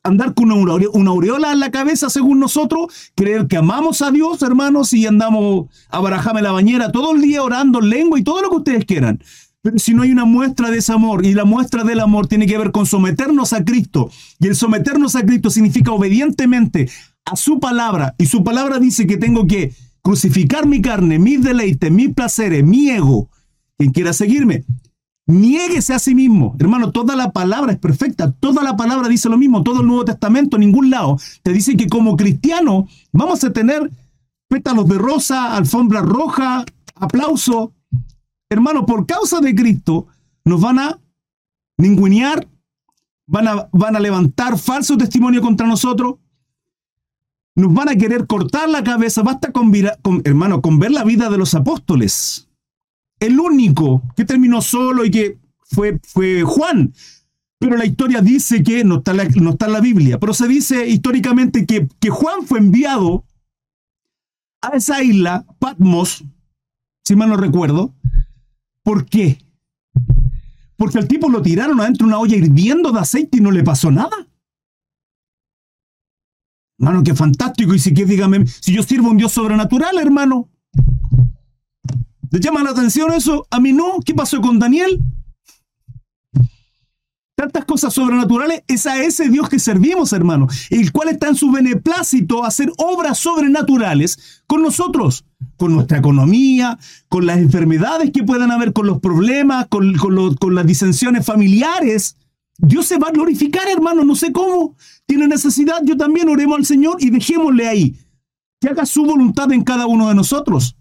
andar 0.02 0.34
con 0.34 0.50
una, 0.50 0.74
una, 0.94 1.10
aureola 1.10 1.52
en 1.52 1.60
la 1.60 1.70
cabeza 1.70 2.10
según 2.10 2.40
nosotros, 2.40 3.12
creer 3.14 3.46
que 3.46 3.56
amamos 3.56 4.02
a 4.02 4.10
Dios, 4.10 4.42
hermanos, 4.42 4.92
y 4.94 5.06
andamos 5.06 5.68
a 5.90 6.00
barajarme 6.00 6.42
la 6.42 6.50
bañera 6.50 6.90
todo 6.90 7.14
el 7.14 7.22
día 7.22 7.40
orando 7.40 7.78
en 7.78 7.90
lengua 7.90 8.18
y 8.18 8.24
todo 8.24 8.42
lo 8.42 8.50
que 8.50 8.56
ustedes 8.56 8.84
quieran. 8.84 9.20
Pero 9.68 9.78
si 9.78 9.92
no 9.92 10.02
hay 10.02 10.12
una 10.12 10.24
muestra 10.24 10.70
de 10.70 10.78
ese 10.78 10.92
amor, 10.92 11.26
y 11.26 11.34
la 11.34 11.44
muestra 11.44 11.84
del 11.84 12.00
amor 12.00 12.26
tiene 12.26 12.46
que 12.46 12.56
ver 12.56 12.72
con 12.72 12.86
someternos 12.86 13.52
a 13.52 13.64
Cristo, 13.64 14.10
y 14.40 14.46
el 14.46 14.56
someternos 14.56 15.14
a 15.14 15.26
Cristo 15.26 15.50
significa 15.50 15.92
obedientemente 15.92 16.88
a 17.26 17.36
su 17.36 17.60
palabra, 17.60 18.14
y 18.16 18.24
su 18.24 18.42
palabra 18.42 18.78
dice 18.78 19.06
que 19.06 19.18
tengo 19.18 19.46
que 19.46 19.74
crucificar 20.00 20.66
mi 20.66 20.80
carne, 20.80 21.18
mis 21.18 21.42
deleites, 21.42 21.92
mis 21.92 22.14
placeres, 22.14 22.64
mi 22.64 22.88
ego. 22.88 23.28
Quien 23.76 23.92
quiera 23.92 24.14
seguirme, 24.14 24.64
niéguese 25.26 25.92
a 25.92 25.98
sí 25.98 26.14
mismo. 26.14 26.56
Hermano, 26.58 26.90
toda 26.90 27.14
la 27.14 27.32
palabra 27.32 27.72
es 27.72 27.78
perfecta, 27.78 28.32
toda 28.32 28.62
la 28.62 28.74
palabra 28.74 29.06
dice 29.06 29.28
lo 29.28 29.36
mismo, 29.36 29.62
todo 29.62 29.82
el 29.82 29.86
Nuevo 29.86 30.06
Testamento, 30.06 30.56
ningún 30.56 30.88
lado, 30.88 31.18
te 31.42 31.52
dice 31.52 31.76
que 31.76 31.88
como 31.88 32.16
cristiano 32.16 32.88
vamos 33.12 33.44
a 33.44 33.52
tener 33.52 33.90
pétalos 34.48 34.88
de 34.88 34.96
rosa, 34.96 35.54
alfombra 35.56 36.00
roja, 36.00 36.64
aplauso, 36.94 37.74
hermano, 38.50 38.86
por 38.86 39.06
causa 39.06 39.40
de 39.40 39.54
Cristo, 39.54 40.06
nos 40.44 40.60
van 40.60 40.78
a 40.78 40.98
ningunear, 41.76 42.48
van 43.26 43.48
a, 43.48 43.68
van 43.72 43.96
a 43.96 44.00
levantar 44.00 44.58
falso 44.58 44.96
testimonio 44.96 45.40
contra 45.40 45.66
nosotros, 45.66 46.16
nos 47.54 47.74
van 47.74 47.88
a 47.88 47.96
querer 47.96 48.26
cortar 48.26 48.68
la 48.68 48.84
cabeza. 48.84 49.22
Basta 49.22 49.50
con, 49.52 49.72
hermano, 50.24 50.62
con 50.62 50.78
ver 50.78 50.92
la 50.92 51.04
vida 51.04 51.28
de 51.28 51.38
los 51.38 51.54
apóstoles. 51.54 52.48
El 53.18 53.40
único 53.40 54.02
que 54.16 54.24
terminó 54.24 54.62
solo 54.62 55.04
y 55.04 55.10
que 55.10 55.38
fue, 55.64 55.98
fue 56.04 56.42
Juan. 56.42 56.92
Pero 57.58 57.76
la 57.76 57.84
historia 57.84 58.20
dice 58.20 58.62
que, 58.62 58.84
no 58.84 58.98
está, 58.98 59.12
no 59.12 59.50
está 59.50 59.66
en 59.66 59.72
la 59.72 59.80
Biblia, 59.80 60.20
pero 60.20 60.32
se 60.32 60.46
dice 60.46 60.86
históricamente 60.86 61.66
que, 61.66 61.88
que 61.98 62.10
Juan 62.10 62.46
fue 62.46 62.60
enviado 62.60 63.24
a 64.62 64.76
esa 64.76 65.02
isla, 65.02 65.44
Patmos, 65.58 66.24
si 67.04 67.16
mal 67.16 67.28
no 67.28 67.36
recuerdo, 67.36 67.94
¿Por 68.88 69.04
qué? 69.04 69.36
Porque 70.78 70.96
al 70.96 71.06
tipo 71.06 71.28
lo 71.28 71.42
tiraron 71.42 71.78
adentro 71.78 72.06
de 72.06 72.08
una 72.08 72.20
olla 72.20 72.36
hirviendo 72.36 72.90
de 72.90 73.00
aceite 73.00 73.36
y 73.36 73.40
no 73.42 73.50
le 73.50 73.62
pasó 73.62 73.90
nada. 73.90 74.16
Hermano, 76.78 77.04
qué 77.04 77.14
fantástico. 77.14 77.74
Y 77.74 77.80
si 77.80 77.92
que 77.92 78.06
dígame, 78.06 78.46
si 78.46 78.72
yo 78.72 78.82
sirvo 78.82 79.08
a 79.08 79.10
un 79.10 79.18
Dios 79.18 79.32
sobrenatural, 79.32 79.98
hermano. 79.98 80.48
¿Le 82.30 82.40
llama 82.40 82.62
la 82.62 82.70
atención 82.70 83.12
eso? 83.12 83.46
A 83.50 83.60
mí 83.60 83.74
no. 83.74 83.98
¿Qué 84.02 84.14
pasó 84.14 84.40
con 84.40 84.58
Daniel? 84.58 85.04
Tantas 87.38 87.64
cosas 87.66 87.94
sobrenaturales, 87.94 88.64
es 88.66 88.84
a 88.86 89.00
ese 89.00 89.28
Dios 89.28 89.48
que 89.48 89.60
servimos, 89.60 90.12
hermano, 90.12 90.48
el 90.70 90.90
cual 90.90 91.10
está 91.10 91.28
en 91.28 91.36
su 91.36 91.52
beneplácito 91.52 92.44
hacer 92.44 92.72
obras 92.78 93.20
sobrenaturales 93.20 94.42
con 94.48 94.60
nosotros, 94.60 95.24
con 95.56 95.72
nuestra 95.72 95.98
economía, 95.98 96.76
con 97.08 97.26
las 97.26 97.38
enfermedades 97.38 98.10
que 98.10 98.24
puedan 98.24 98.50
haber, 98.50 98.72
con 98.72 98.88
los 98.88 98.98
problemas, 98.98 99.68
con, 99.68 99.94
con 99.94 100.54
las 100.56 100.66
disensiones 100.66 101.24
familiares. 101.24 102.16
Dios 102.56 102.86
se 102.86 102.98
va 102.98 103.06
a 103.06 103.12
glorificar, 103.12 103.68
hermano, 103.68 104.04
no 104.04 104.16
sé 104.16 104.32
cómo. 104.32 104.74
Tiene 105.06 105.28
necesidad, 105.28 105.80
yo 105.84 105.96
también 105.96 106.28
oremos 106.28 106.58
al 106.58 106.66
Señor 106.66 106.96
y 106.98 107.10
dejémosle 107.10 107.68
ahí. 107.68 107.96
Que 108.60 108.70
haga 108.70 108.84
su 108.84 109.04
voluntad 109.04 109.52
en 109.52 109.62
cada 109.62 109.86
uno 109.86 110.08
de 110.08 110.16
nosotros. 110.16 110.74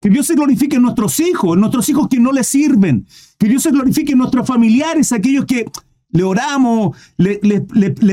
Que 0.00 0.08
Dios 0.08 0.26
se 0.26 0.34
glorifique 0.34 0.76
en 0.76 0.82
nuestros 0.82 1.20
hijos, 1.20 1.54
en 1.54 1.60
nuestros 1.60 1.88
hijos 1.88 2.08
que 2.08 2.18
no 2.18 2.32
le 2.32 2.42
sirven, 2.42 3.06
que 3.38 3.48
Dios 3.48 3.62
se 3.62 3.70
glorifique 3.70 4.12
en 4.12 4.18
nuestros 4.18 4.46
familiares, 4.46 5.12
aquellos 5.12 5.44
que 5.44 5.66
le 6.12 6.22
oramos, 6.22 6.96
le, 7.16 7.34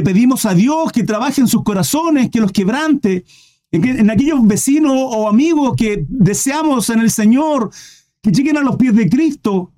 pedimos 0.03 0.45
a 0.45 0.53
Dios 0.53 0.91
que 0.91 1.03
trabaje 1.03 1.41
en 1.41 1.47
sus 1.47 1.63
corazones, 1.63 2.29
que 2.29 2.39
los 2.39 2.51
quebrante, 2.51 3.25
en, 3.71 4.09
aquellos 4.09 4.45
vecinos 4.45 4.93
o 4.95 5.27
amigos 5.27 5.75
que 5.75 6.05
deseamos 6.07 6.89
en 6.89 6.99
el 6.99 7.11
Señor, 7.11 7.71
que 8.21 8.31
lleguen 8.31 8.57
a 8.57 8.61
los 8.61 8.75
pies 8.75 8.93
de 8.95 9.09
Cristo, 9.09 9.71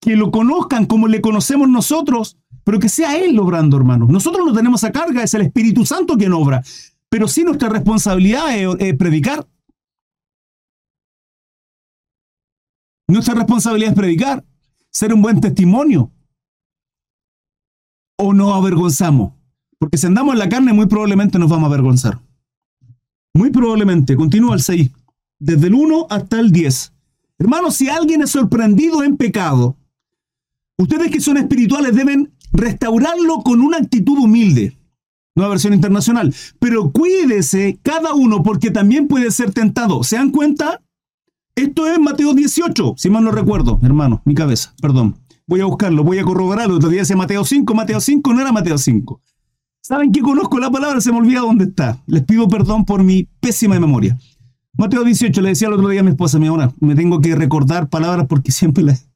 que 0.00 0.16
lo 0.16 0.30
conozcan 0.30 0.86
como 0.86 1.08
le 1.08 1.20
conocemos 1.20 1.68
nosotros, 1.68 2.38
pero 2.64 2.78
que 2.78 2.88
sea 2.88 3.16
Él 3.16 3.38
obrando, 3.38 3.76
hermanos. 3.76 4.08
Nosotros 4.08 4.46
no 4.46 4.54
tenemos 4.54 4.84
a 4.84 4.92
carga, 4.92 5.22
es 5.22 5.34
el 5.34 5.42
Espíritu 5.42 5.84
Santo 5.84 6.16
quien 6.16 6.32
obra, 6.32 6.62
pero 7.08 7.28
sí 7.28 7.44
nuestra 7.44 7.68
responsabilidad 7.68 8.46
es 8.78 8.96
predicar. 8.96 9.46
Nuestra 13.10 13.34
responsabilidad 13.34 13.90
es 13.90 13.96
predicar 13.96 14.44
ser 14.90 15.12
un 15.14 15.22
buen 15.22 15.40
testimonio? 15.40 16.10
¿O 18.16 18.32
nos 18.32 18.54
avergonzamos? 18.54 19.32
Porque 19.78 19.96
si 19.98 20.06
andamos 20.06 20.34
en 20.34 20.38
la 20.38 20.48
carne, 20.48 20.72
muy 20.72 20.86
probablemente 20.86 21.38
nos 21.38 21.50
vamos 21.50 21.64
a 21.64 21.74
avergonzar. 21.74 22.20
Muy 23.34 23.50
probablemente. 23.50 24.16
Continúa 24.16 24.54
el 24.54 24.62
6. 24.62 24.90
Desde 25.38 25.68
el 25.68 25.74
1 25.74 26.06
hasta 26.10 26.38
el 26.38 26.52
10. 26.52 26.92
Hermanos, 27.38 27.76
si 27.76 27.88
alguien 27.88 28.22
es 28.22 28.30
sorprendido 28.30 29.02
en 29.02 29.16
pecado, 29.16 29.76
Ustedes 30.80 31.10
que 31.10 31.20
son 31.20 31.36
espirituales 31.36 31.94
deben 31.94 32.32
restaurarlo 32.52 33.42
con 33.42 33.60
una 33.60 33.76
actitud 33.76 34.16
humilde. 34.18 34.78
Nueva 35.34 35.50
versión 35.50 35.74
internacional. 35.74 36.34
Pero 36.58 36.90
cuídese 36.90 37.78
cada 37.82 38.14
uno 38.14 38.42
porque 38.42 38.70
también 38.70 39.06
puede 39.06 39.30
ser 39.30 39.52
tentado. 39.52 40.02
¿Se 40.04 40.16
dan 40.16 40.30
cuenta? 40.30 40.80
Esto 41.54 41.86
es 41.86 41.98
Mateo 41.98 42.32
18, 42.34 42.94
si 42.96 43.10
mal 43.10 43.24
no 43.24 43.30
recuerdo, 43.30 43.78
hermano, 43.82 44.22
mi 44.24 44.34
cabeza, 44.34 44.74
perdón. 44.80 45.16
Voy 45.46 45.60
a 45.60 45.64
buscarlo, 45.64 46.04
voy 46.04 46.18
a 46.18 46.22
corroborarlo. 46.22 46.76
Otro 46.76 46.90
día 46.90 47.00
decía 47.00 47.16
Mateo 47.16 47.44
5, 47.44 47.74
Mateo 47.74 48.00
5, 48.00 48.32
no 48.32 48.40
era 48.40 48.52
Mateo 48.52 48.78
5. 48.78 49.20
¿Saben 49.82 50.12
que 50.12 50.20
conozco 50.20 50.60
la 50.60 50.70
palabra? 50.70 51.00
Se 51.00 51.10
me 51.10 51.18
olvida 51.18 51.40
dónde 51.40 51.64
está. 51.64 52.00
Les 52.06 52.22
pido 52.22 52.48
perdón 52.48 52.84
por 52.84 53.02
mi 53.02 53.28
pésima 53.40 53.78
memoria. 53.80 54.16
Mateo 54.74 55.02
18, 55.02 55.40
le 55.40 55.48
decía 55.48 55.68
el 55.68 55.74
otro 55.74 55.88
día 55.88 56.00
a 56.00 56.04
mi 56.04 56.10
esposa, 56.10 56.38
mi 56.38 56.46
amor, 56.46 56.72
me 56.80 56.94
tengo 56.94 57.20
que 57.20 57.34
recordar 57.34 57.88
palabras 57.88 58.26
porque 58.28 58.52
siempre 58.52 58.84
las... 58.84 59.08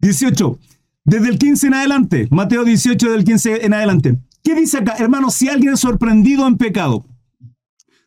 18, 0.00 0.58
desde 1.04 1.28
el 1.28 1.38
15 1.38 1.66
en 1.66 1.74
adelante, 1.74 2.28
Mateo 2.30 2.64
18 2.64 3.10
del 3.10 3.24
15 3.24 3.66
en 3.66 3.74
adelante. 3.74 4.18
¿Qué 4.42 4.54
dice 4.54 4.78
acá? 4.78 4.94
Hermano, 4.98 5.30
si 5.30 5.48
alguien 5.48 5.74
es 5.74 5.80
sorprendido 5.80 6.46
en 6.46 6.56
pecado, 6.56 7.04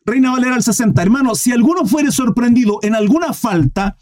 Reina 0.06 0.32
Valera 0.32 0.56
al 0.56 0.62
60, 0.62 1.00
hermano, 1.00 1.34
si 1.34 1.50
alguno 1.52 1.86
fuere 1.86 2.12
sorprendido 2.12 2.78
en 2.82 2.94
alguna 2.94 3.32
falta, 3.32 3.96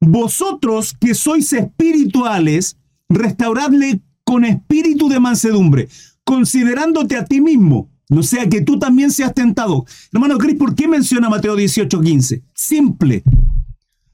vosotros 0.00 0.96
que 0.98 1.14
sois 1.14 1.52
espirituales, 1.52 2.76
restauradle 3.08 4.02
con 4.24 4.44
espíritu 4.44 5.08
de 5.08 5.20
mansedumbre, 5.20 5.88
considerándote 6.24 7.16
a 7.16 7.24
ti 7.24 7.40
mismo, 7.40 7.88
no 8.08 8.22
sea 8.22 8.48
que 8.48 8.62
tú 8.62 8.78
también 8.78 9.12
seas 9.12 9.32
tentado. 9.32 9.84
Hermano 10.12 10.38
Cris, 10.38 10.56
¿por 10.56 10.74
qué 10.74 10.88
menciona 10.88 11.28
Mateo 11.28 11.54
18, 11.54 12.00
15? 12.00 12.42
Simple. 12.54 13.22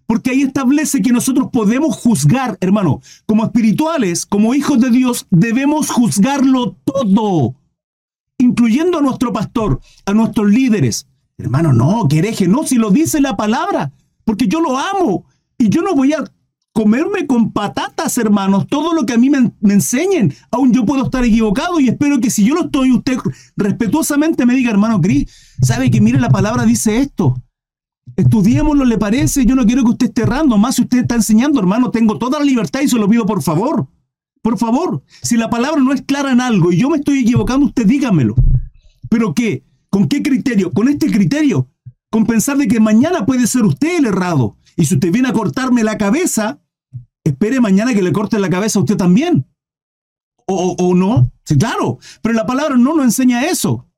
Porque 0.07 0.31
ahí 0.31 0.43
establece 0.43 1.01
que 1.01 1.13
nosotros 1.13 1.49
podemos 1.51 1.97
juzgar, 1.97 2.59
hermano, 2.61 3.01
como 3.25 3.45
espirituales, 3.45 4.27
como 4.27 4.55
hijos 4.55 4.79
de 4.79 4.91
Dios, 4.91 5.27
debemos 5.31 5.91
juzgarlo 5.91 6.77
todo, 6.85 7.55
incluyendo 8.37 8.99
a 8.99 9.03
nuestro 9.03 9.33
pastor, 9.33 9.81
a 10.05 10.13
nuestros 10.13 10.51
líderes. 10.51 11.07
Hermano, 11.37 11.73
no, 11.73 12.07
que 12.09 12.47
no, 12.49 12.65
si 12.65 12.77
lo 12.77 12.91
dice 12.91 13.21
la 13.21 13.37
palabra, 13.37 13.93
porque 14.25 14.47
yo 14.47 14.61
lo 14.61 14.79
amo 14.79 15.27
y 15.59 15.69
yo 15.69 15.83
no 15.83 15.95
voy 15.95 16.13
a 16.13 16.25
comerme 16.73 17.27
con 17.27 17.53
patatas, 17.53 18.19
hermanos, 18.19 18.67
todo 18.67 18.95
lo 18.95 19.07
que 19.07 19.15
a 19.15 19.19
mí 19.19 19.31
me, 19.31 19.53
enseñen. 19.73 20.35
Aún 20.51 20.73
yo 20.73 20.85
puedo 20.85 21.05
estar 21.05 21.25
equivocado 21.25 21.79
y 21.81 21.89
espero 21.89 22.21
que 22.21 22.31
si 22.31 22.45
yo 22.45 22.55
lo 22.55 22.65
estoy, 22.65 22.93
usted 22.93 23.17
respetuosamente 23.57 24.45
me 24.45 24.55
diga, 24.55 24.71
hermano 24.71 25.01
Cris, 25.01 25.27
sabe 25.63 25.91
que 25.91 26.01
mire 26.01 26.21
la 26.21 26.31
palabra 26.31 26.65
dice 26.65 27.01
esto. 27.01 27.41
Estudiémoslo, 28.17 28.85
¿le 28.85 28.99
parece? 28.99 29.47
Yo 29.47 29.55
no 29.55 29.65
quiero 29.65 29.83
que 29.85 29.91
usted 29.91 30.07
esté 30.09 30.23
errando, 30.23 30.59
más 30.59 30.77
si 30.77 30.83
usted 30.83 30.99
está 30.99 31.15
enseñando, 31.15 31.59
hermano, 31.59 31.91
tengo 31.91 32.19
toda 32.19 32.39
la 32.39 32.45
libertad 32.45 32.81
y 32.81 32.89
se 32.89 32.99
lo 32.99 33.09
pido 33.09 33.25
por 33.25 33.43
favor. 33.43 33.89
Por 34.43 34.59
favor, 34.59 35.03
si 35.23 35.37
la 35.37 35.49
palabra 35.49 35.81
no 35.81 35.93
es 35.93 36.03
clara 36.03 36.31
en 36.31 36.41
algo 36.41 36.71
y 36.71 36.77
yo 36.77 36.91
me 36.91 36.99
estoy 36.99 37.21
equivocando, 37.21 37.67
usted 37.67 37.87
dígamelo. 37.87 38.35
¿Pero 39.09 39.33
qué? 39.33 39.65
¿Con 39.95 40.09
qué 40.09 40.25
criterio? 40.25 40.73
Con 40.73 40.89
este 40.89 41.07
criterio. 41.07 41.71
Con 42.11 42.27
pensar 42.27 42.57
de 42.57 42.67
que 42.67 42.81
mañana 42.81 43.25
puede 43.25 43.47
ser 43.47 43.63
usted 43.63 43.99
el 43.99 44.07
errado. 44.07 44.57
Y 44.77 44.87
si 44.87 44.95
usted 44.95 45.13
viene 45.13 45.29
a 45.29 45.33
cortarme 45.33 45.85
la 45.85 45.97
cabeza, 45.97 46.61
espere 47.23 47.61
mañana 47.61 47.95
que 47.95 48.03
le 48.03 48.11
corte 48.11 48.41
la 48.41 48.51
cabeza 48.51 48.81
a 48.81 48.83
usted 48.83 48.97
también. 48.97 49.47
O, 50.49 50.75
o, 50.77 50.95
no. 50.97 51.31
Sí, 51.45 51.57
claro. 51.57 51.99
Pero 52.23 52.35
la 52.35 52.45
palabra 52.45 52.77
no 52.77 52.97
nos 52.97 53.05
enseña 53.05 53.45
eso. 53.45 53.89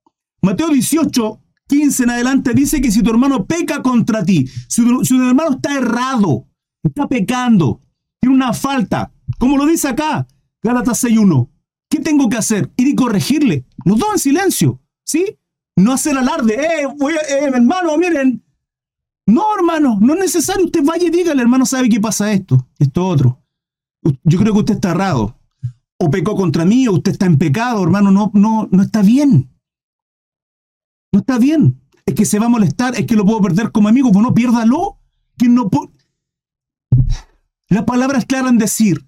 Mateo 0.43 0.69
18, 0.69 1.41
15 1.67 2.03
en 2.03 2.11
adelante 2.11 2.53
dice 2.53 2.83
que 2.83 2.91
si 2.91 3.03
tu 3.03 3.09
hermano 3.09 3.47
peca 3.47 3.81
contra 3.81 4.23
ti, 4.23 4.47
si 4.69 4.85
tu, 4.85 5.01
hermano 5.27 5.53
está 5.53 5.79
errado, 5.79 6.47
está 6.83 7.09
pecando, 7.09 7.81
tiene 8.21 8.37
una 8.37 8.53
falta, 8.53 9.15
como 9.39 9.57
lo 9.57 9.65
dice 9.65 9.89
acá, 9.89 10.29
Gálatas 10.63 11.05
6.1, 11.05 11.49
¿qué 11.89 12.01
tengo 12.01 12.29
que 12.29 12.37
hacer? 12.37 12.71
Ir 12.77 12.89
y 12.89 12.95
corregirle. 12.95 13.65
Los 13.87 13.99
dos 13.99 14.13
en 14.13 14.19
silencio, 14.19 14.83
¿sí? 15.03 15.39
No 15.77 15.93
hacer 15.93 16.17
alarde, 16.17 16.55
eh, 16.55 16.87
voy 16.99 17.15
eh, 17.15 17.51
hermano, 17.53 17.97
miren. 17.99 18.43
No, 19.27 19.45
hermano, 19.57 19.99
no 20.01 20.15
es 20.15 20.21
necesario. 20.21 20.65
Usted 20.65 20.83
vaya 20.83 21.07
y 21.07 21.11
dígale, 21.11 21.43
hermano, 21.43 21.67
sabe 21.67 21.89
qué 21.89 22.01
pasa 22.01 22.33
esto, 22.33 22.69
esto 22.79 23.07
otro. 23.07 23.43
Yo 24.23 24.39
creo 24.39 24.55
que 24.55 24.61
usted 24.61 24.75
está 24.75 24.93
errado. 24.93 25.39
O 25.99 26.11
pecó 26.11 26.37
contra 26.37 26.65
mí, 26.65 26.87
o 26.89 26.93
usted 26.93 27.13
está 27.13 27.27
en 27.27 27.39
pecado, 27.39 27.83
hermano, 27.83 28.11
no, 28.11 28.31
no, 28.35 28.69
no 28.71 28.83
está 28.83 29.03
bien. 29.03 29.51
No 31.13 31.21
está 31.21 31.39
bien. 31.39 31.81
Es 32.07 32.15
que 32.15 32.25
se 32.25 32.39
va 32.39 32.47
a 32.47 32.51
molestar, 32.51 32.95
es 32.95 33.05
que 33.07 33.17
lo 33.17 33.25
puedo 33.25 33.41
perder 33.41 33.73
como 33.73 33.89
amigo. 33.89 34.13
Pues 34.13 34.23
no, 34.23 34.33
piérdalo. 34.33 34.99
Que 35.37 35.49
no 35.49 35.69
La 37.69 37.85
palabra 37.85 38.19
es 38.19 38.25
clara 38.25 38.49
en 38.49 38.59
decir 38.59 39.05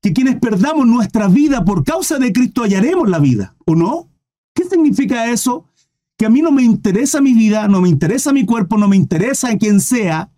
que 0.00 0.12
quienes 0.12 0.36
perdamos 0.40 0.86
nuestra 0.86 1.28
vida 1.28 1.64
por 1.64 1.84
causa 1.84 2.18
de 2.18 2.32
Cristo 2.32 2.62
hallaremos 2.62 3.08
la 3.08 3.18
vida, 3.18 3.56
¿o 3.66 3.74
no? 3.74 4.10
¿Qué 4.54 4.64
significa 4.64 5.30
eso? 5.30 5.70
Que 6.16 6.26
a 6.26 6.30
mí 6.30 6.42
no 6.42 6.52
me 6.52 6.62
interesa 6.62 7.20
mi 7.20 7.34
vida, 7.34 7.66
no 7.68 7.80
me 7.80 7.88
interesa 7.88 8.32
mi 8.32 8.44
cuerpo, 8.44 8.78
no 8.78 8.88
me 8.88 8.96
interesa 8.96 9.50
en 9.50 9.58
quien 9.58 9.80
sea. 9.80 10.30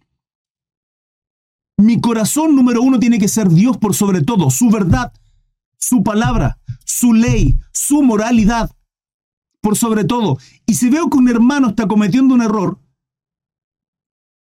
Mi 1.79 2.01
corazón 2.01 2.57
número 2.57 2.81
uno 2.81 2.99
tiene 2.99 3.19
que 3.19 3.29
ser 3.29 3.49
Dios 3.49 3.77
por 3.77 3.95
sobre 3.95 4.23
todo, 4.23 4.51
su 4.51 4.71
verdad, 4.71 5.13
su 5.79 6.03
palabra, 6.03 6.59
su 6.85 7.13
ley, 7.13 7.59
su 7.73 8.03
moralidad 8.03 8.71
por 9.61 9.77
sobre 9.77 10.05
todo. 10.05 10.39
Y 10.65 10.75
si 10.75 10.89
veo 10.89 11.11
que 11.11 11.19
un 11.19 11.29
hermano 11.29 11.69
está 11.69 11.87
cometiendo 11.87 12.35
un 12.35 12.43
error, 12.43 12.79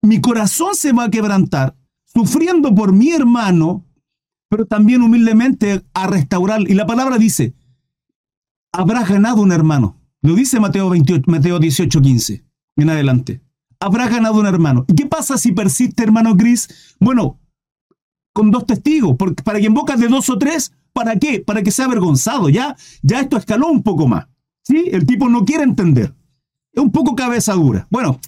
mi 0.02 0.20
corazón 0.20 0.74
se 0.74 0.92
va 0.92 1.04
a 1.04 1.10
quebrantar, 1.10 1.76
sufriendo 2.04 2.74
por 2.74 2.92
mi 2.92 3.10
hermano, 3.10 3.84
pero 4.48 4.66
también 4.66 5.02
humildemente 5.02 5.84
a 5.92 6.06
restaurar. 6.06 6.60
Y 6.62 6.74
la 6.74 6.86
palabra 6.86 7.18
dice, 7.18 7.54
habrá 8.72 9.02
ganado 9.02 9.42
un 9.42 9.50
hermano. 9.50 9.95
Lo 10.26 10.34
dice 10.34 10.58
Mateo, 10.58 10.90
28, 10.90 11.22
Mateo 11.30 11.60
18, 11.60 12.00
15, 12.00 12.44
en 12.78 12.90
adelante. 12.90 13.40
Habrá 13.78 14.08
ganado 14.08 14.40
un 14.40 14.46
hermano. 14.46 14.84
¿Y 14.88 14.94
qué 14.96 15.06
pasa 15.06 15.38
si 15.38 15.52
persiste, 15.52 16.02
hermano 16.02 16.34
Gris? 16.34 16.96
Bueno, 16.98 17.38
con 18.32 18.50
dos 18.50 18.66
testigos, 18.66 19.14
porque 19.16 19.44
para 19.44 19.60
que 19.60 19.66
en 19.66 19.74
bocas 19.74 20.00
de 20.00 20.08
dos 20.08 20.28
o 20.28 20.36
tres, 20.36 20.72
¿para 20.92 21.14
qué? 21.14 21.38
Para 21.38 21.62
que 21.62 21.70
sea 21.70 21.84
avergonzado. 21.84 22.48
Ya, 22.48 22.74
ya 23.02 23.20
esto 23.20 23.36
escaló 23.36 23.68
un 23.68 23.84
poco 23.84 24.08
más. 24.08 24.26
¿Sí? 24.64 24.86
El 24.90 25.06
tipo 25.06 25.28
no 25.28 25.44
quiere 25.44 25.62
entender. 25.62 26.12
Es 26.72 26.82
un 26.82 26.90
poco 26.90 27.14
cabeza 27.14 27.52
dura. 27.52 27.86
Bueno, 27.88 28.18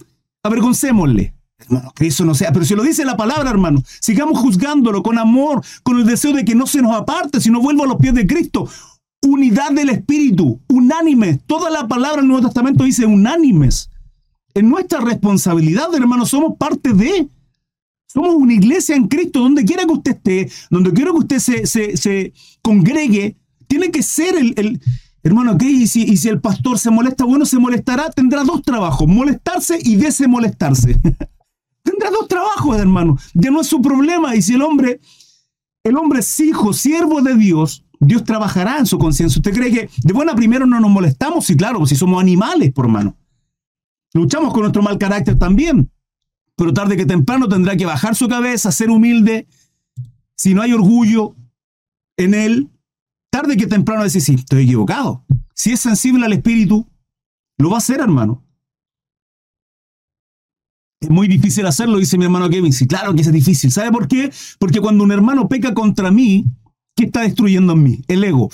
avergoncémosle. 0.41 1.33
Hermano, 1.57 1.91
que 1.93 2.07
eso 2.07 2.23
no 2.23 2.33
sea, 2.33 2.53
pero 2.53 2.63
si 2.63 2.75
lo 2.75 2.83
dice 2.83 3.03
la 3.03 3.17
palabra, 3.17 3.49
hermano, 3.49 3.83
sigamos 3.99 4.39
juzgándolo 4.39 5.03
con 5.03 5.19
amor, 5.19 5.61
con 5.83 5.99
el 5.99 6.05
deseo 6.05 6.31
de 6.31 6.45
que 6.45 6.55
no 6.55 6.65
se 6.65 6.81
nos 6.81 6.95
aparte, 6.95 7.41
sino 7.41 7.59
vuelva 7.59 7.83
a 7.83 7.87
los 7.87 7.97
pies 7.97 8.13
de 8.13 8.25
Cristo. 8.25 8.69
Unidad 9.21 9.71
del 9.71 9.89
Espíritu, 9.89 10.61
unánime. 10.67 11.39
Toda 11.45 11.69
la 11.69 11.87
palabra 11.87 12.17
del 12.17 12.27
Nuevo 12.27 12.45
Testamento 12.47 12.83
dice 12.83 13.05
unánimes. 13.05 13.89
En 14.53 14.69
nuestra 14.69 14.99
responsabilidad, 15.01 15.93
hermano, 15.95 16.25
somos 16.25 16.57
parte 16.57 16.93
de. 16.93 17.29
Somos 18.07 18.33
una 18.35 18.53
iglesia 18.53 18.95
en 18.95 19.07
Cristo, 19.07 19.39
donde 19.39 19.63
quiera 19.63 19.85
que 19.85 19.93
usted 19.93 20.15
esté, 20.15 20.51
donde 20.71 20.91
quiera 20.93 21.11
que 21.11 21.17
usted 21.17 21.39
se, 21.39 21.67
se, 21.67 22.33
congregue, 22.63 23.37
tiene 23.67 23.91
que 23.91 24.01
ser 24.01 24.35
el 24.35 24.81
Hermano, 25.21 25.57
¿qué? 25.57 25.69
Y 25.69 25.87
si, 25.87 26.03
y 26.03 26.17
si 26.17 26.29
el 26.29 26.39
pastor 26.39 26.79
se 26.79 26.89
molesta, 26.89 27.25
bueno, 27.25 27.45
se 27.45 27.59
molestará, 27.59 28.09
tendrá 28.09 28.43
dos 28.43 28.61
trabajos, 28.61 29.07
molestarse 29.07 29.77
y 29.81 29.97
desemolestarse. 29.97 30.95
tendrá 31.83 32.09
dos 32.09 32.27
trabajos, 32.27 32.77
hermano. 32.77 33.17
Ya 33.33 33.51
no 33.51 33.61
es 33.61 33.67
su 33.67 33.81
problema. 33.81 34.35
Y 34.35 34.41
si 34.41 34.53
el 34.53 34.61
hombre, 34.61 35.01
el 35.83 35.97
hombre 35.97 36.19
es 36.19 36.39
hijo, 36.39 36.71
siervo 36.71 37.21
de 37.21 37.35
Dios, 37.35 37.83
Dios 37.99 38.23
trabajará 38.23 38.79
en 38.79 38.85
su 38.85 38.97
conciencia. 38.97 39.37
¿Usted 39.39 39.53
cree 39.53 39.71
que 39.71 39.89
de 40.03 40.13
buena 40.13 40.35
primero 40.35 40.65
no 40.65 40.79
nos 40.79 40.89
molestamos? 40.89 41.45
Sí, 41.45 41.57
claro, 41.57 41.85
si 41.85 41.95
somos 41.95 42.21
animales, 42.21 42.71
por 42.71 42.85
hermano. 42.85 43.17
Luchamos 44.13 44.53
con 44.53 44.61
nuestro 44.61 44.81
mal 44.81 44.97
carácter 44.97 45.37
también. 45.37 45.91
Pero 46.55 46.73
tarde 46.73 46.97
que 46.97 47.05
temprano 47.05 47.47
tendrá 47.47 47.75
que 47.75 47.85
bajar 47.85 48.15
su 48.15 48.27
cabeza, 48.27 48.71
ser 48.71 48.89
humilde. 48.89 49.47
Si 50.35 50.53
no 50.53 50.61
hay 50.61 50.73
orgullo 50.73 51.35
en 52.17 52.33
él, 52.33 52.69
tarde 53.29 53.57
que 53.57 53.67
temprano 53.67 54.03
decir, 54.03 54.21
sí, 54.21 54.35
estoy 54.35 54.63
equivocado. 54.63 55.25
Si 55.53 55.71
es 55.71 55.79
sensible 55.79 56.25
al 56.25 56.33
espíritu, 56.33 56.87
lo 57.57 57.69
va 57.69 57.75
a 57.75 57.79
hacer, 57.79 57.99
hermano. 57.99 58.43
Es 61.01 61.09
muy 61.09 61.27
difícil 61.27 61.65
hacerlo, 61.65 61.97
dice 61.97 62.17
mi 62.17 62.25
hermano 62.25 62.49
Kevin. 62.49 62.73
Sí, 62.73 62.87
claro 62.87 63.13
que 63.13 63.21
es 63.21 63.31
difícil. 63.31 63.71
¿Sabe 63.71 63.91
por 63.91 64.07
qué? 64.07 64.31
Porque 64.57 64.81
cuando 64.81 65.03
un 65.03 65.11
hermano 65.11 65.47
peca 65.47 65.73
contra 65.73 66.11
mí, 66.11 66.45
¿qué 66.99 67.05
está 67.05 67.21
destruyendo 67.21 67.71
en 67.73 67.83
mí? 67.83 68.01
El 68.09 68.25
ego. 68.25 68.49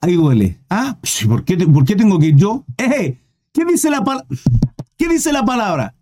Ahí 0.00 0.16
duele. 0.16 0.60
Ah, 0.68 0.98
¿por 1.28 1.44
qué, 1.44 1.56
por 1.56 1.84
qué 1.84 1.94
tengo 1.94 2.18
que 2.18 2.34
yo? 2.34 2.64
¿Qué 2.76 3.64
dice, 3.64 3.90
la 3.90 4.02
¿Qué 4.96 5.08
dice 5.08 5.32
la 5.32 5.44
palabra? 5.44 5.94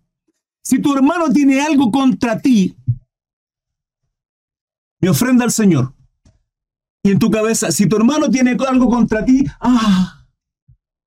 Si 0.63 0.79
tu 0.79 0.95
hermano 0.95 1.29
tiene 1.31 1.61
algo 1.61 1.91
contra 1.91 2.41
ti, 2.41 2.75
me 5.01 5.11
ofrenda 5.11 5.45
al 5.45 5.53
Señor 5.53 5.93
y 7.03 7.11
en 7.11 7.19
tu 7.19 7.31
cabeza, 7.31 7.71
si 7.71 7.87
tu 7.87 7.97
hermano 7.97 8.31
tiene 8.31 8.57
algo 8.67 8.89
contra 8.89 9.23
ti, 9.23 9.45
ah, 9.61 10.25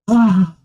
ah. 0.09 0.57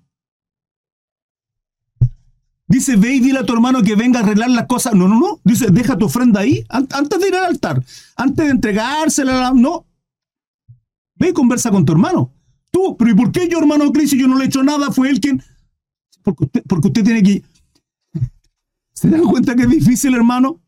Dice, 2.77 2.97
ve 2.97 3.15
y 3.15 3.21
dile 3.21 3.39
a 3.39 3.47
tu 3.47 3.55
hermano 3.55 3.83
que 3.83 3.95
venga 3.95 4.21
a 4.21 4.23
arreglar 4.23 4.51
las 4.51 4.67
cosas. 4.67 4.93
No, 4.93 5.09
no, 5.09 5.19
no. 5.19 5.41
Dice, 5.45 5.69
deja 5.71 5.97
tu 5.97 6.05
ofrenda 6.05 6.41
ahí 6.41 6.63
antes 6.69 7.19
de 7.19 7.29
ir 7.29 7.35
al 7.35 7.47
altar. 7.47 7.83
Antes 8.17 8.45
de 8.45 8.51
entregársela. 8.51 9.53
No. 9.55 9.87
Ve 11.15 11.31
y 11.31 11.33
conversa 11.33 11.71
con 11.71 11.87
tu 11.87 11.93
hermano. 11.93 12.35
Tú, 12.71 12.95
pero 12.99 13.11
¿y 13.11 13.15
por 13.15 13.33
qué 13.33 13.49
yo, 13.49 13.61
hermano 13.61 13.91
Cris, 13.93 14.11
yo 14.11 14.29
no 14.29 14.37
le 14.37 14.45
he 14.45 14.49
hecho 14.49 14.63
nada? 14.63 14.91
Fue 14.91 15.09
él 15.09 15.21
quien... 15.21 15.43
Porque 16.23 16.45
usted, 16.45 16.63
porque 16.69 16.89
usted 16.89 17.03
tiene 17.03 17.23
que... 17.23 17.43
¿Se 18.93 19.09
dan 19.09 19.25
cuenta 19.25 19.57
que 19.57 19.63
es 19.63 19.71
difícil, 19.71 20.15
hermano? 20.15 20.61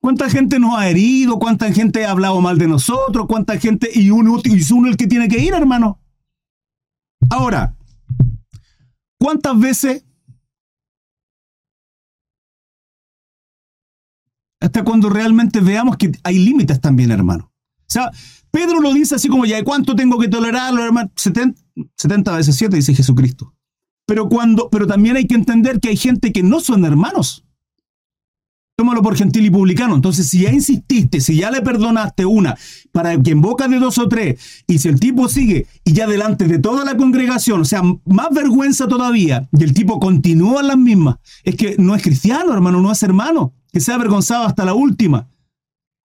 ¿Cuánta 0.00 0.30
gente 0.30 0.58
nos 0.58 0.78
ha 0.78 0.88
herido? 0.88 1.38
¿Cuánta 1.38 1.70
gente 1.74 2.06
ha 2.06 2.12
hablado 2.12 2.40
mal 2.40 2.56
de 2.56 2.68
nosotros? 2.68 3.26
¿Cuánta 3.28 3.58
gente... 3.58 3.90
Y 3.92 4.08
uno, 4.08 4.40
y 4.42 4.72
uno 4.72 4.88
el 4.88 4.96
que 4.96 5.06
tiene 5.06 5.28
que 5.28 5.44
ir, 5.44 5.52
hermano. 5.52 6.00
Ahora, 7.28 7.76
¿cuántas 9.18 9.60
veces... 9.60 10.06
Hasta 14.60 14.84
cuando 14.84 15.08
realmente 15.08 15.60
veamos 15.60 15.96
que 15.96 16.12
hay 16.22 16.38
límites 16.38 16.80
también, 16.80 17.10
hermano. 17.10 17.50
O 17.80 17.92
sea, 17.92 18.10
Pedro 18.50 18.80
lo 18.80 18.92
dice 18.92 19.14
así 19.14 19.28
como, 19.28 19.46
ya, 19.46 19.62
¿cuánto 19.64 19.96
tengo 19.96 20.18
que 20.18 20.28
tolerarlo, 20.28 20.84
hermano? 20.84 21.10
70, 21.16 21.60
70 21.96 22.36
veces 22.36 22.56
7, 22.56 22.76
dice 22.76 22.94
Jesucristo. 22.94 23.54
Pero, 24.06 24.28
cuando, 24.28 24.68
pero 24.70 24.86
también 24.86 25.16
hay 25.16 25.26
que 25.26 25.34
entender 25.34 25.80
que 25.80 25.88
hay 25.88 25.96
gente 25.96 26.32
que 26.32 26.42
no 26.42 26.60
son 26.60 26.84
hermanos. 26.84 27.44
Tómalo 28.76 29.02
por 29.02 29.16
gentil 29.16 29.46
y 29.46 29.50
publicano. 29.50 29.94
Entonces, 29.94 30.26
si 30.28 30.40
ya 30.40 30.52
insististe, 30.52 31.20
si 31.20 31.36
ya 31.36 31.50
le 31.50 31.62
perdonaste 31.62 32.24
una, 32.26 32.56
para 32.92 33.20
que 33.22 33.30
en 33.30 33.40
boca 33.40 33.68
de 33.68 33.78
dos 33.78 33.98
o 33.98 34.08
tres, 34.08 34.64
y 34.66 34.78
si 34.78 34.88
el 34.88 34.98
tipo 34.98 35.28
sigue 35.28 35.66
y 35.84 35.92
ya 35.92 36.06
delante 36.06 36.48
de 36.48 36.58
toda 36.58 36.84
la 36.84 36.96
congregación, 36.96 37.60
o 37.60 37.64
sea, 37.64 37.82
más 37.82 38.28
vergüenza 38.32 38.88
todavía, 38.88 39.48
y 39.52 39.62
el 39.62 39.74
tipo 39.74 40.00
continúa 40.00 40.62
las 40.62 40.78
mismas, 40.78 41.16
es 41.44 41.56
que 41.56 41.76
no 41.78 41.94
es 41.94 42.02
cristiano, 42.02 42.52
hermano, 42.52 42.80
no 42.80 42.90
es 42.90 43.02
hermano, 43.02 43.54
que 43.72 43.80
se 43.80 43.92
ha 43.92 43.96
avergonzado 43.96 44.44
hasta 44.44 44.64
la 44.64 44.74
última. 44.74 45.28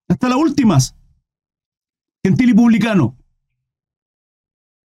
Hasta 0.09 0.29
las 0.29 0.39
últimas 0.39 0.97
gentil 2.23 2.51
y 2.51 2.55
publicano. 2.55 3.17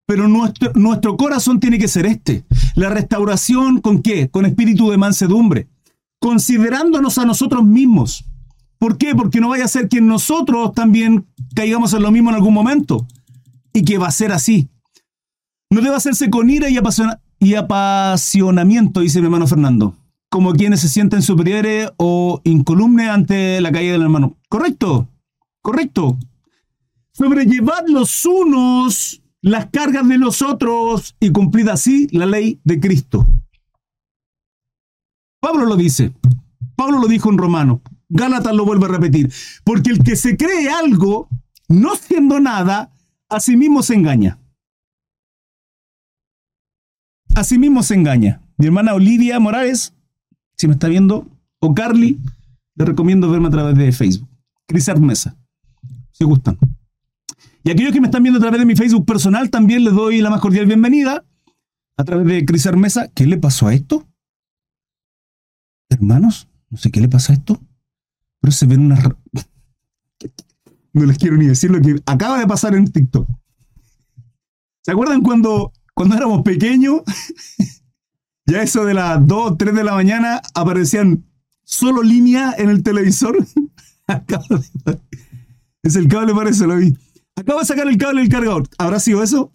Pero 0.07 0.27
nuestro, 0.27 1.17
corazón 1.17 1.59
tiene 1.59 1.79
que 1.79 1.87
ser 1.87 2.05
este. 2.05 2.45
La 2.75 2.89
restauración 2.89 3.81
con 3.81 4.01
qué? 4.01 4.29
Con 4.29 4.45
espíritu 4.45 4.91
de 4.91 4.97
mansedumbre. 4.97 5.67
Considerándonos 6.19 7.17
a 7.17 7.25
nosotros 7.25 7.63
mismos. 7.63 8.25
¿Por 8.77 8.97
qué? 8.97 9.15
Porque 9.15 9.39
no 9.39 9.49
vaya 9.49 9.65
a 9.65 9.69
ser 9.69 9.89
que 9.89 10.01
nosotros 10.01 10.73
también 10.73 11.25
caigamos 11.55 11.93
en 11.93 12.03
lo 12.03 12.11
mismo 12.11 12.29
en 12.29 12.35
algún 12.35 12.53
momento. 12.53 13.07
Y 13.73 13.83
que 13.83 13.97
va 13.97 14.07
a 14.07 14.11
ser 14.11 14.31
así. 14.31 14.69
No 15.71 15.81
debe 15.81 15.95
hacerse 15.95 16.29
con 16.29 16.49
ira 16.49 16.69
y, 16.69 16.77
y 17.39 17.55
apasionamiento, 17.55 18.99
dice 18.99 19.19
mi 19.19 19.25
hermano 19.25 19.47
Fernando. 19.47 19.95
Como 20.35 20.51
quienes 20.51 20.81
se 20.81 20.89
sienten 20.89 21.21
superiores 21.21 21.91
o 21.95 22.41
incolumnes 22.43 23.07
ante 23.07 23.61
la 23.61 23.71
caída 23.71 23.93
del 23.93 24.01
hermano. 24.01 24.35
Correcto, 24.49 25.07
correcto 25.61 26.17
sobrellevad 27.15 27.87
los 27.87 28.25
unos 28.25 29.21
las 29.41 29.67
cargas 29.67 30.05
de 30.09 30.17
los 30.17 30.41
otros 30.41 31.15
y 31.21 31.31
cumplid 31.31 31.69
así 31.69 32.07
la 32.11 32.25
ley 32.25 32.59
de 32.65 32.81
Cristo. 32.81 33.25
Pablo 35.39 35.65
lo 35.65 35.77
dice. 35.77 36.13
Pablo 36.75 36.99
lo 36.99 37.07
dijo 37.07 37.31
en 37.31 37.37
Romano. 37.37 37.81
Gálatas 38.09 38.53
lo 38.53 38.65
vuelve 38.65 38.87
a 38.87 38.89
repetir. 38.89 39.31
Porque 39.63 39.91
el 39.91 40.03
que 40.03 40.17
se 40.17 40.35
cree 40.35 40.69
algo, 40.69 41.29
no 41.69 41.95
siendo 41.95 42.41
nada, 42.41 42.91
a 43.29 43.39
sí 43.39 43.55
mismo 43.55 43.81
se 43.81 43.93
engaña. 43.93 44.37
A 47.35 47.45
sí 47.45 47.57
mismo 47.57 47.81
se 47.81 47.93
engaña. 47.93 48.41
Mi 48.57 48.65
hermana 48.65 48.93
Olivia 48.93 49.39
Morales, 49.39 49.93
si 50.57 50.67
me 50.67 50.73
está 50.73 50.87
viendo, 50.87 51.27
o 51.59 51.73
Carly, 51.73 52.19
le 52.75 52.85
recomiendo 52.85 53.29
verme 53.29 53.47
a 53.47 53.51
través 53.51 53.77
de 53.77 53.91
Facebook. 53.91 54.29
Cris 54.67 54.87
Mesa, 54.99 55.35
si 56.11 56.23
gustan. 56.23 56.57
Y 57.63 57.71
aquellos 57.71 57.93
que 57.93 58.01
me 58.01 58.07
están 58.07 58.23
viendo 58.23 58.37
a 58.37 58.41
través 58.41 58.59
de 58.59 58.65
mi 58.65 58.75
Facebook 58.75 59.05
personal, 59.05 59.49
también 59.49 59.83
les 59.83 59.93
doy 59.93 60.21
la 60.21 60.29
más 60.29 60.41
cordial 60.41 60.65
bienvenida 60.65 61.25
a 61.97 62.03
través 62.03 62.27
de 62.27 62.45
Cris 62.45 62.71
Mesa. 62.75 63.09
¿Qué 63.13 63.25
le 63.25 63.37
pasó 63.37 63.67
a 63.67 63.73
esto? 63.73 64.05
Hermanos, 65.89 66.47
no 66.69 66.77
sé 66.77 66.91
qué 66.91 66.99
le 66.99 67.07
pasa 67.07 67.33
a 67.33 67.35
esto, 67.35 67.59
pero 68.39 68.51
se 68.51 68.65
ven 68.65 68.81
unas... 68.81 69.03
No 70.93 71.03
les 71.03 71.17
quiero 71.17 71.35
ni 71.35 71.45
decir 71.45 71.69
lo 71.71 71.81
que 71.81 72.01
acaba 72.05 72.39
de 72.39 72.47
pasar 72.47 72.73
en 72.73 72.89
TikTok. 72.89 73.27
¿Se 74.81 74.93
acuerdan 74.93 75.21
cuando, 75.21 75.73
cuando 75.93 76.15
éramos 76.15 76.41
pequeños? 76.41 77.01
ya 78.45 78.61
eso 78.61 78.85
de 78.85 78.93
las 78.93 79.25
2, 79.25 79.57
3 79.57 79.73
de 79.73 79.83
la 79.83 79.93
mañana 79.93 80.41
aparecían 80.53 81.25
solo 81.63 82.03
líneas 82.03 82.57
en 82.59 82.69
el 82.69 82.83
televisor. 82.83 83.37
es 85.83 85.95
el 85.95 86.07
cable, 86.07 86.33
parece, 86.33 86.67
lo 86.67 86.77
vi. 86.77 86.95
Acabo 87.35 87.59
de 87.59 87.65
sacar 87.65 87.87
el 87.87 87.97
cable 87.97 88.21
del 88.21 88.29
cargador. 88.29 88.67
¿Habrá 88.77 88.99
sido 88.99 89.23
eso? 89.23 89.51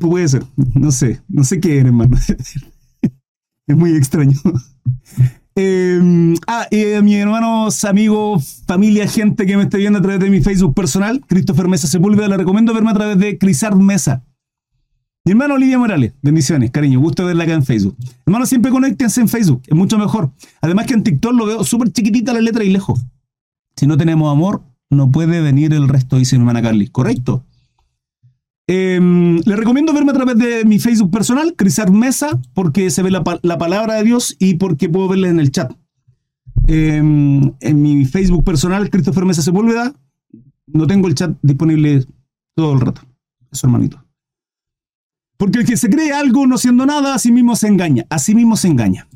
Puede 0.00 0.28
ser. 0.28 0.44
No 0.74 0.92
sé. 0.92 1.20
No 1.28 1.44
sé 1.44 1.60
qué 1.60 1.78
era, 1.78 1.88
hermano. 1.88 2.16
es 3.66 3.76
muy 3.76 3.96
extraño. 3.96 4.38
Em, 5.54 6.36
ah, 6.46 6.68
eh, 6.70 7.00
mis 7.02 7.16
hermanos, 7.16 7.84
amigos, 7.84 8.62
familia, 8.66 9.08
gente 9.08 9.44
que 9.44 9.56
me 9.56 9.64
esté 9.64 9.78
viendo 9.78 9.98
a 9.98 10.02
través 10.02 10.20
de 10.20 10.30
mi 10.30 10.40
Facebook 10.40 10.72
personal, 10.72 11.20
Christopher 11.26 11.66
Mesa 11.66 11.88
Sepúlveda, 11.88 12.28
le 12.28 12.36
recomiendo 12.36 12.72
verme 12.72 12.92
a 12.92 12.94
través 12.94 13.18
de 13.18 13.38
Crisart 13.38 13.74
Mesa. 13.74 14.22
Mi 15.28 15.32
hermano 15.32 15.56
Olivia 15.56 15.76
Morales, 15.76 16.14
bendiciones, 16.22 16.70
cariño, 16.70 17.00
gusto 17.00 17.26
verla 17.26 17.44
acá 17.44 17.52
en 17.52 17.62
Facebook. 17.62 17.94
Hermano, 18.24 18.46
siempre 18.46 18.70
conéctense 18.70 19.20
en 19.20 19.28
Facebook, 19.28 19.60
es 19.66 19.76
mucho 19.76 19.98
mejor. 19.98 20.32
Además 20.62 20.86
que 20.86 20.94
en 20.94 21.02
TikTok 21.02 21.34
lo 21.34 21.44
veo 21.44 21.64
súper 21.64 21.92
chiquitita 21.92 22.32
la 22.32 22.40
letra 22.40 22.64
y 22.64 22.70
lejos. 22.70 22.98
Si 23.76 23.86
no 23.86 23.98
tenemos 23.98 24.32
amor, 24.32 24.62
no 24.88 25.10
puede 25.10 25.42
venir 25.42 25.74
el 25.74 25.86
resto, 25.86 26.16
dice 26.16 26.36
mi 26.36 26.40
hermana 26.40 26.62
Carly. 26.62 26.88
¿Correcto? 26.88 27.44
Em, 28.66 29.40
le 29.40 29.54
recomiendo 29.54 29.92
verme 29.92 30.12
a 30.12 30.14
través 30.14 30.38
de 30.38 30.64
mi 30.64 30.78
Facebook 30.78 31.10
personal, 31.10 31.54
Crisar 31.56 31.90
Mesa, 31.90 32.40
porque 32.54 32.88
se 32.88 33.02
ve 33.02 33.10
la, 33.10 33.22
palabra 33.22 33.96
de 33.96 34.04
Dios 34.04 34.34
y 34.38 34.54
porque 34.54 34.88
puedo 34.88 35.08
verle 35.08 35.28
en 35.28 35.40
el 35.40 35.50
chat. 35.52 35.70
Em, 36.68 37.52
en 37.60 37.82
mi 37.82 38.06
Facebook 38.06 38.44
personal, 38.44 38.88
Christopher 38.88 39.26
Mesa 39.26 39.42
Sepúlveda, 39.42 39.92
no 40.68 40.86
tengo 40.86 41.06
el 41.06 41.14
chat 41.14 41.36
disponible 41.42 42.06
todo 42.54 42.72
el 42.72 42.80
rato. 42.80 43.02
Eso, 43.52 43.66
hermanito. 43.66 44.07
Porque 45.38 45.60
el 45.60 45.66
que 45.66 45.76
se 45.76 45.88
cree 45.88 46.12
algo 46.12 46.46
no 46.46 46.58
siendo 46.58 46.84
nada, 46.84 47.14
a 47.14 47.18
sí 47.18 47.32
mismo 47.32 47.56
se 47.56 47.68
engaña. 47.68 48.06
A 48.10 48.18
sí 48.18 48.34
mismo 48.34 48.56
se 48.56 48.68
engaña. 48.68 49.08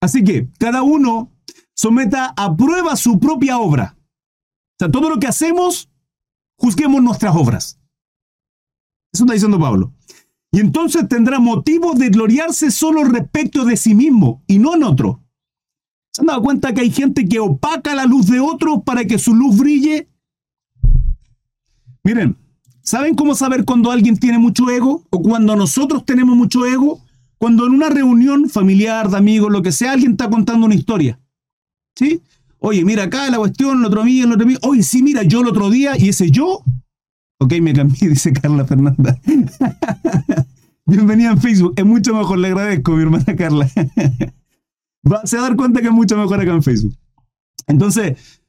Así 0.00 0.24
que 0.24 0.48
cada 0.58 0.82
uno 0.82 1.30
someta 1.74 2.32
a 2.36 2.56
prueba 2.56 2.96
su 2.96 3.20
propia 3.20 3.58
obra 3.58 3.96
sea, 4.80 4.90
todo 4.90 5.10
lo 5.10 5.20
que 5.20 5.26
hacemos, 5.26 5.90
juzguemos 6.56 7.02
nuestras 7.02 7.36
obras. 7.36 7.78
Eso 9.12 9.24
está 9.24 9.34
diciendo 9.34 9.58
Pablo. 9.58 9.92
Y 10.52 10.60
entonces 10.60 11.06
tendrá 11.08 11.38
motivo 11.38 11.94
de 11.94 12.08
gloriarse 12.08 12.70
solo 12.70 13.04
respecto 13.04 13.64
de 13.64 13.76
sí 13.76 13.94
mismo 13.94 14.42
y 14.46 14.58
no 14.58 14.74
en 14.74 14.82
otro. 14.82 15.22
¿Se 16.12 16.22
han 16.22 16.26
dado 16.26 16.42
cuenta 16.42 16.72
que 16.72 16.80
hay 16.80 16.90
gente 16.90 17.28
que 17.28 17.38
opaca 17.38 17.94
la 17.94 18.04
luz 18.04 18.26
de 18.26 18.40
otro 18.40 18.82
para 18.82 19.04
que 19.04 19.18
su 19.18 19.34
luz 19.34 19.58
brille? 19.58 20.08
Miren, 22.02 22.36
¿saben 22.90 23.14
cómo 23.14 23.36
saber 23.36 23.64
cuando 23.64 23.92
alguien 23.92 24.16
tiene 24.16 24.40
mucho 24.40 24.68
ego 24.68 25.04
o 25.10 25.22
cuando 25.22 25.54
nosotros 25.54 26.04
tenemos 26.04 26.36
mucho 26.36 26.66
ego? 26.66 27.00
Cuando 27.38 27.64
en 27.64 27.74
una 27.74 27.88
reunión 27.88 28.50
familiar, 28.50 29.08
de 29.08 29.16
amigos, 29.16 29.52
lo 29.52 29.62
que 29.62 29.70
sea, 29.70 29.92
alguien 29.92 30.12
está 30.12 30.28
contando 30.28 30.66
una 30.66 30.74
historia. 30.74 31.20
¿Sí? 31.96 32.20
Oye, 32.58 32.84
mira 32.84 33.04
acá 33.04 33.30
la 33.30 33.38
cuestión, 33.38 33.78
el 33.78 33.84
otro 33.84 34.02
día, 34.02 34.24
el 34.24 34.32
otro 34.32 34.44
día. 34.44 34.58
Oye, 34.62 34.82
sí, 34.82 35.04
mira, 35.04 35.22
yo 35.22 35.40
el 35.40 35.46
otro 35.46 35.70
día 35.70 35.96
y 35.96 36.08
ese 36.08 36.32
yo. 36.32 36.64
Ok, 37.38 37.52
me 37.62 37.72
cambié, 37.72 38.08
dice 38.08 38.32
Carla 38.32 38.64
Fernanda. 38.64 39.16
Bienvenida 40.84 41.30
en 41.30 41.40
Facebook. 41.40 41.74
Es 41.76 41.84
mucho 41.84 42.12
mejor, 42.12 42.40
le 42.40 42.48
agradezco, 42.48 42.90
mi 42.96 43.02
hermana 43.02 43.36
Carla. 43.36 43.68
se 45.24 45.36
va 45.36 45.44
a 45.44 45.48
dar 45.48 45.56
cuenta 45.56 45.80
que 45.80 45.86
es 45.86 45.92
mucho 45.92 46.16
mejor 46.16 46.40
acá 46.40 46.50
en 46.50 46.62
Facebook. 46.64 46.96
Entonces, 47.68 48.39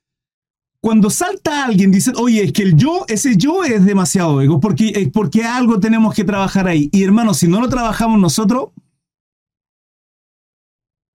cuando 0.81 1.11
salta 1.11 1.65
alguien, 1.65 1.91
dice, 1.91 2.11
oye, 2.17 2.43
es 2.43 2.53
que 2.53 2.63
el 2.63 2.75
yo, 2.75 3.05
ese 3.07 3.37
yo 3.37 3.63
es 3.63 3.85
demasiado 3.85 4.41
ego, 4.41 4.59
porque, 4.59 4.89
es 4.95 5.09
porque 5.09 5.43
algo 5.43 5.79
tenemos 5.79 6.15
que 6.15 6.23
trabajar 6.23 6.67
ahí. 6.67 6.89
Y 6.91 7.03
hermano, 7.03 7.35
si 7.35 7.47
no 7.47 7.61
lo 7.61 7.69
trabajamos 7.69 8.19
nosotros, 8.19 8.69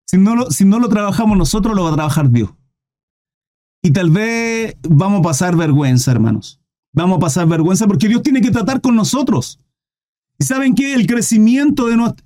si 0.07 0.19
no 0.19 0.37
lo, 0.37 0.51
si 0.53 0.65
no 0.65 0.79
lo 0.79 0.89
trabajamos 0.89 1.37
nosotros, 1.37 1.75
lo 1.75 1.83
va 1.83 1.91
a 1.91 1.95
trabajar 1.95 2.31
Dios. 2.31 2.51
Y 3.83 3.91
tal 3.91 4.11
vez 4.11 4.77
vamos 4.89 5.19
a 5.21 5.23
pasar 5.23 5.57
vergüenza, 5.57 6.13
hermanos. 6.13 6.61
Vamos 6.93 7.17
a 7.17 7.21
pasar 7.21 7.49
vergüenza 7.49 7.89
porque 7.89 8.09
Dios 8.09 8.23
tiene 8.23 8.41
que 8.41 8.53
tratar 8.53 8.81
con 8.81 8.95
nosotros. 8.95 9.61
¿Y 10.39 10.45
saben 10.45 10.77
qué? 10.77 10.95
El 10.95 11.09
crecimiento 11.09 11.89
de 11.89 11.97
nuestro, 11.97 12.25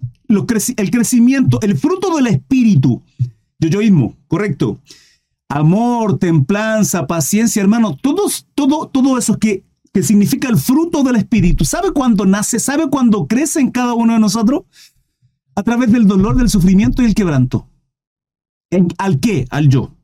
el 0.76 0.90
crecimiento, 0.90 1.58
el 1.62 1.76
fruto 1.76 2.14
del 2.16 2.26
espíritu, 2.26 3.02
yoyoísmo, 3.58 4.16
correcto. 4.28 4.78
Amor, 5.50 6.20
templanza, 6.20 7.08
paciencia, 7.08 7.60
hermano, 7.60 7.96
todos, 7.96 8.46
todo, 8.54 8.88
todo 8.88 9.18
eso 9.18 9.36
que, 9.36 9.64
que 9.92 10.04
significa 10.04 10.48
el 10.48 10.56
fruto 10.56 11.02
del 11.02 11.16
espíritu. 11.16 11.64
¿Sabe 11.64 11.90
cuándo 11.90 12.24
nace? 12.24 12.60
¿Sabe 12.60 12.88
cuándo 12.88 13.26
crece 13.26 13.58
en 13.58 13.72
cada 13.72 13.94
uno 13.94 14.12
de 14.12 14.20
nosotros? 14.20 14.62
A 15.56 15.64
través 15.64 15.90
del 15.90 16.06
dolor, 16.06 16.36
del 16.36 16.48
sufrimiento 16.48 17.02
y 17.02 17.06
el 17.06 17.16
quebranto. 17.16 17.68
¿Al 18.96 19.18
qué? 19.18 19.46
Al 19.50 19.68
yo. 19.68 19.96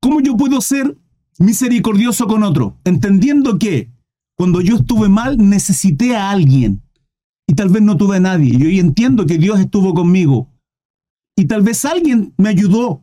¿Cómo 0.00 0.20
yo 0.20 0.36
puedo 0.36 0.60
ser 0.60 0.96
misericordioso 1.40 2.28
con 2.28 2.44
otro? 2.44 2.78
Entendiendo 2.84 3.58
que 3.58 3.90
cuando 4.36 4.60
yo 4.60 4.76
estuve 4.76 5.08
mal, 5.08 5.36
necesité 5.36 6.14
a 6.14 6.30
alguien. 6.30 6.80
Y 7.48 7.54
tal 7.54 7.70
vez 7.70 7.82
no 7.82 7.96
tuve 7.96 8.18
a 8.18 8.20
nadie. 8.20 8.54
Y 8.56 8.66
hoy 8.66 8.78
entiendo 8.78 9.26
que 9.26 9.36
Dios 9.36 9.58
estuvo 9.58 9.94
conmigo. 9.94 10.48
Y 11.36 11.46
tal 11.46 11.62
vez 11.62 11.84
alguien 11.84 12.34
me 12.36 12.50
ayudó. 12.50 13.02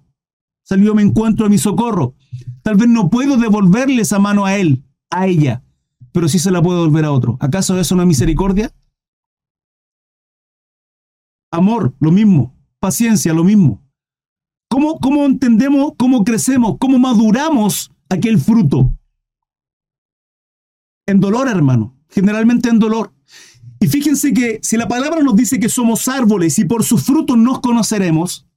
Salió 0.65 0.95
mi 0.95 1.03
encuentro, 1.03 1.45
a 1.45 1.49
mi 1.49 1.59
socorro. 1.59 2.15
Tal 2.63 2.75
vez 2.75 2.89
no 2.89 3.09
puedo 3.09 3.37
devolverle 3.37 4.01
esa 4.01 4.17
mano 4.17 4.45
a 4.45 4.57
él, 4.57 4.83
a 5.11 5.27
ella, 5.27 5.63
pero 6.11 6.27
sí 6.27 6.39
se 6.39 6.49
la 6.49 6.61
puedo 6.61 6.79
devolver 6.79 7.05
a 7.05 7.11
otro. 7.11 7.37
¿Acaso 7.39 7.79
eso 7.79 7.95
no 7.95 8.01
es 8.01 8.07
misericordia? 8.07 8.73
Amor, 11.51 11.93
lo 11.99 12.11
mismo. 12.11 12.55
Paciencia, 12.79 13.31
lo 13.31 13.43
mismo. 13.43 13.83
¿Cómo, 14.67 14.99
cómo 14.99 15.23
entendemos, 15.25 15.93
cómo 15.97 16.23
crecemos, 16.23 16.77
cómo 16.79 16.97
maduramos 16.97 17.91
aquel 18.09 18.39
fruto? 18.39 18.97
En 21.05 21.19
dolor, 21.19 21.47
hermano. 21.47 21.95
Generalmente 22.09 22.69
en 22.69 22.79
dolor. 22.79 23.13
Y 23.79 23.87
fíjense 23.87 24.33
que 24.33 24.59
si 24.63 24.77
la 24.77 24.87
palabra 24.87 25.21
nos 25.21 25.35
dice 25.35 25.59
que 25.59 25.69
somos 25.69 26.07
árboles 26.07 26.57
y 26.57 26.65
por 26.65 26.83
sus 26.83 27.03
frutos 27.03 27.37
nos 27.37 27.59
conoceremos, 27.59 28.47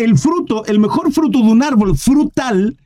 el 0.00 0.18
fruto, 0.18 0.64
el 0.66 0.78
mejor 0.78 1.12
fruto 1.12 1.38
de 1.38 1.44
un 1.44 1.62
árbol 1.62 1.96
frutal, 1.96 2.76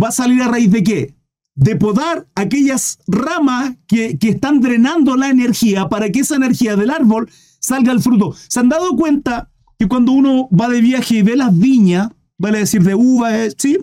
va 0.00 0.08
a 0.08 0.12
salir 0.12 0.42
a 0.42 0.48
raíz 0.48 0.70
de 0.70 0.82
qué? 0.82 1.14
De 1.54 1.76
podar 1.76 2.26
aquellas 2.34 2.98
ramas 3.06 3.76
que, 3.86 4.18
que 4.18 4.30
están 4.30 4.60
drenando 4.60 5.16
la 5.16 5.28
energía 5.28 5.88
para 5.88 6.10
que 6.10 6.20
esa 6.20 6.36
energía 6.36 6.76
del 6.76 6.90
árbol 6.90 7.30
salga 7.58 7.92
al 7.92 8.00
fruto. 8.00 8.34
¿Se 8.48 8.60
han 8.60 8.68
dado 8.68 8.96
cuenta 8.96 9.50
que 9.78 9.88
cuando 9.88 10.12
uno 10.12 10.48
va 10.48 10.68
de 10.68 10.80
viaje 10.80 11.16
y 11.16 11.22
ve 11.22 11.36
las 11.36 11.56
viñas, 11.56 12.10
vale 12.38 12.58
decir 12.58 12.82
de 12.82 12.94
uva, 12.94 13.36
eh, 13.38 13.52
¿sí? 13.56 13.78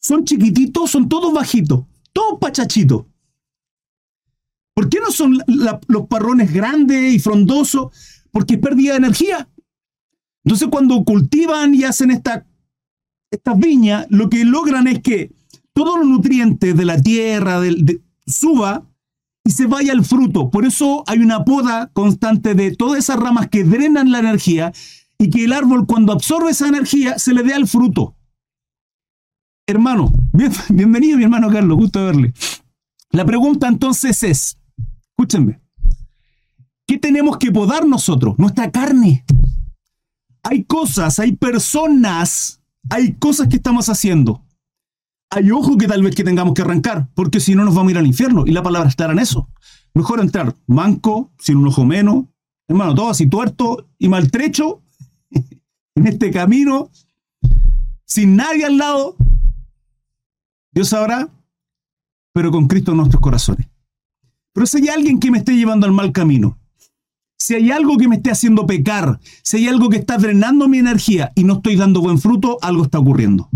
Son 0.00 0.24
chiquititos, 0.24 0.90
son 0.90 1.08
todos 1.08 1.32
bajitos, 1.32 1.84
todos 2.12 2.38
pachachitos. 2.38 3.06
¿Por 4.74 4.90
qué 4.90 5.00
no 5.00 5.10
son 5.10 5.38
los 5.46 6.06
parrones 6.06 6.52
grandes 6.52 7.14
y 7.14 7.18
frondosos? 7.18 7.90
Porque 8.30 8.54
es 8.54 8.60
pérdida 8.60 8.92
de 8.92 8.98
energía. 8.98 9.48
Entonces 10.46 10.68
cuando 10.70 11.02
cultivan 11.02 11.74
y 11.74 11.82
hacen 11.82 12.12
esta, 12.12 12.46
estas 13.32 13.58
viñas, 13.58 14.06
lo 14.10 14.30
que 14.30 14.44
logran 14.44 14.86
es 14.86 15.02
que 15.02 15.34
todos 15.72 15.98
los 15.98 16.06
nutrientes 16.06 16.76
de 16.76 16.84
la 16.84 17.02
tierra 17.02 17.60
suba 18.28 18.86
y 19.44 19.50
se 19.50 19.66
vaya 19.66 19.92
al 19.92 20.04
fruto. 20.04 20.48
Por 20.48 20.64
eso 20.64 21.02
hay 21.08 21.18
una 21.18 21.44
poda 21.44 21.90
constante 21.92 22.54
de 22.54 22.76
todas 22.76 23.00
esas 23.00 23.18
ramas 23.18 23.48
que 23.48 23.64
drenan 23.64 24.12
la 24.12 24.20
energía 24.20 24.72
y 25.18 25.30
que 25.30 25.44
el 25.44 25.52
árbol 25.52 25.84
cuando 25.84 26.12
absorbe 26.12 26.50
esa 26.50 26.68
energía 26.68 27.18
se 27.18 27.34
le 27.34 27.42
dé 27.42 27.52
al 27.52 27.66
fruto. 27.66 28.14
Hermano, 29.66 30.12
bienvenido 30.68 31.18
mi 31.18 31.24
hermano 31.24 31.50
Carlos, 31.50 31.76
gusto 31.76 32.04
verle. 32.06 32.32
La 33.10 33.24
pregunta 33.24 33.66
entonces 33.66 34.22
es, 34.22 34.58
escúchenme, 35.08 35.60
¿qué 36.86 36.98
tenemos 36.98 37.36
que 37.36 37.50
podar 37.50 37.84
nosotros? 37.84 38.38
Nuestra 38.38 38.70
carne. 38.70 39.24
Hay 40.48 40.64
cosas, 40.64 41.18
hay 41.18 41.32
personas, 41.32 42.60
hay 42.88 43.14
cosas 43.14 43.48
que 43.48 43.56
estamos 43.56 43.88
haciendo 43.88 44.46
hay 45.30 45.50
ojo 45.50 45.76
que 45.76 45.86
tal 45.86 46.02
vez 46.02 46.14
que 46.14 46.24
tengamos 46.24 46.54
que 46.54 46.62
arrancar, 46.62 47.08
porque 47.14 47.40
si 47.40 47.54
no 47.54 47.64
nos 47.64 47.74
vamos 47.74 47.90
a 47.90 47.92
ir 47.92 47.98
al 47.98 48.06
infierno. 48.06 48.44
Y 48.46 48.52
la 48.52 48.62
palabra 48.62 48.88
estará 48.88 49.12
en 49.12 49.18
eso. 49.18 49.48
Mejor 49.94 50.20
entrar 50.20 50.54
manco, 50.66 51.32
sin 51.38 51.56
un 51.56 51.68
ojo 51.68 51.84
menos, 51.84 52.26
hermano, 52.68 52.94
todo 52.94 53.10
así 53.10 53.26
tuerto 53.26 53.88
y 53.98 54.08
maltrecho 54.08 54.82
en 55.94 56.06
este 56.06 56.30
camino, 56.30 56.90
sin 58.04 58.36
nadie 58.36 58.64
al 58.66 58.78
lado. 58.78 59.16
Dios 60.72 60.88
sabrá, 60.88 61.28
pero 62.32 62.50
con 62.50 62.68
Cristo 62.68 62.92
en 62.92 62.98
nuestros 62.98 63.20
corazones. 63.20 63.66
Pero 64.52 64.66
si 64.66 64.78
hay 64.78 64.88
alguien 64.88 65.18
que 65.18 65.30
me 65.30 65.38
esté 65.38 65.56
llevando 65.56 65.86
al 65.86 65.92
mal 65.92 66.12
camino, 66.12 66.58
si 67.46 67.54
hay 67.54 67.70
algo 67.70 67.96
que 67.96 68.08
me 68.08 68.16
esté 68.16 68.32
haciendo 68.32 68.66
pecar, 68.66 69.20
si 69.44 69.58
hay 69.58 69.68
algo 69.68 69.88
que 69.88 69.98
está 69.98 70.18
drenando 70.18 70.66
mi 70.66 70.78
energía 70.78 71.30
y 71.36 71.44
no 71.44 71.58
estoy 71.58 71.76
dando 71.76 72.00
buen 72.00 72.18
fruto, 72.18 72.58
algo 72.60 72.82
está 72.82 72.98
ocurriendo. 72.98 73.48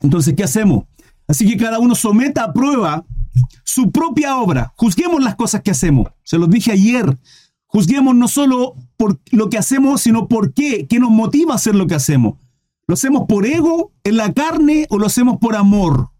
Entonces, 0.00 0.32
¿qué 0.34 0.44
hacemos? 0.44 0.84
Así 1.28 1.46
que 1.46 1.58
cada 1.58 1.78
uno 1.78 1.94
someta 1.94 2.42
a 2.42 2.52
prueba 2.54 3.04
su 3.64 3.92
propia 3.92 4.38
obra. 4.38 4.72
Juzguemos 4.78 5.22
las 5.22 5.36
cosas 5.36 5.60
que 5.60 5.72
hacemos. 5.72 6.08
Se 6.22 6.38
los 6.38 6.48
dije 6.48 6.72
ayer. 6.72 7.18
Juzguemos 7.66 8.16
no 8.16 8.28
solo 8.28 8.74
por 8.96 9.20
lo 9.30 9.50
que 9.50 9.58
hacemos, 9.58 10.00
sino 10.00 10.26
por 10.26 10.54
qué, 10.54 10.86
qué 10.88 10.98
nos 10.98 11.10
motiva 11.10 11.52
a 11.52 11.56
hacer 11.56 11.74
lo 11.74 11.86
que 11.86 11.96
hacemos. 11.96 12.38
¿Lo 12.86 12.94
hacemos 12.94 13.26
por 13.28 13.44
ego, 13.44 13.92
en 14.04 14.16
la 14.16 14.32
carne, 14.32 14.86
o 14.88 14.98
lo 14.98 15.04
hacemos 15.04 15.36
por 15.36 15.54
amor? 15.54 16.12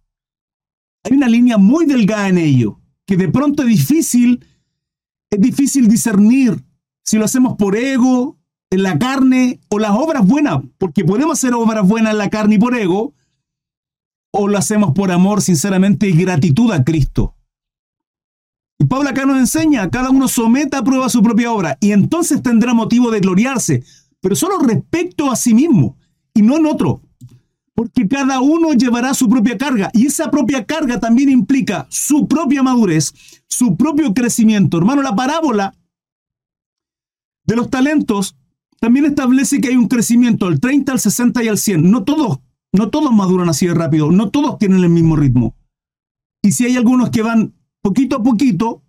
Hay 1.04 1.16
una 1.16 1.26
línea 1.26 1.56
muy 1.56 1.86
delgada 1.86 2.28
en 2.28 2.36
ello, 2.36 2.82
que 3.06 3.16
de 3.16 3.28
pronto 3.28 3.62
es 3.62 3.68
difícil, 3.70 4.44
es 5.31 5.41
difícil 5.41 5.89
discernir 5.89 6.64
si 7.05 7.16
lo 7.16 7.24
hacemos 7.24 7.57
por 7.57 7.76
ego, 7.76 8.37
en 8.70 8.83
la 8.85 8.99
carne, 8.99 9.61
o 9.68 9.78
las 9.78 9.91
obras 9.91 10.24
buenas, 10.26 10.61
porque 10.78 11.05
podemos 11.05 11.39
hacer 11.39 11.55
obras 11.55 11.87
buenas 11.87 12.12
en 12.12 12.18
la 12.18 12.31
carne 12.31 12.55
y 12.55 12.59
por 12.59 12.76
ego, 12.76 13.14
o 14.33 14.47
lo 14.47 14.57
hacemos 14.57 14.93
por 14.93 15.11
amor, 15.11 15.43
sinceramente, 15.43 16.09
y 16.09 16.12
gratitud 16.12 16.70
a 16.70 16.85
Cristo. 16.85 17.35
Y 18.78 18.87
Pablo 18.87 19.11
acá 19.11 19.26
nos 19.26 19.39
enseña, 19.39 19.91
cada 19.91 20.11
uno 20.11 20.26
someta 20.26 20.78
a 20.78 20.85
prueba 20.85 21.09
su 21.09 21.22
propia 21.22 21.53
obra 21.53 21.76
y 21.81 21.93
entonces 21.93 22.43
tendrá 22.43 22.72
motivo 22.72 23.11
de 23.11 23.20
gloriarse, 23.20 23.85
pero 24.20 24.35
solo 24.35 24.59
respecto 24.59 25.31
a 25.31 25.37
sí 25.37 25.53
mismo 25.53 25.99
y 26.33 26.41
no 26.41 26.57
en 26.57 26.64
otro. 26.64 27.03
Porque 27.74 28.09
cada 28.09 28.41
uno 28.41 28.72
llevará 28.72 29.12
su 29.12 29.28
propia 29.28 29.59
carga 29.59 29.91
y 29.93 30.07
esa 30.07 30.31
propia 30.31 30.64
carga 30.64 30.99
también 30.99 31.28
implica 31.28 31.87
su 31.91 32.26
propia 32.26 32.62
madurez, 32.62 33.12
su 33.51 33.76
propio 33.76 34.14
crecimiento. 34.14 34.78
Hermano, 34.78 35.03
la 35.03 35.14
parábola 35.14 35.74
de 37.44 37.57
los 37.57 37.68
talentos 37.68 38.36
también 38.78 39.05
establece 39.05 39.61
que 39.61 39.68
hay 39.68 39.76
un 39.76 39.88
crecimiento 39.88 40.46
al 40.46 40.61
30, 40.61 40.92
al 40.92 41.01
60 41.01 41.44
y 41.44 41.48
al 41.48 41.59
100. 41.59 41.90
No 41.90 42.05
todos 42.05 42.40
no 42.72 42.90
todos 42.90 43.12
maduran 43.12 43.48
así 43.48 43.66
de 43.66 43.74
rápido, 43.74 44.11
no 44.12 44.30
todos 44.30 44.59
tienen 44.59 44.82
el 44.84 44.90
mismo 44.90 45.16
ritmo. 45.16 45.57
Y 46.42 46.53
si 46.53 46.66
hay 46.66 46.76
algunos 46.76 47.11
que 47.11 47.22
van 47.22 47.55
poquito 47.82 48.16
a 48.16 48.22
poquito, 48.22 48.82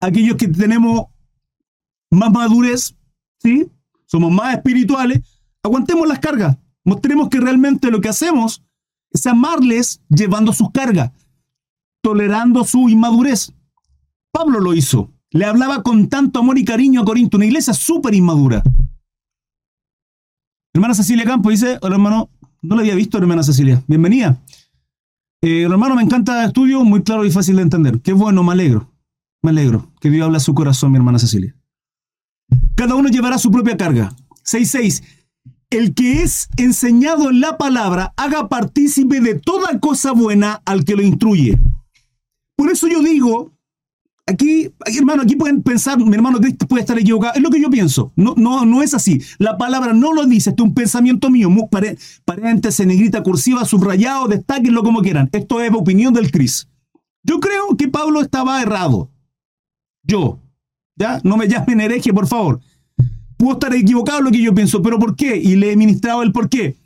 aquellos 0.00 0.36
que 0.36 0.48
tenemos 0.48 1.06
más 2.10 2.30
madurez, 2.30 2.94
¿sí? 3.42 3.68
Somos 4.06 4.30
más 4.30 4.54
espirituales, 4.54 5.20
aguantemos 5.62 6.06
las 6.06 6.20
cargas. 6.20 6.56
Mostremos 6.84 7.28
que 7.28 7.40
realmente 7.40 7.90
lo 7.90 8.00
que 8.00 8.08
hacemos 8.08 8.62
es 9.10 9.26
amarles 9.26 10.00
llevando 10.08 10.52
sus 10.52 10.70
cargas, 10.70 11.10
tolerando 12.00 12.64
su 12.64 12.88
inmadurez. 12.88 13.52
Pablo 14.32 14.60
lo 14.60 14.74
hizo. 14.74 15.12
Le 15.30 15.44
hablaba 15.44 15.82
con 15.82 16.08
tanto 16.08 16.40
amor 16.40 16.58
y 16.58 16.64
cariño 16.64 17.02
a 17.02 17.04
Corinto, 17.04 17.36
una 17.36 17.46
iglesia 17.46 17.74
súper 17.74 18.14
inmadura. 18.14 18.62
Hermana 20.72 20.94
Cecilia 20.94 21.24
Campo 21.24 21.50
dice, 21.50 21.78
hola 21.80 21.96
hermano, 21.96 22.30
no 22.62 22.74
la 22.74 22.82
había 22.82 22.94
visto, 22.94 23.18
hermana 23.18 23.42
Cecilia. 23.42 23.82
Bienvenida. 23.86 24.42
Eh, 25.42 25.62
hermano, 25.62 25.94
me 25.94 26.02
encanta 26.02 26.42
el 26.42 26.48
estudio, 26.48 26.84
muy 26.84 27.02
claro 27.02 27.24
y 27.24 27.30
fácil 27.30 27.56
de 27.56 27.62
entender. 27.62 28.00
Qué 28.00 28.12
bueno, 28.12 28.42
me 28.42 28.52
alegro. 28.52 28.92
Me 29.42 29.50
alegro. 29.50 29.92
Que 30.00 30.10
Dios 30.10 30.26
habla 30.26 30.38
a 30.38 30.40
su 30.40 30.54
corazón, 30.54 30.92
mi 30.92 30.98
hermana 30.98 31.18
Cecilia. 31.18 31.54
Cada 32.74 32.94
uno 32.94 33.08
llevará 33.08 33.38
su 33.38 33.50
propia 33.50 33.76
carga. 33.76 34.14
6.6. 34.44 35.02
El 35.70 35.94
que 35.94 36.22
es 36.22 36.48
enseñado 36.56 37.30
en 37.30 37.40
la 37.40 37.58
palabra, 37.58 38.12
haga 38.16 38.48
partícipe 38.48 39.20
de 39.20 39.34
toda 39.34 39.80
cosa 39.80 40.12
buena 40.12 40.62
al 40.64 40.84
que 40.84 40.94
lo 40.94 41.02
instruye. 41.02 41.58
Por 42.56 42.70
eso 42.70 42.86
yo 42.86 43.02
digo 43.02 43.55
Aquí, 44.28 44.72
hermano, 44.86 45.22
aquí 45.22 45.36
pueden 45.36 45.62
pensar, 45.62 45.98
mi 45.98 46.12
hermano 46.12 46.40
Cristo 46.40 46.66
puede 46.66 46.80
estar 46.80 46.98
equivocado. 46.98 47.34
Es 47.34 47.42
lo 47.42 47.48
que 47.48 47.60
yo 47.60 47.70
pienso. 47.70 48.12
No, 48.16 48.34
no, 48.36 48.66
no 48.66 48.82
es 48.82 48.92
así. 48.92 49.22
La 49.38 49.56
palabra 49.56 49.92
no 49.92 50.12
lo 50.12 50.26
dice. 50.26 50.50
Este 50.50 50.62
es 50.62 50.68
un 50.68 50.74
pensamiento 50.74 51.30
mío. 51.30 51.48
Paréntesis, 52.24 52.84
negrita, 52.84 53.22
cursiva, 53.22 53.64
subrayado, 53.64 54.26
destáquenlo 54.26 54.82
como 54.82 55.00
quieran. 55.00 55.28
Esto 55.30 55.60
es 55.60 55.70
opinión 55.72 56.12
del 56.12 56.32
Cris. 56.32 56.68
Yo 57.22 57.38
creo 57.38 57.76
que 57.76 57.86
Pablo 57.86 58.20
estaba 58.20 58.60
errado. 58.60 59.10
Yo. 60.02 60.40
¿Ya? 60.96 61.20
No 61.22 61.36
me 61.36 61.46
llamen 61.46 61.80
hereje, 61.80 62.12
por 62.12 62.26
favor. 62.26 62.60
Puedo 63.36 63.52
estar 63.52 63.74
equivocado 63.74 64.18
en 64.18 64.24
lo 64.24 64.30
que 64.32 64.42
yo 64.42 64.54
pienso, 64.54 64.82
pero 64.82 64.98
¿por 64.98 65.14
qué? 65.14 65.36
Y 65.36 65.54
le 65.54 65.70
he 65.70 65.76
ministrado 65.76 66.22
el 66.22 66.32
por 66.32 66.48
qué. 66.48 66.76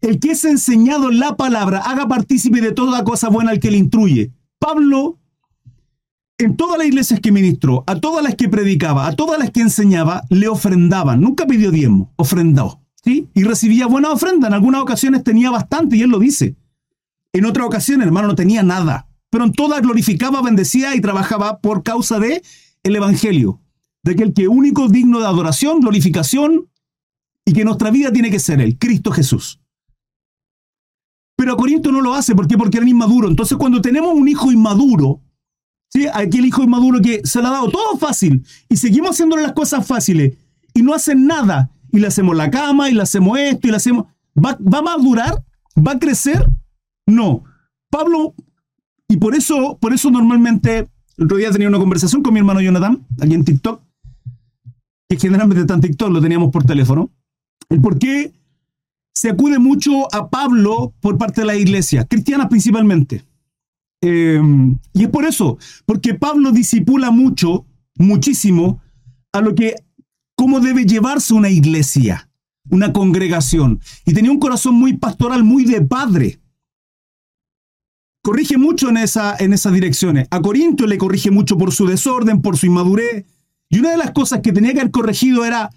El 0.00 0.18
que 0.18 0.32
es 0.32 0.44
enseñado 0.44 1.10
en 1.10 1.20
la 1.20 1.36
palabra, 1.36 1.78
haga 1.78 2.08
partícipe 2.08 2.60
de 2.60 2.72
toda 2.72 3.04
cosa 3.04 3.28
buena 3.28 3.50
al 3.52 3.60
que 3.60 3.70
le 3.70 3.78
instruye. 3.78 4.32
Pablo 4.58 5.18
en 6.38 6.56
todas 6.56 6.78
las 6.78 6.86
iglesias 6.86 7.20
que 7.20 7.32
ministró, 7.32 7.82
a 7.86 7.96
todas 7.96 8.22
las 8.22 8.36
que 8.36 8.48
predicaba, 8.48 9.08
a 9.08 9.16
todas 9.16 9.38
las 9.38 9.50
que 9.50 9.60
enseñaba, 9.60 10.22
le 10.30 10.48
ofrendaban. 10.48 11.20
Nunca 11.20 11.46
pidió 11.46 11.72
diezmo, 11.72 12.12
ofrendó. 12.16 12.80
¿sí? 13.04 13.28
Y 13.34 13.42
recibía 13.42 13.86
buena 13.86 14.12
ofrenda. 14.12 14.46
En 14.46 14.54
algunas 14.54 14.80
ocasiones 14.80 15.24
tenía 15.24 15.50
bastante, 15.50 15.96
y 15.96 16.02
él 16.02 16.10
lo 16.10 16.20
dice. 16.20 16.56
En 17.32 17.44
otras 17.44 17.66
ocasiones, 17.66 18.06
hermano, 18.06 18.28
no 18.28 18.34
tenía 18.36 18.62
nada. 18.62 19.08
Pero 19.30 19.44
en 19.44 19.52
todas 19.52 19.82
glorificaba, 19.82 20.40
bendecía 20.40 20.94
y 20.94 21.00
trabajaba 21.00 21.58
por 21.58 21.82
causa 21.82 22.20
de 22.20 22.42
el 22.84 22.96
Evangelio. 22.96 23.60
De 24.04 24.12
aquel 24.12 24.32
que 24.32 24.48
único 24.48 24.88
digno 24.88 25.18
de 25.18 25.26
adoración, 25.26 25.80
glorificación, 25.80 26.68
y 27.44 27.52
que 27.52 27.64
nuestra 27.64 27.90
vida 27.90 28.12
tiene 28.12 28.30
que 28.30 28.38
ser 28.38 28.60
Él, 28.60 28.78
Cristo 28.78 29.10
Jesús. 29.10 29.60
Pero 31.36 31.52
a 31.52 31.56
Corinto 31.56 31.90
no 31.90 32.00
lo 32.00 32.14
hace. 32.14 32.34
¿Por 32.34 32.46
qué? 32.46 32.58
Porque 32.58 32.78
era 32.78 32.88
inmaduro. 32.88 33.28
Entonces, 33.28 33.56
cuando 33.56 33.80
tenemos 33.80 34.12
un 34.12 34.28
hijo 34.28 34.52
inmaduro, 34.52 35.22
¿sí? 35.88 36.06
aquel 36.12 36.46
hijo 36.46 36.62
inmaduro 36.62 37.00
que 37.00 37.20
se 37.24 37.40
le 37.40 37.48
ha 37.48 37.52
dado 37.52 37.70
todo 37.70 37.96
fácil 37.98 38.44
y 38.68 38.76
seguimos 38.76 39.10
haciéndole 39.10 39.42
las 39.42 39.52
cosas 39.52 39.86
fáciles 39.86 40.36
y 40.74 40.82
no 40.82 40.94
hacen 40.94 41.26
nada, 41.26 41.70
y 41.90 41.98
le 41.98 42.06
hacemos 42.06 42.36
la 42.36 42.50
cama 42.50 42.90
y 42.90 42.94
le 42.94 43.02
hacemos 43.02 43.38
esto 43.38 43.66
y 43.66 43.70
le 43.70 43.76
hacemos. 43.76 44.06
¿Va, 44.36 44.56
va 44.60 44.78
a 44.78 44.82
madurar? 44.82 45.44
¿Va 45.76 45.92
a 45.92 45.98
crecer? 45.98 46.46
No. 47.06 47.44
Pablo, 47.90 48.34
y 49.08 49.16
por 49.16 49.34
eso, 49.34 49.78
por 49.80 49.92
eso 49.92 50.10
normalmente, 50.10 50.88
el 51.16 51.24
otro 51.24 51.38
día 51.38 51.50
tenía 51.50 51.68
una 51.68 51.78
conversación 51.78 52.22
con 52.22 52.34
mi 52.34 52.40
hermano 52.40 52.60
Jonathan, 52.60 53.06
aquí 53.20 53.34
en 53.34 53.44
TikTok, 53.44 53.82
que 55.08 55.16
generalmente 55.16 55.62
está 55.62 55.74
en 55.74 55.80
TikTok, 55.80 56.10
lo 56.10 56.20
teníamos 56.20 56.52
por 56.52 56.64
teléfono, 56.64 57.10
el 57.70 57.80
por 57.80 57.98
qué 57.98 58.32
se 59.14 59.30
acude 59.30 59.58
mucho 59.58 60.14
a 60.14 60.28
Pablo 60.28 60.92
por 61.00 61.16
parte 61.16 61.40
de 61.40 61.46
la 61.46 61.56
iglesia, 61.56 62.04
cristiana 62.04 62.48
principalmente. 62.48 63.24
Eh, 64.00 64.40
y 64.92 65.02
es 65.02 65.08
por 65.08 65.24
eso, 65.24 65.58
porque 65.84 66.14
Pablo 66.14 66.52
disipula 66.52 67.10
mucho, 67.10 67.66
muchísimo, 67.96 68.80
a 69.32 69.40
lo 69.40 69.54
que, 69.54 69.74
cómo 70.36 70.60
debe 70.60 70.84
llevarse 70.84 71.34
una 71.34 71.50
iglesia, 71.50 72.30
una 72.70 72.92
congregación. 72.92 73.80
Y 74.04 74.14
tenía 74.14 74.30
un 74.30 74.38
corazón 74.38 74.74
muy 74.74 74.96
pastoral, 74.96 75.44
muy 75.44 75.64
de 75.64 75.80
padre. 75.82 76.40
Corrige 78.22 78.58
mucho 78.58 78.88
en, 78.90 78.98
esa, 78.98 79.36
en 79.38 79.52
esas 79.52 79.72
direcciones. 79.72 80.28
A 80.30 80.40
Corinto 80.40 80.86
le 80.86 80.98
corrige 80.98 81.30
mucho 81.30 81.56
por 81.56 81.72
su 81.72 81.86
desorden, 81.86 82.42
por 82.42 82.56
su 82.56 82.66
inmadurez. 82.66 83.24
Y 83.70 83.78
una 83.78 83.90
de 83.90 83.96
las 83.96 84.12
cosas 84.12 84.40
que 84.40 84.52
tenía 84.52 84.72
que 84.72 84.80
haber 84.80 84.92
corregido 84.92 85.44
era 85.44 85.70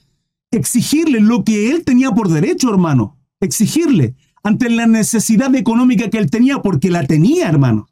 exigirle 0.52 1.22
lo 1.22 1.44
que 1.44 1.72
él 1.72 1.84
tenía 1.86 2.12
por 2.12 2.30
derecho, 2.30 2.70
hermano 2.70 3.18
exigirle 3.42 4.16
ante 4.44 4.70
la 4.70 4.88
necesidad 4.88 5.54
económica 5.56 6.10
que 6.10 6.18
él 6.18 6.32
tenía, 6.32 6.62
porque 6.62 6.90
la 6.90 7.06
tenía, 7.06 7.50
hermano. 7.50 7.88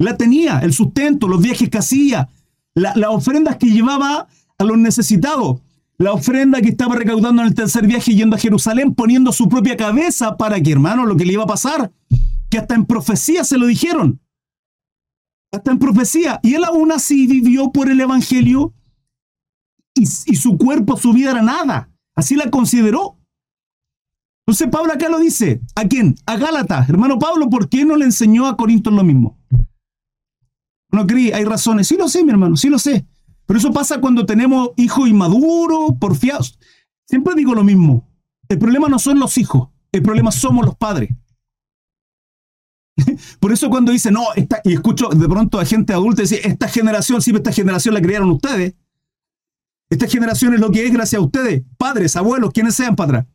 La 0.00 0.16
tenía, 0.16 0.60
el 0.60 0.72
sustento, 0.72 1.28
los 1.28 1.42
viajes 1.42 1.68
que 1.68 1.76
hacía, 1.76 2.30
las 2.74 2.96
ofrendas 3.10 3.58
que 3.58 3.66
llevaba 3.66 4.28
a 4.56 4.64
los 4.64 4.78
necesitados, 4.78 5.60
la 5.98 6.14
ofrenda 6.14 6.62
que 6.62 6.70
estaba 6.70 6.96
recaudando 6.96 7.42
en 7.42 7.48
el 7.48 7.54
tercer 7.54 7.86
viaje 7.86 8.14
yendo 8.14 8.34
a 8.34 8.38
Jerusalén, 8.38 8.94
poniendo 8.94 9.30
su 9.30 9.46
propia 9.50 9.76
cabeza 9.76 10.38
para 10.38 10.58
que, 10.58 10.72
hermano, 10.72 11.04
lo 11.04 11.18
que 11.18 11.26
le 11.26 11.34
iba 11.34 11.42
a 11.42 11.46
pasar, 11.46 11.92
que 12.48 12.56
hasta 12.56 12.74
en 12.74 12.86
profecía 12.86 13.44
se 13.44 13.58
lo 13.58 13.66
dijeron. 13.66 14.22
Hasta 15.52 15.70
en 15.70 15.78
profecía. 15.78 16.40
Y 16.42 16.54
él 16.54 16.64
aún 16.64 16.92
así 16.92 17.26
vivió 17.26 17.70
por 17.70 17.90
el 17.90 18.00
Evangelio 18.00 18.72
y, 19.94 20.06
su 20.06 20.56
cuerpo, 20.56 20.96
su 20.96 21.12
vida 21.12 21.32
era 21.32 21.42
nada. 21.42 21.90
Así 22.14 22.36
la 22.36 22.48
consideró. 22.48 23.18
Entonces 24.46 24.68
Pablo 24.72 24.94
acá 24.94 25.10
lo 25.10 25.18
dice. 25.18 25.60
¿A 25.74 25.84
quién? 25.84 26.14
A 26.24 26.38
Gálatas. 26.38 26.88
Hermano 26.88 27.18
Pablo, 27.18 27.50
¿por 27.50 27.68
qué 27.68 27.84
no 27.84 27.96
le 27.96 28.06
enseñó 28.06 28.46
a 28.46 28.56
Corinto 28.56 28.90
lo 28.90 29.04
mismo? 29.04 29.36
No 30.92 31.06
creí, 31.06 31.32
hay 31.32 31.44
razones. 31.44 31.86
Sí 31.86 31.96
lo 31.96 32.08
sé, 32.08 32.24
mi 32.24 32.30
hermano, 32.30 32.56
sí 32.56 32.68
lo 32.68 32.78
sé. 32.78 33.06
Pero 33.46 33.58
eso 33.58 33.72
pasa 33.72 34.00
cuando 34.00 34.26
tenemos 34.26 34.70
hijos 34.76 35.08
inmaduros, 35.08 35.92
porfiados. 36.00 36.58
Siempre 37.08 37.34
digo 37.34 37.54
lo 37.54 37.64
mismo. 37.64 38.08
El 38.48 38.58
problema 38.58 38.88
no 38.88 38.98
son 38.98 39.18
los 39.18 39.38
hijos, 39.38 39.68
el 39.92 40.02
problema 40.02 40.32
somos 40.32 40.66
los 40.66 40.76
padres. 40.76 41.10
Por 43.40 43.52
eso 43.52 43.70
cuando 43.70 43.92
dice, 43.92 44.10
no, 44.10 44.24
esta, 44.34 44.60
y 44.64 44.74
escucho 44.74 45.08
de 45.08 45.28
pronto 45.28 45.60
a 45.60 45.64
gente 45.64 45.92
adulta 45.92 46.22
decir, 46.22 46.40
esta 46.42 46.68
generación, 46.68 47.22
sí, 47.22 47.32
esta 47.34 47.52
generación 47.52 47.94
la 47.94 48.02
criaron 48.02 48.30
ustedes. 48.30 48.74
Esta 49.88 50.06
generación 50.06 50.54
es 50.54 50.60
lo 50.60 50.70
que 50.70 50.84
es 50.84 50.92
gracias 50.92 51.20
a 51.20 51.24
ustedes, 51.24 51.64
padres, 51.76 52.14
abuelos, 52.16 52.50
quienes 52.52 52.74
sean 52.74 52.94
para 52.94 53.20
atrás 53.20 53.26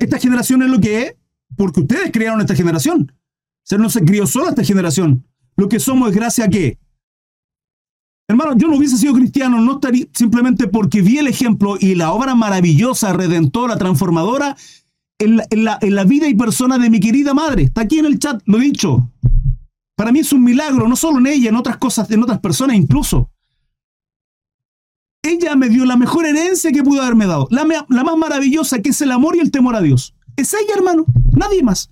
esta 0.00 0.18
generación 0.18 0.62
es 0.62 0.70
lo 0.70 0.80
que 0.80 1.02
es 1.02 1.16
porque 1.56 1.80
ustedes 1.80 2.10
crearon 2.12 2.40
esta 2.40 2.54
generación. 2.54 3.12
O 3.12 3.64
sea, 3.68 3.78
no 3.78 3.90
se 3.90 4.04
crió 4.04 4.26
solo 4.26 4.50
esta 4.50 4.64
generación. 4.64 5.26
Lo 5.58 5.68
que 5.68 5.80
somos 5.80 6.10
es 6.10 6.16
gracias 6.16 6.46
a 6.46 6.50
qué. 6.50 6.78
Hermano, 8.28 8.54
yo 8.56 8.68
no 8.68 8.76
hubiese 8.76 8.96
sido 8.96 9.14
cristiano, 9.14 9.60
no 9.60 9.74
estaría 9.74 10.06
simplemente 10.12 10.68
porque 10.68 11.02
vi 11.02 11.18
el 11.18 11.26
ejemplo 11.26 11.76
y 11.80 11.96
la 11.96 12.12
obra 12.12 12.34
maravillosa, 12.34 13.12
redentora, 13.12 13.76
transformadora 13.76 14.56
en 15.18 15.64
la, 15.64 16.04
vida 16.04 16.28
y 16.28 16.34
persona 16.34 16.78
de 16.78 16.90
mi 16.90 17.00
querida 17.00 17.34
madre. 17.34 17.64
Está 17.64 17.80
aquí 17.82 17.98
en 17.98 18.06
el 18.06 18.20
chat, 18.20 18.40
lo 18.46 18.58
he 18.58 18.60
dicho. 18.60 19.10
Para 19.96 20.12
mí 20.12 20.20
es 20.20 20.32
un 20.32 20.44
milagro, 20.44 20.86
no 20.86 20.94
solo 20.94 21.18
en 21.18 21.26
ella, 21.26 21.48
en 21.48 21.56
otras 21.56 21.78
cosas, 21.78 22.08
en 22.12 22.22
otras 22.22 22.38
personas 22.38 22.76
incluso. 22.76 23.28
Ella 25.24 25.56
me 25.56 25.68
dio 25.68 25.84
la 25.84 25.96
mejor 25.96 26.24
herencia 26.24 26.70
que 26.70 26.84
pudo 26.84 27.02
haberme 27.02 27.26
dado. 27.26 27.48
La, 27.50 27.64
la 27.88 28.04
más 28.04 28.16
maravillosa, 28.16 28.80
que 28.80 28.90
es 28.90 29.00
el 29.00 29.10
amor 29.10 29.34
y 29.34 29.40
el 29.40 29.50
temor 29.50 29.74
a 29.74 29.80
Dios. 29.80 30.14
Es 30.36 30.54
ella, 30.54 30.74
hermano. 30.76 31.04
Nadie 31.32 31.64
más. 31.64 31.90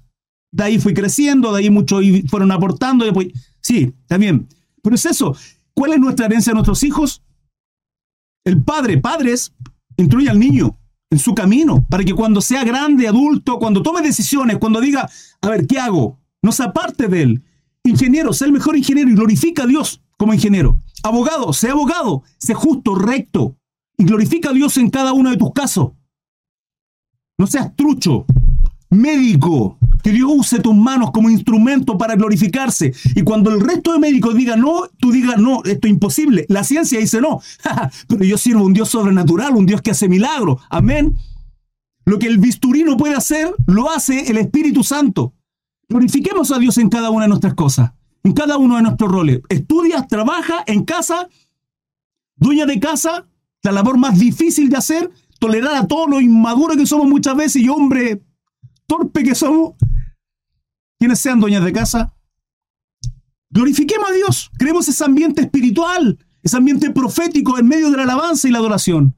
De 0.53 0.65
ahí 0.65 0.79
fui 0.79 0.95
creciendo, 0.95 1.53
de 1.53 1.63
ahí 1.63 1.71
muchos 1.71 2.03
fueron 2.29 2.53
aportando. 2.53 3.05
Después, 3.05 3.29
sí, 3.67 3.95
también. 4.07 4.49
Pero 4.83 4.95
es 4.95 5.05
eso. 5.07 5.37
¿Cuál 5.75 5.95
es 5.95 5.99
nuestra 5.99 6.27
herencia 6.27 6.53
a 6.53 6.55
nuestros 6.55 6.83
hijos? 6.85 7.23
El 8.45 8.63
padre, 8.63 8.99
padres, 8.99 9.53
instruye 9.97 10.31
al 10.31 10.39
niño 10.39 10.79
en 11.11 11.19
su 11.19 11.35
camino, 11.35 11.85
para 11.89 12.05
que 12.05 12.15
cuando 12.15 12.41
sea 12.41 12.65
grande, 12.65 13.09
adulto, 13.09 13.59
cuando 13.59 13.83
tome 13.83 14.03
decisiones, 14.03 14.59
cuando 14.59 14.81
diga, 14.81 15.09
a 15.41 15.49
ver, 15.49 15.67
¿qué 15.67 15.79
hago? 15.79 16.19
No 16.43 16.53
se 16.53 16.63
aparte 16.63 17.09
de 17.09 17.23
él. 17.23 17.45
Ingeniero, 17.85 18.33
sé 18.33 18.45
el 18.45 18.53
mejor 18.53 18.77
ingeniero 18.77 19.11
y 19.11 19.15
glorifica 19.15 19.65
a 19.65 19.67
Dios 19.67 20.03
como 20.17 20.35
ingeniero. 20.35 20.81
Abogado, 21.03 21.53
sé 21.53 21.71
abogado, 21.71 22.23
sé 22.39 22.55
justo, 22.55 22.95
recto 22.95 23.57
y 23.97 24.05
glorifica 24.05 24.51
a 24.51 24.53
Dios 24.53 24.77
en 24.77 24.91
cada 24.91 25.13
uno 25.13 25.31
de 25.31 25.37
tus 25.37 25.53
casos. 25.53 25.93
No 27.39 27.47
seas 27.47 27.75
trucho. 27.77 28.27
Médico, 28.91 29.79
que 30.07 30.13
Dios 30.13 30.31
use 30.33 30.61
tus 30.61 30.73
manos 30.73 31.11
como 31.11 31.29
instrumento 31.29 31.99
para 31.99 32.15
glorificarse. 32.15 32.95
Y 33.17 33.23
cuando 33.23 33.51
el 33.51 33.59
resto 33.59 33.93
de 33.93 33.99
médicos 33.99 34.37
diga 34.37 34.55
no, 34.55 34.83
tú 35.01 35.11
digas 35.11 35.37
no, 35.37 35.65
esto 35.65 35.89
es 35.89 35.93
imposible. 35.93 36.47
La 36.49 36.63
ciencia 36.63 37.01
dice 37.01 37.21
no. 37.21 37.41
Pero 38.07 38.25
yo 38.25 38.39
sirvo 38.39 38.61
a 38.61 38.67
un 38.67 38.73
Dios 38.73 38.89
sobrenatural, 38.89 39.57
un 39.57 39.67
Dios 39.67 39.83
que 39.83 39.91
hace 39.91 40.09
milagros. 40.09 40.63
Amén. 40.71 41.17
Lo 42.05 42.21
que 42.21 42.29
el 42.29 42.39
bisturí 42.39 42.85
no 42.85 42.97
puede 42.97 43.17
hacer, 43.17 43.53
lo 43.67 43.91
hace 43.91 44.31
el 44.31 44.37
Espíritu 44.37 44.85
Santo. 44.85 45.35
Glorifiquemos 45.89 46.53
a 46.53 46.61
Dios 46.61 46.79
en 46.79 46.89
cada 46.89 47.11
una 47.11 47.25
de 47.25 47.31
nuestras 47.31 47.55
cosas 47.55 47.91
en 48.23 48.33
cada 48.33 48.59
uno 48.59 48.77
de 48.77 48.83
nuestros 48.83 49.11
roles. 49.11 49.41
Estudias, 49.49 50.07
trabaja 50.09 50.65
en 50.67 50.85
casa, 50.85 51.29
dueña 52.37 52.67
de 52.67 52.81
casa, 52.81 53.27
la 53.63 53.73
labor 53.73 53.99
más 53.99 54.19
difícil 54.19 54.69
de 54.69 54.77
hacer, 54.77 55.11
tolerar 55.39 55.75
a 55.77 55.87
todos 55.87 56.11
los 56.11 56.23
inmaduros 56.23 56.77
que 56.77 56.87
somos 56.87 57.07
muchas 57.07 57.37
veces 57.37 57.63
y 57.63 57.69
hombre 57.69 58.23
torpe 58.87 59.23
que 59.23 59.35
somos. 59.35 59.75
Quienes 60.99 61.19
sean 61.19 61.41
dueñas 61.41 61.65
de 61.65 61.73
casa, 61.73 62.15
glorifiquemos 63.51 64.11
a 64.11 64.15
Dios, 64.15 64.51
creemos 64.59 64.89
ese 64.89 65.05
ambiente 65.05 65.43
espiritual, 65.43 66.19
ese 66.43 66.57
ambiente 66.57 66.91
profético 66.91 67.59
en 67.59 67.69
medio 67.69 67.91
de 67.91 67.97
la 67.97 68.05
alabanza 68.05 68.49
y 68.49 68.51
la 68.51 68.59
adoración. 68.59 69.15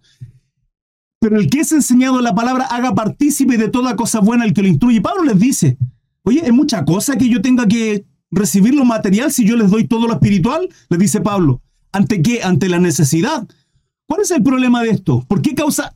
Pero 1.20 1.39
el 1.39 1.51
que 1.51 1.61
es 1.61 1.72
enseñado 1.72 2.18
en 2.18 2.24
la 2.24 2.35
palabra 2.35 2.64
haga 2.66 2.95
partícipe 2.95 3.59
de 3.59 3.68
toda 3.68 3.97
cosa 3.97 4.20
buena 4.20 4.45
el 4.45 4.55
que 4.55 4.62
lo 4.62 4.68
instruye. 4.68 5.01
Pablo 5.01 5.24
les 5.24 5.39
dice, 5.39 5.79
oye, 6.22 6.43
es 6.45 6.53
mucha 6.53 6.85
cosa 6.85 7.16
que 7.16 7.29
yo 7.29 7.43
tenga 7.43 7.66
que 7.66 8.07
recibir 8.31 8.74
lo 8.74 8.85
material 8.85 9.33
si 9.33 9.47
yo 9.47 9.57
les 9.57 9.70
doy 9.70 9.87
todo 9.87 10.07
lo 10.07 10.14
espiritual? 10.14 10.68
Le 10.89 10.99
dice 10.99 11.20
Pablo. 11.20 11.62
¿Ante 11.93 12.22
qué? 12.22 12.43
Ante 12.43 12.68
la 12.68 12.79
necesidad. 12.79 13.49
¿Cuál 14.07 14.22
es 14.22 14.31
el 14.31 14.43
problema 14.43 14.83
de 14.83 14.91
esto? 14.91 15.24
¿Por 15.29 15.43
qué 15.43 15.55
causa... 15.55 15.95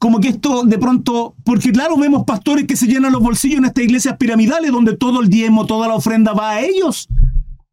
como 0.00 0.18
que 0.18 0.28
esto 0.28 0.64
de 0.64 0.78
pronto, 0.78 1.36
porque 1.44 1.70
claro, 1.72 1.98
vemos 1.98 2.24
pastores 2.24 2.66
que 2.66 2.74
se 2.74 2.86
llenan 2.86 3.12
los 3.12 3.20
bolsillos 3.20 3.58
en 3.58 3.66
estas 3.66 3.84
iglesias 3.84 4.16
piramidales 4.16 4.72
donde 4.72 4.96
todo 4.96 5.20
el 5.20 5.28
diezmo, 5.28 5.66
toda 5.66 5.88
la 5.88 5.94
ofrenda 5.94 6.32
va 6.32 6.52
a 6.52 6.60
ellos. 6.62 7.06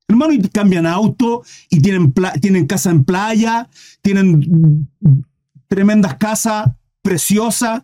Hermano, 0.09 0.33
y 0.33 0.41
cambian 0.41 0.85
auto, 0.85 1.43
y 1.69 1.79
tienen, 1.79 2.13
tienen 2.41 2.67
casa 2.67 2.89
en 2.89 3.05
playa, 3.05 3.69
tienen 4.01 4.89
tremendas 5.69 6.15
casas 6.15 6.71
preciosas, 7.01 7.83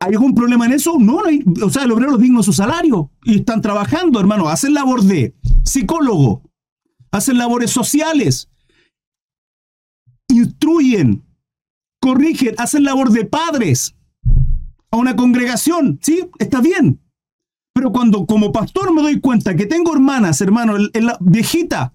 ¿Hay 0.00 0.12
algún 0.12 0.34
problema 0.34 0.64
en 0.66 0.72
eso? 0.72 0.96
No, 0.98 1.22
no 1.22 1.26
hay, 1.26 1.42
o 1.60 1.70
sea, 1.70 1.82
el 1.82 1.90
obrero 1.90 2.14
es 2.14 2.20
digno 2.20 2.38
de 2.38 2.44
su 2.44 2.52
salario 2.52 3.10
y 3.24 3.38
están 3.38 3.60
trabajando, 3.60 4.20
hermano. 4.20 4.48
Hacen 4.48 4.72
labor 4.72 5.02
de 5.02 5.34
psicólogo, 5.64 6.42
hacen 7.10 7.36
labores 7.36 7.72
sociales, 7.72 8.48
instruyen, 10.28 11.24
corrigen, 12.00 12.54
hacen 12.58 12.84
labor 12.84 13.10
de 13.10 13.24
padres 13.24 13.94
a 14.90 14.96
una 14.96 15.16
congregación. 15.16 15.98
Sí, 16.02 16.28
está 16.38 16.60
bien. 16.60 17.00
Pero 17.74 17.92
cuando 17.92 18.26
como 18.26 18.52
pastor 18.52 18.92
me 18.92 19.02
doy 19.02 19.20
cuenta 19.20 19.54
que 19.54 19.66
tengo 19.66 19.92
hermanas, 19.94 20.40
hermano, 20.40 20.76
en 20.76 21.06
la 21.06 21.16
viejita, 21.20 21.94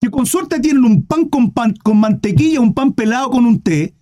que 0.00 0.10
con 0.10 0.26
suerte 0.26 0.60
tienen 0.60 0.84
un 0.84 1.06
pan 1.06 1.28
con, 1.28 1.50
pan 1.50 1.74
con 1.82 1.98
mantequilla, 1.98 2.60
un 2.60 2.74
pan 2.74 2.92
pelado 2.92 3.30
con 3.30 3.46
un 3.46 3.60
té, 3.60 3.94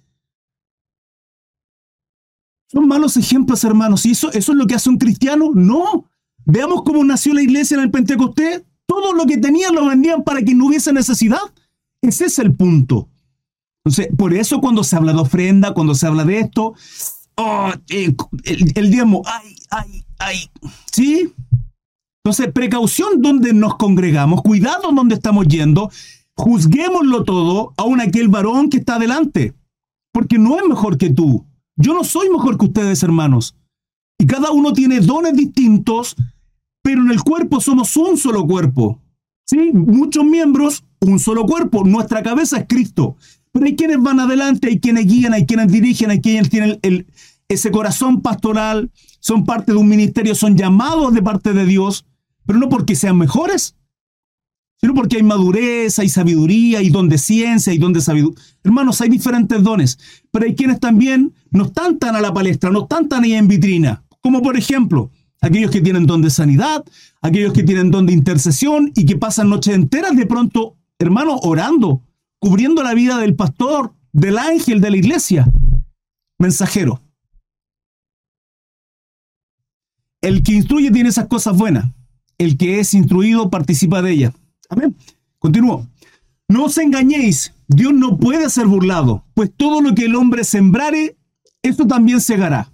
¿Son 2.72 2.88
malos 2.88 3.18
ejemplos, 3.18 3.62
hermanos? 3.64 4.06
¿Y 4.06 4.12
eso, 4.12 4.32
eso 4.32 4.52
es 4.52 4.58
lo 4.58 4.66
que 4.66 4.74
hace 4.74 4.88
un 4.88 4.96
cristiano? 4.96 5.50
No. 5.54 6.06
Veamos 6.46 6.84
cómo 6.84 7.04
nació 7.04 7.34
la 7.34 7.42
iglesia 7.42 7.76
en 7.76 7.82
el 7.82 7.90
Pentecostés. 7.90 8.64
Todo 8.86 9.12
lo 9.12 9.26
que 9.26 9.36
tenían 9.36 9.74
lo 9.74 9.86
vendían 9.86 10.24
para 10.24 10.40
que 10.40 10.54
no 10.54 10.68
hubiese 10.68 10.90
necesidad. 10.90 11.38
Ese 12.00 12.24
es 12.24 12.38
el 12.38 12.54
punto. 12.54 13.10
Entonces, 13.84 14.08
por 14.16 14.32
eso 14.32 14.60
cuando 14.60 14.84
se 14.84 14.96
habla 14.96 15.12
de 15.12 15.20
ofrenda, 15.20 15.74
cuando 15.74 15.94
se 15.94 16.06
habla 16.06 16.24
de 16.24 16.40
esto, 16.40 16.74
oh, 17.36 17.70
eh, 17.88 18.14
el, 18.44 18.90
diezmo, 18.90 19.22
ay, 19.26 19.56
ay, 19.70 20.04
hay, 20.18 20.50
¿sí? 20.92 21.32
Entonces, 22.24 22.52
precaución 22.52 23.20
donde 23.20 23.52
nos 23.52 23.76
congregamos, 23.76 24.42
cuidado 24.42 24.92
donde 24.92 25.16
estamos 25.16 25.48
yendo, 25.48 25.90
juzguémoslo 26.36 27.24
todo 27.24 27.74
a 27.76 27.82
un 27.82 28.00
aquel 28.00 28.28
varón 28.28 28.70
que 28.70 28.76
está 28.76 28.96
adelante, 28.96 29.54
porque 30.12 30.38
no 30.38 30.56
es 30.56 30.64
mejor 30.68 30.96
que 30.96 31.10
tú. 31.10 31.44
Yo 31.76 31.94
no 31.94 32.04
soy 32.04 32.30
mejor 32.30 32.58
que 32.58 32.66
ustedes, 32.66 33.02
hermanos. 33.02 33.56
Y 34.18 34.26
cada 34.26 34.52
uno 34.52 34.72
tiene 34.72 35.00
dones 35.00 35.34
distintos, 35.34 36.14
pero 36.82 37.00
en 37.00 37.10
el 37.10 37.22
cuerpo 37.22 37.60
somos 37.60 37.96
un 37.96 38.16
solo 38.16 38.46
cuerpo. 38.46 39.00
¿Sí? 39.44 39.72
Muchos 39.72 40.24
miembros, 40.24 40.84
un 41.00 41.18
solo 41.18 41.44
cuerpo. 41.44 41.82
Nuestra 41.82 42.22
cabeza 42.22 42.58
es 42.58 42.66
Cristo. 42.68 43.16
Pero 43.52 43.66
hay 43.66 43.76
quienes 43.76 44.00
van 44.00 44.18
adelante, 44.18 44.68
hay 44.68 44.80
quienes 44.80 45.06
guían, 45.06 45.34
hay 45.34 45.46
quienes 45.46 45.70
dirigen, 45.70 46.10
hay 46.10 46.20
quienes 46.20 46.48
tienen 46.48 46.80
ese 47.48 47.70
corazón 47.70 48.22
pastoral, 48.22 48.90
son 49.20 49.44
parte 49.44 49.72
de 49.72 49.78
un 49.78 49.88
ministerio, 49.88 50.34
son 50.34 50.56
llamados 50.56 51.12
de 51.12 51.22
parte 51.22 51.52
de 51.52 51.66
Dios, 51.66 52.06
pero 52.46 52.58
no 52.58 52.68
porque 52.68 52.96
sean 52.96 53.18
mejores, 53.18 53.76
sino 54.80 54.94
porque 54.94 55.18
hay 55.18 55.22
madurez, 55.22 55.98
hay 55.98 56.08
sabiduría, 56.08 56.80
hay 56.80 56.88
don 56.88 57.08
de 57.08 57.18
ciencia, 57.18 57.72
hay 57.72 57.78
don 57.78 57.92
de 57.92 58.00
sabiduría. 58.00 58.42
Hermanos, 58.64 59.00
hay 59.00 59.10
diferentes 59.10 59.62
dones, 59.62 59.98
pero 60.30 60.46
hay 60.46 60.54
quienes 60.54 60.80
también 60.80 61.34
no 61.50 61.66
están 61.66 61.98
tan 61.98 62.16
a 62.16 62.20
la 62.20 62.32
palestra, 62.32 62.70
no 62.70 62.82
están 62.82 63.08
tan 63.08 63.22
ahí 63.22 63.34
en 63.34 63.46
vitrina, 63.46 64.02
como 64.20 64.42
por 64.42 64.56
ejemplo, 64.56 65.10
aquellos 65.40 65.70
que 65.70 65.80
tienen 65.80 66.06
don 66.06 66.22
de 66.22 66.30
sanidad, 66.30 66.84
aquellos 67.20 67.52
que 67.52 67.62
tienen 67.62 67.90
don 67.90 68.06
de 68.06 68.12
intercesión 68.12 68.90
y 68.96 69.04
que 69.04 69.16
pasan 69.16 69.50
noches 69.50 69.74
enteras 69.74 70.16
de 70.16 70.26
pronto, 70.26 70.76
hermano, 70.98 71.36
orando, 71.42 72.02
cubriendo 72.42 72.82
la 72.82 72.92
vida 72.92 73.18
del 73.18 73.36
pastor, 73.36 73.94
del 74.12 74.36
ángel 74.36 74.80
de 74.80 74.90
la 74.90 74.96
iglesia. 74.96 75.46
Mensajero. 76.40 77.00
El 80.20 80.42
que 80.42 80.52
instruye 80.52 80.90
tiene 80.90 81.10
esas 81.10 81.28
cosas 81.28 81.56
buenas. 81.56 81.84
El 82.38 82.58
que 82.58 82.80
es 82.80 82.94
instruido 82.94 83.48
participa 83.48 84.02
de 84.02 84.10
ellas. 84.10 84.34
Amén. 84.68 84.96
Continúo. 85.38 85.86
No 86.48 86.64
os 86.64 86.78
engañéis, 86.78 87.54
Dios 87.68 87.94
no 87.94 88.18
puede 88.18 88.50
ser 88.50 88.66
burlado, 88.66 89.24
pues 89.34 89.52
todo 89.56 89.80
lo 89.80 89.94
que 89.94 90.06
el 90.06 90.16
hombre 90.16 90.42
sembrare, 90.42 91.16
esto 91.62 91.86
también 91.86 92.20
segará. 92.20 92.72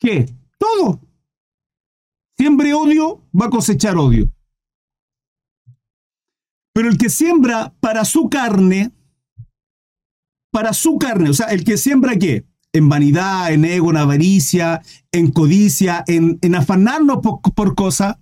¿Qué? 0.00 0.28
Todo. 0.58 1.00
Siembre 2.36 2.74
odio, 2.74 3.22
va 3.40 3.46
a 3.46 3.50
cosechar 3.50 3.96
odio. 3.96 4.32
Pero 6.74 6.88
el 6.88 6.98
que 6.98 7.08
siembra 7.08 7.72
para 7.80 8.04
su 8.04 8.28
carne, 8.28 8.90
para 10.50 10.72
su 10.72 10.98
carne, 10.98 11.30
o 11.30 11.34
sea, 11.34 11.46
el 11.46 11.64
que 11.64 11.78
siembra 11.78 12.16
qué? 12.16 12.44
En 12.72 12.88
vanidad, 12.88 13.52
en 13.52 13.64
ego, 13.64 13.90
en 13.90 13.96
avaricia, 13.96 14.82
en 15.12 15.30
codicia, 15.30 16.02
en, 16.08 16.54
afanarnos 16.56 17.18
por, 17.54 17.76
cosas. 17.76 18.16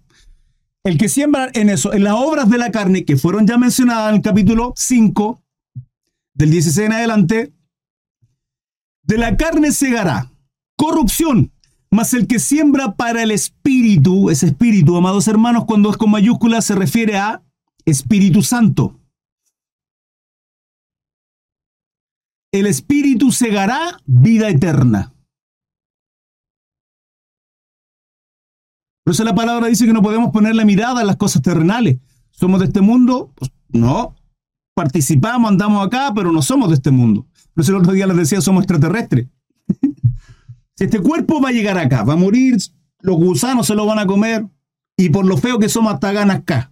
El 0.84 0.98
que 0.98 1.08
siembra 1.08 1.48
en 1.54 1.70
eso, 1.70 1.94
en 1.94 2.04
las 2.04 2.12
obras 2.12 2.50
de 2.50 2.58
la 2.58 2.70
carne, 2.70 3.06
que 3.06 3.16
fueron 3.16 3.46
ya 3.46 3.56
mencionadas 3.56 4.10
en 4.10 4.16
el 4.16 4.22
capítulo 4.22 4.74
5, 4.76 5.42
del 6.34 6.50
16 6.50 6.86
en 6.86 6.92
adelante, 6.92 7.52
de 9.04 9.18
la 9.18 9.38
carne 9.38 9.72
segará 9.72 10.30
corrupción, 10.76 11.52
mas 11.90 12.12
el 12.12 12.26
que 12.26 12.38
siembra 12.38 12.96
para 12.96 13.22
el 13.22 13.30
espíritu, 13.30 14.28
ese 14.28 14.46
espíritu, 14.46 14.96
amados 14.96 15.26
hermanos, 15.26 15.64
cuando 15.64 15.90
es 15.90 15.96
con 15.96 16.10
mayúscula 16.10 16.60
se 16.60 16.74
refiere 16.74 17.16
a 17.16 17.42
Espíritu 17.84 18.42
Santo. 18.42 18.98
El 22.52 22.66
Espíritu 22.66 23.32
segará 23.32 23.98
vida 24.06 24.48
eterna. 24.48 25.14
Por 29.04 29.14
eso 29.14 29.24
la 29.24 29.34
palabra 29.34 29.66
dice 29.66 29.86
que 29.86 29.92
no 29.92 30.02
podemos 30.02 30.30
poner 30.30 30.54
la 30.54 30.64
mirada 30.64 31.00
en 31.00 31.06
las 31.06 31.16
cosas 31.16 31.42
terrenales. 31.42 31.98
¿Somos 32.30 32.60
de 32.60 32.66
este 32.66 32.80
mundo? 32.80 33.32
Pues 33.34 33.50
no. 33.68 34.14
Participamos, 34.74 35.50
andamos 35.50 35.86
acá, 35.86 36.12
pero 36.14 36.30
no 36.30 36.42
somos 36.42 36.68
de 36.68 36.76
este 36.76 36.90
mundo. 36.90 37.26
Por 37.54 37.62
eso 37.62 37.72
el 37.72 37.78
otro 37.78 37.92
día 37.92 38.06
les 38.06 38.16
decía, 38.16 38.40
somos 38.40 38.62
extraterrestres. 38.62 39.28
este 40.78 41.00
cuerpo 41.00 41.40
va 41.40 41.50
a 41.50 41.52
llegar 41.52 41.78
acá, 41.78 42.04
va 42.04 42.14
a 42.14 42.16
morir, 42.16 42.56
los 43.00 43.16
gusanos 43.16 43.66
se 43.66 43.74
lo 43.74 43.86
van 43.86 43.98
a 43.98 44.06
comer, 44.06 44.46
y 44.96 45.10
por 45.10 45.26
lo 45.26 45.36
feo 45.36 45.58
que 45.58 45.68
somos 45.68 45.94
hasta 45.94 46.12
ganas 46.12 46.38
acá. 46.38 46.71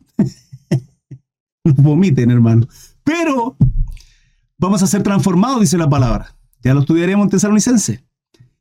vomiten, 1.76 2.30
hermano. 2.30 2.66
Pero 3.04 3.56
vamos 4.58 4.82
a 4.82 4.86
ser 4.86 5.02
transformados, 5.02 5.60
dice 5.60 5.78
la 5.78 5.88
palabra. 5.88 6.36
Ya 6.62 6.74
lo 6.74 6.80
estudiaremos 6.80 7.24
en 7.24 7.30
Tesalonicense. 7.30 8.04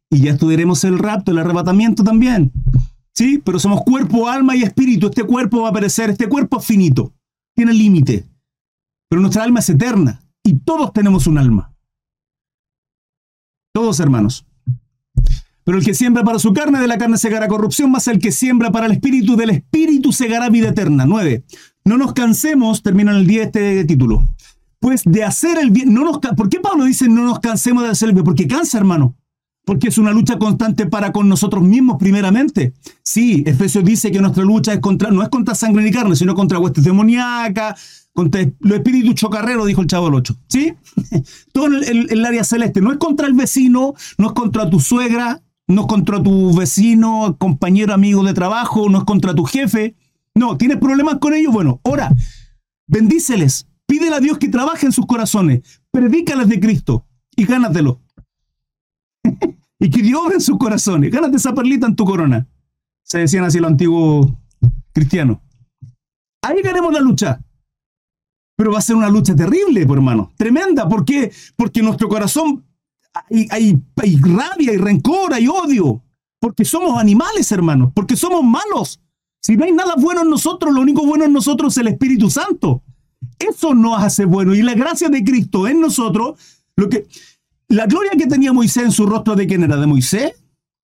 Y 0.09 0.21
ya 0.21 0.31
estudiaremos 0.31 0.83
el 0.83 0.97
rapto, 0.97 1.31
el 1.31 1.37
arrebatamiento 1.37 2.03
también. 2.03 2.51
¿Sí? 3.13 3.41
Pero 3.43 3.59
somos 3.59 3.81
cuerpo, 3.83 4.27
alma 4.27 4.55
y 4.55 4.63
espíritu. 4.63 5.07
Este 5.07 5.23
cuerpo 5.23 5.61
va 5.61 5.69
a 5.69 5.73
perecer, 5.73 6.09
este 6.09 6.27
cuerpo 6.27 6.59
es 6.59 6.65
finito, 6.65 7.13
tiene 7.55 7.73
límite. 7.73 8.27
Pero 9.09 9.21
nuestra 9.21 9.43
alma 9.43 9.59
es 9.59 9.69
eterna. 9.69 10.21
Y 10.43 10.59
todos 10.59 10.93
tenemos 10.93 11.27
un 11.27 11.37
alma. 11.37 11.73
Todos 13.73 13.99
hermanos. 13.99 14.45
Pero 15.63 15.77
el 15.77 15.85
que 15.85 15.93
siembra 15.93 16.23
para 16.23 16.39
su 16.39 16.51
carne, 16.51 16.79
de 16.79 16.87
la 16.87 16.97
carne 16.97 17.17
segará 17.17 17.47
corrupción, 17.47 17.91
más 17.91 18.07
el 18.07 18.17
que 18.17 18.31
siembra 18.31 18.71
para 18.71 18.87
el 18.87 18.93
espíritu, 18.93 19.35
del 19.35 19.51
espíritu 19.51 20.11
segará 20.11 20.49
vida 20.49 20.69
eterna. 20.69 21.05
9. 21.05 21.43
No 21.89 21.97
nos 21.97 22.13
cansemos, 22.13 22.83
termina 22.83 23.09
en 23.09 23.17
el 23.17 23.25
10 23.25 23.47
este 23.47 23.83
título. 23.83 24.23
Pues 24.79 25.01
de 25.05 25.23
hacer 25.23 25.57
el 25.57 25.71
bien, 25.71 25.91
no 25.91 26.03
nos, 26.03 26.19
¿por 26.19 26.47
qué 26.47 26.59
Pablo 26.59 26.83
dice 26.83 27.09
no 27.09 27.23
nos 27.23 27.39
cansemos 27.39 27.81
de 27.81 27.89
hacer 27.89 28.09
el 28.09 28.13
bien? 28.13 28.23
Porque 28.23 28.47
cansa, 28.47 28.77
hermano. 28.77 29.15
Porque 29.65 29.87
es 29.87 29.97
una 29.97 30.11
lucha 30.11 30.37
constante 30.37 30.85
para 30.85 31.11
con 31.11 31.27
nosotros 31.27 31.63
mismos, 31.63 31.97
primeramente. 31.97 32.73
Sí, 33.01 33.43
Efesios 33.43 33.83
dice 33.83 34.11
que 34.11 34.21
nuestra 34.21 34.43
lucha 34.43 34.71
es 34.71 34.81
contra, 34.81 35.09
no 35.09 35.23
es 35.23 35.29
contra 35.29 35.55
sangre 35.55 35.81
ni 35.81 35.89
carne, 35.89 36.15
sino 36.15 36.35
contra 36.35 36.59
huestes 36.59 36.83
demoníacas, 36.83 38.09
contra 38.13 38.47
los 38.59 38.77
espíritus 38.77 39.15
chocarreros, 39.15 39.65
dijo 39.65 39.81
el 39.81 39.87
chavo 39.87 40.05
del 40.05 40.15
8. 40.15 40.37
¿Sí? 40.47 40.75
Todo 41.53 41.65
el, 41.65 42.07
el 42.11 42.23
área 42.23 42.43
celeste. 42.43 42.81
No 42.81 42.91
es 42.91 42.99
contra 42.99 43.25
el 43.25 43.33
vecino, 43.33 43.95
no 44.19 44.27
es 44.27 44.33
contra 44.33 44.69
tu 44.69 44.79
suegra, 44.79 45.41
no 45.65 45.81
es 45.81 45.87
contra 45.87 46.21
tu 46.21 46.55
vecino, 46.55 47.35
compañero, 47.39 47.95
amigo 47.95 48.23
de 48.23 48.33
trabajo, 48.35 48.89
no 48.89 48.99
es 48.99 49.03
contra 49.05 49.33
tu 49.33 49.45
jefe, 49.45 49.95
no, 50.35 50.57
¿tienes 50.57 50.77
problemas 50.77 51.19
con 51.19 51.33
ellos? 51.33 51.53
Bueno, 51.53 51.79
ora, 51.83 52.11
bendíceles, 52.87 53.67
pídele 53.85 54.15
a 54.15 54.19
Dios 54.19 54.37
que 54.37 54.49
trabaje 54.49 54.85
en 54.85 54.91
sus 54.91 55.05
corazones, 55.05 55.81
predícales 55.91 56.47
de 56.47 56.59
Cristo 56.59 57.05
y 57.35 57.45
gánatelo. 57.45 58.01
y 59.79 59.89
que 59.89 60.01
Dios 60.01 60.31
en 60.33 60.41
sus 60.41 60.57
corazones, 60.57 61.11
gánate 61.11 61.37
esa 61.37 61.53
perlita 61.53 61.87
en 61.87 61.95
tu 61.95 62.05
corona. 62.05 62.47
Se 63.03 63.19
decían 63.19 63.43
así 63.43 63.59
los 63.59 63.71
antiguos 63.71 64.27
cristianos. 64.93 65.39
Ahí 66.41 66.61
ganemos 66.61 66.93
la 66.93 66.99
lucha. 66.99 67.41
Pero 68.55 68.71
va 68.71 68.79
a 68.79 68.81
ser 68.81 68.95
una 68.95 69.09
lucha 69.09 69.35
terrible, 69.35 69.85
por 69.85 69.97
hermano. 69.97 70.31
Tremenda. 70.35 70.87
¿Por 70.87 71.05
qué? 71.05 71.31
Porque 71.55 71.81
nuestro 71.81 72.09
corazón 72.09 72.65
hay, 73.13 73.47
hay, 73.51 73.81
hay 73.95 74.17
rabia, 74.17 74.71
hay 74.71 74.77
rencor, 74.77 75.33
hay 75.33 75.47
odio. 75.47 76.03
Porque 76.39 76.65
somos 76.65 76.99
animales, 76.99 77.51
hermanos. 77.51 77.91
Porque 77.95 78.15
somos 78.15 78.43
malos. 78.43 79.01
Si 79.41 79.55
no 79.55 79.65
hay 79.65 79.71
nada 79.71 79.95
bueno 79.97 80.21
en 80.21 80.29
nosotros, 80.29 80.73
lo 80.73 80.81
único 80.81 81.05
bueno 81.05 81.25
en 81.25 81.33
nosotros 81.33 81.73
es 81.73 81.77
el 81.77 81.87
Espíritu 81.87 82.29
Santo. 82.29 82.83
Eso 83.37 83.73
nos 83.73 84.01
hace 84.01 84.25
bueno. 84.25 84.53
Y 84.53 84.61
la 84.61 84.73
gracia 84.73 85.09
de 85.09 85.23
Cristo 85.23 85.67
en 85.67 85.79
nosotros, 85.79 86.39
lo 86.75 86.89
que, 86.89 87.07
la 87.67 87.85
gloria 87.85 88.11
que 88.17 88.27
tenía 88.27 88.51
Moisés 88.51 88.83
en 88.83 88.91
su 88.91 89.05
rostro, 89.05 89.35
¿de 89.35 89.47
quién 89.47 89.63
era? 89.63 89.77
¿De 89.77 89.87
Moisés? 89.87 90.33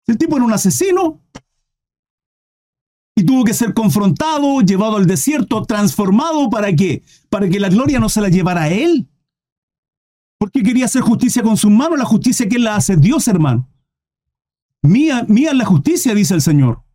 El 0.07 0.18
tipo 0.18 0.36
era 0.36 0.44
un 0.44 0.53
asesino. 0.53 1.20
Y 3.16 3.24
tuvo 3.24 3.44
que 3.44 3.55
ser 3.55 3.72
confrontado, 3.74 4.61
llevado 4.61 4.97
al 4.97 5.07
desierto, 5.07 5.62
transformado. 5.64 6.49
¿Para 6.51 6.74
qué? 6.74 7.03
Para 7.30 7.49
que 7.49 7.59
la 7.59 7.70
gloria 7.70 7.99
no 7.99 8.09
se 8.09 8.20
la 8.20 8.28
llevara 8.28 8.64
a 8.64 8.68
él. 8.68 9.09
Porque 10.38 10.62
quería 10.62 10.84
hacer 10.84 11.03
justicia 11.03 11.42
con 11.42 11.57
sus 11.57 11.70
manos. 11.70 11.99
La 11.99 12.05
justicia 12.05 12.49
que 12.49 12.57
él 12.57 12.64
la 12.64 12.76
hace 12.76 12.97
Dios, 12.97 13.26
hermano. 13.26 13.68
Mía, 14.82 15.24
mía 15.28 15.51
es 15.51 15.57
la 15.57 15.64
justicia, 15.64 16.14
dice 16.14 16.34
el 16.34 16.42
Señor. 16.42 16.86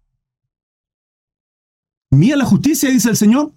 Mía 2.11 2.35
la 2.35 2.45
justicia, 2.45 2.89
dice 2.89 3.09
el 3.09 3.15
Señor. 3.15 3.53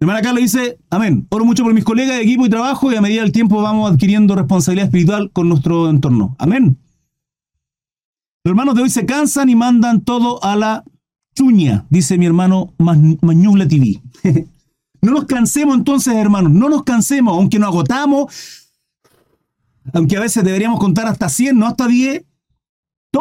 hermana 0.00 0.22
Carla 0.22 0.40
dice, 0.40 0.78
amén, 0.90 1.26
oro 1.30 1.44
mucho 1.44 1.62
por 1.62 1.72
mis 1.72 1.84
colegas 1.84 2.16
de 2.16 2.22
equipo 2.22 2.46
y 2.46 2.50
trabajo 2.50 2.90
y 2.92 2.96
a 2.96 3.00
medida 3.00 3.22
del 3.22 3.30
tiempo 3.30 3.62
vamos 3.62 3.90
adquiriendo 3.90 4.34
responsabilidad 4.34 4.86
espiritual 4.86 5.30
con 5.32 5.48
nuestro 5.48 5.88
entorno. 5.88 6.34
Amén. 6.38 6.76
Los 8.44 8.50
hermanos 8.50 8.74
de 8.74 8.82
hoy 8.82 8.90
se 8.90 9.06
cansan 9.06 9.48
y 9.48 9.54
mandan 9.54 10.00
todo 10.00 10.42
a 10.42 10.56
la 10.56 10.84
chuña, 11.34 11.86
dice 11.90 12.18
mi 12.18 12.26
hermano 12.26 12.74
Mañugla 12.78 13.68
TV. 13.68 14.02
no 15.02 15.12
nos 15.12 15.26
cansemos 15.26 15.76
entonces, 15.76 16.14
hermanos, 16.14 16.50
no 16.50 16.68
nos 16.68 16.82
cansemos, 16.82 17.34
aunque 17.34 17.60
nos 17.60 17.68
agotamos, 17.68 18.72
aunque 19.92 20.16
a 20.16 20.20
veces 20.20 20.42
deberíamos 20.42 20.80
contar 20.80 21.06
hasta 21.06 21.28
100, 21.28 21.56
no 21.56 21.66
hasta 21.66 21.86
10, 21.86 22.24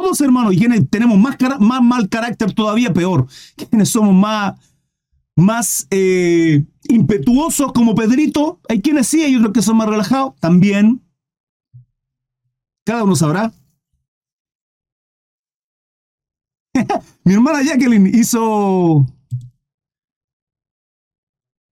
todos 0.01 0.21
hermanos, 0.21 0.53
y 0.53 0.59
quienes 0.59 0.87
tenemos 0.91 1.17
más, 1.17 1.37
más 1.59 1.81
mal 1.81 2.07
carácter 2.07 2.53
todavía 2.53 2.93
peor, 2.93 3.25
quienes 3.55 3.89
somos 3.89 4.13
más, 4.13 4.53
más 5.35 5.87
eh, 5.89 6.63
impetuosos 6.87 7.73
como 7.73 7.95
Pedrito, 7.95 8.59
hay 8.69 8.79
quienes 8.79 9.07
sí, 9.07 9.23
hay 9.23 9.35
otros 9.35 9.53
que 9.53 9.63
son 9.63 9.77
más 9.77 9.89
relajados, 9.89 10.35
también. 10.39 11.01
Cada 12.85 13.03
uno 13.03 13.15
sabrá. 13.15 13.51
Mi 17.23 17.33
hermana 17.33 17.63
Jacqueline 17.63 18.07
hizo. 18.13 19.03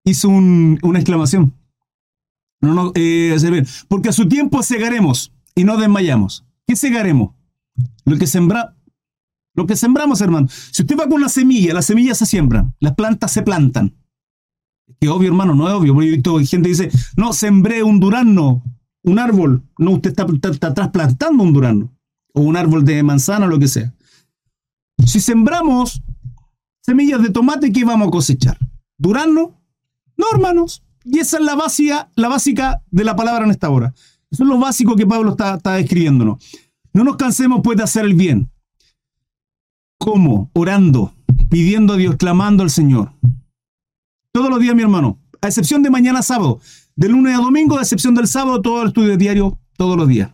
Hizo 0.03 0.29
una 0.29 0.99
exclamación. 0.99 1.53
No, 2.61 2.73
no, 2.73 2.91
eh, 2.95 3.35
porque 3.87 4.09
a 4.09 4.13
su 4.13 4.27
tiempo 4.27 4.63
segaremos 4.63 5.31
y 5.53 5.63
no 5.63 5.77
desmayamos. 5.77 6.43
¿Qué 6.67 6.75
segaremos? 6.75 7.35
Lo 8.05 8.17
que 8.17 8.27
sembra, 8.27 8.75
lo 9.55 9.65
que 9.65 9.75
sembramos, 9.75 10.21
hermano. 10.21 10.47
Si 10.71 10.83
usted 10.83 10.97
va 10.97 11.05
con 11.05 11.13
una 11.13 11.29
semilla, 11.29 11.73
las 11.73 11.85
semillas 11.85 12.17
se 12.17 12.25
siembran, 12.25 12.75
las 12.79 12.95
plantas 12.95 13.31
se 13.31 13.41
plantan. 13.41 13.95
Que 14.99 15.09
obvio, 15.09 15.29
hermano, 15.29 15.55
no 15.55 15.67
es 15.67 15.73
obvio. 15.73 15.93
Porque 15.93 16.09
he 16.09 16.11
visto 16.11 16.37
gente 16.39 16.69
dice, 16.69 16.91
no, 17.17 17.33
sembré 17.33 17.83
un 17.83 17.99
durazno, 17.99 18.63
un 19.03 19.19
árbol. 19.19 19.63
No, 19.77 19.91
usted 19.91 20.11
está, 20.11 20.25
está 20.49 20.73
trasplantando 20.73 21.43
un 21.43 21.53
durazno. 21.53 21.91
O 22.33 22.41
un 22.41 22.57
árbol 22.57 22.83
de 22.83 23.01
manzana, 23.01 23.47
lo 23.47 23.57
que 23.57 23.67
sea. 23.67 23.93
Si 25.05 25.19
sembramos 25.19 26.01
semillas 26.81 27.21
de 27.21 27.29
tomate, 27.29 27.71
¿qué 27.71 27.83
vamos 27.85 28.09
a 28.09 28.11
cosechar? 28.11 28.57
¿Durazno? 28.97 29.61
No, 30.17 30.25
hermanos. 30.33 30.83
Y 31.03 31.19
esa 31.19 31.37
es 31.37 31.43
la 31.43 31.55
básica, 31.55 32.09
la 32.15 32.27
básica 32.27 32.83
de 32.91 33.03
la 33.03 33.15
palabra 33.15 33.45
en 33.45 33.51
esta 33.51 33.69
hora. 33.69 33.93
Eso 34.29 34.43
es 34.43 34.49
lo 34.49 34.57
básico 34.57 34.95
que 34.95 35.05
Pablo 35.05 35.31
está, 35.31 35.55
está 35.55 35.79
escribiéndonos. 35.79 36.43
No 36.95 37.03
nos 37.03 37.17
cansemos 37.17 37.59
pues 37.61 37.75
de 37.75 37.83
hacer 37.83 38.05
el 38.05 38.13
bien. 38.13 38.49
¿Cómo? 39.97 40.49
Orando, 40.53 41.13
pidiendo 41.49 41.95
a 41.95 41.97
Dios, 41.97 42.15
clamando 42.15 42.63
al 42.63 42.69
Señor. 42.69 43.11
Todos 44.31 44.49
los 44.49 44.61
días, 44.61 44.75
mi 44.75 44.81
hermano. 44.81 45.19
A 45.41 45.47
excepción 45.47 45.83
de 45.83 45.89
mañana 45.89 46.21
sábado. 46.21 46.61
De 46.95 47.09
lunes 47.09 47.37
a 47.37 47.41
domingo, 47.41 47.77
a 47.77 47.81
excepción 47.81 48.15
del 48.15 48.27
sábado, 48.27 48.61
todo 48.61 48.81
el 48.81 48.87
estudio 48.87 49.17
diario, 49.17 49.59
todos 49.75 49.97
los 49.97 50.07
días. 50.07 50.31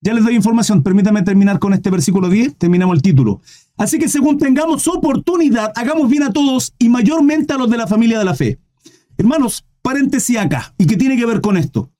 Ya 0.00 0.14
les 0.14 0.24
doy 0.24 0.34
información. 0.34 0.82
Permítame 0.82 1.20
terminar 1.20 1.58
con 1.58 1.74
este 1.74 1.90
versículo 1.90 2.30
10. 2.30 2.56
Terminamos 2.56 2.96
el 2.96 3.02
título. 3.02 3.42
Así 3.76 3.98
que 3.98 4.08
según 4.08 4.38
tengamos 4.38 4.88
oportunidad, 4.88 5.70
hagamos 5.76 6.08
bien 6.08 6.22
a 6.22 6.32
todos 6.32 6.72
y 6.78 6.88
mayormente 6.88 7.52
a 7.52 7.58
los 7.58 7.68
de 7.68 7.76
la 7.76 7.86
familia 7.86 8.18
de 8.18 8.24
la 8.24 8.34
fe. 8.34 8.58
Hermanos, 9.18 9.66
paréntesis 9.82 10.38
acá. 10.38 10.72
¿Y 10.78 10.86
qué 10.86 10.96
tiene 10.96 11.18
que 11.18 11.26
ver 11.26 11.42
con 11.42 11.58
esto? 11.58 11.90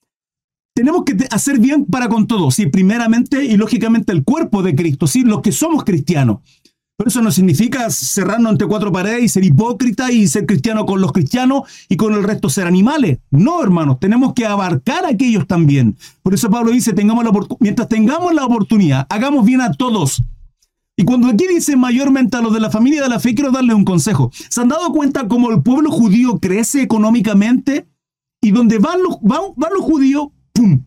Tenemos 0.80 1.04
que 1.04 1.14
hacer 1.30 1.58
bien 1.58 1.84
para 1.84 2.08
con 2.08 2.26
todos. 2.26 2.54
Sí, 2.54 2.64
primeramente 2.64 3.44
y 3.44 3.58
lógicamente 3.58 4.12
el 4.12 4.24
cuerpo 4.24 4.62
de 4.62 4.74
Cristo. 4.74 5.06
Sí, 5.06 5.20
los 5.20 5.42
que 5.42 5.52
somos 5.52 5.84
cristianos. 5.84 6.38
Pero 6.96 7.08
eso 7.08 7.20
no 7.20 7.30
significa 7.30 7.90
cerrarnos 7.90 8.52
entre 8.52 8.66
cuatro 8.66 8.90
paredes 8.90 9.24
y 9.24 9.28
ser 9.28 9.44
hipócrita 9.44 10.10
y 10.10 10.26
ser 10.26 10.46
cristiano 10.46 10.86
con 10.86 11.02
los 11.02 11.12
cristianos 11.12 11.64
y 11.90 11.98
con 11.98 12.14
el 12.14 12.24
resto 12.24 12.48
ser 12.48 12.66
animales. 12.66 13.18
No, 13.30 13.62
hermanos, 13.62 14.00
tenemos 14.00 14.32
que 14.32 14.46
abarcar 14.46 15.04
a 15.04 15.08
aquellos 15.08 15.46
también. 15.46 15.98
Por 16.22 16.32
eso 16.32 16.48
Pablo 16.48 16.70
dice, 16.70 16.94
tengamos 16.94 17.26
la 17.26 17.32
mientras 17.58 17.86
tengamos 17.86 18.32
la 18.32 18.46
oportunidad, 18.46 19.06
hagamos 19.10 19.44
bien 19.44 19.60
a 19.60 19.72
todos. 19.72 20.22
Y 20.96 21.04
cuando 21.04 21.26
aquí 21.26 21.46
dice 21.46 21.76
mayormente 21.76 22.38
a 22.38 22.40
los 22.40 22.54
de 22.54 22.60
la 22.60 22.70
familia 22.70 23.02
de 23.02 23.10
la 23.10 23.20
fe, 23.20 23.34
quiero 23.34 23.50
darle 23.50 23.74
un 23.74 23.84
consejo. 23.84 24.30
¿Se 24.32 24.62
han 24.62 24.68
dado 24.68 24.90
cuenta 24.92 25.28
cómo 25.28 25.50
el 25.50 25.60
pueblo 25.60 25.90
judío 25.90 26.38
crece 26.40 26.80
económicamente? 26.80 27.86
Y 28.40 28.52
donde 28.52 28.78
van 28.78 29.02
los, 29.02 29.18
van, 29.20 29.42
van 29.56 29.72
los 29.74 29.84
judíos, 29.84 30.28
¡pum! 30.60 30.84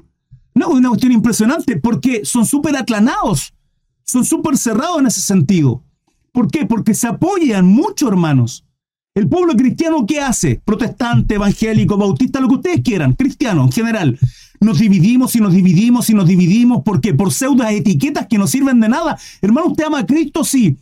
No, 0.54 0.70
una 0.70 0.90
cuestión 0.90 1.12
impresionante, 1.12 1.78
porque 1.78 2.26
son 2.26 2.46
súper 2.46 2.76
aclanados, 2.78 3.54
son 4.04 4.24
súper 4.24 4.58
cerrados 4.58 5.00
en 5.00 5.08
ese 5.08 5.22
sentido. 5.22 5.84
¿Por 6.32 6.50
qué? 6.50 6.66
Porque 6.66 6.94
se 6.94 7.08
apoyan 7.08 7.66
mucho, 7.66 8.08
hermanos. 8.08 8.66
El 9.16 9.28
pueblo 9.28 9.56
cristiano, 9.56 10.06
¿qué 10.08 10.20
hace? 10.20 10.62
Protestante, 10.64 11.36
evangélico, 11.36 11.98
bautista, 11.98 12.40
lo 12.40 12.48
que 12.48 12.56
ustedes 12.56 12.82
quieran, 12.82 13.14
cristiano 13.14 13.64
en 13.64 13.72
general. 13.72 14.20
Nos 14.60 14.80
dividimos 14.80 15.36
y 15.36 15.40
nos 15.40 15.54
dividimos 15.54 16.10
y 16.10 16.14
nos 16.14 16.28
dividimos. 16.28 16.84
¿Por 16.84 17.02
qué? 17.02 17.14
Por 17.14 17.32
pseudas 17.32 17.72
etiquetas 17.72 18.28
que 18.28 18.38
no 18.38 18.48
sirven 18.48 18.80
de 18.80 18.90
nada. 18.90 19.18
Hermano, 19.42 19.68
¿usted 19.68 19.86
ama 19.86 20.00
a 20.00 20.06
Cristo? 20.06 20.44
Sí. 20.44 20.78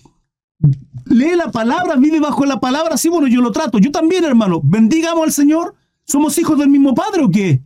Lee 1.06 1.36
la 1.36 1.52
palabra, 1.52 1.96
vive 1.96 2.20
bajo 2.20 2.46
la 2.46 2.60
palabra. 2.60 2.96
Sí, 2.98 3.10
bueno, 3.10 3.28
yo 3.28 3.42
lo 3.42 3.52
trato. 3.52 3.80
Yo 3.80 3.92
también, 3.92 4.24
hermano. 4.24 4.62
Bendigamos 4.64 5.24
al 5.24 5.32
Señor. 5.32 5.76
¿Somos 6.06 6.38
hijos 6.38 6.58
del 6.58 6.70
mismo 6.70 6.94
Padre 6.94 7.24
o 7.24 7.30
qué? 7.30 7.62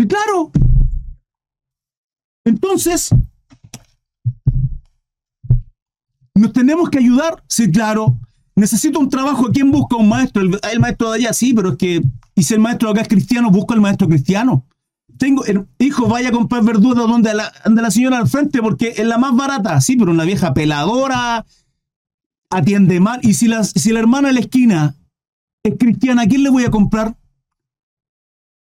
Sí, 0.00 0.06
claro. 0.06 0.50
Entonces, 2.46 3.10
¿Nos 6.40 6.54
tenemos 6.54 6.88
que 6.88 6.98
ayudar? 6.98 7.42
Sí, 7.48 7.70
claro. 7.70 8.18
Necesito 8.56 8.98
un 8.98 9.10
trabajo. 9.10 9.50
¿Quién 9.52 9.70
busca 9.70 9.96
un 9.96 10.08
maestro? 10.08 10.42
El, 10.42 10.80
maestro 10.80 11.10
de 11.10 11.18
allá, 11.18 11.34
sí, 11.34 11.52
pero 11.52 11.70
es 11.70 11.76
que. 11.76 12.00
Y 12.34 12.42
si 12.42 12.54
el 12.54 12.60
maestro 12.60 12.88
acá 12.88 13.02
es 13.02 13.08
cristiano, 13.08 13.50
busco 13.50 13.74
al 13.74 13.82
maestro 13.82 14.08
cristiano. 14.08 14.66
Tengo, 15.18 15.44
el, 15.44 15.66
hijo, 15.78 16.08
vaya 16.08 16.30
a 16.30 16.32
comprar 16.32 16.64
verduras 16.64 17.06
donde 17.06 17.34
la, 17.34 17.90
señora 17.90 18.16
al 18.16 18.26
frente 18.26 18.62
porque 18.62 18.94
es 18.96 19.06
la 19.06 19.18
más 19.18 19.36
barata. 19.36 19.78
Sí, 19.82 19.96
pero 19.96 20.12
una 20.12 20.24
vieja 20.24 20.54
peladora 20.54 21.44
atiende 22.48 23.00
mal. 23.00 23.20
Y 23.22 23.34
si 23.34 23.46
la, 23.46 23.62
si 23.62 23.92
la 23.92 24.00
hermana 24.00 24.28
de 24.28 24.34
la 24.34 24.40
esquina 24.40 24.96
es 25.62 25.74
cristiana, 25.78 26.22
¿a 26.22 26.26
quién 26.26 26.42
le 26.42 26.48
voy 26.48 26.64
a 26.64 26.70
comprar? 26.70 27.18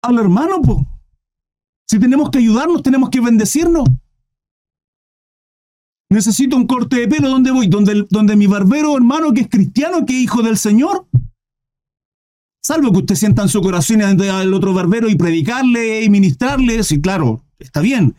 Al 0.02 0.20
hermano, 0.20 0.62
pues. 0.62 0.80
Si 1.90 1.98
tenemos 1.98 2.30
que 2.30 2.38
ayudarnos, 2.38 2.84
tenemos 2.84 3.10
que 3.10 3.20
bendecirnos. 3.20 3.90
Necesito 6.12 6.56
un 6.56 6.68
corte 6.68 6.98
de 6.98 7.08
pelo. 7.08 7.30
¿Dónde 7.30 7.50
voy? 7.50 7.68
¿Donde, 7.68 8.36
mi 8.36 8.46
barbero 8.46 8.96
hermano 8.96 9.34
que 9.34 9.42
es 9.42 9.50
cristiano, 9.50 10.06
que 10.06 10.16
es 10.16 10.24
hijo 10.24 10.44
del 10.44 10.58
Señor? 10.58 11.08
Salvo 12.62 12.92
que 12.92 13.00
usted 13.00 13.16
sienta 13.16 13.42
en 13.42 13.50
su 13.50 13.60
corazón 13.62 14.04
al 14.04 14.54
otro 14.54 14.72
barbero 14.76 15.10
y 15.10 15.16
predicarle 15.16 16.04
y 16.04 16.12
ministrarle. 16.12 16.84
Sí, 16.84 17.02
claro, 17.02 17.44
está 17.58 17.82
bien. 17.82 18.14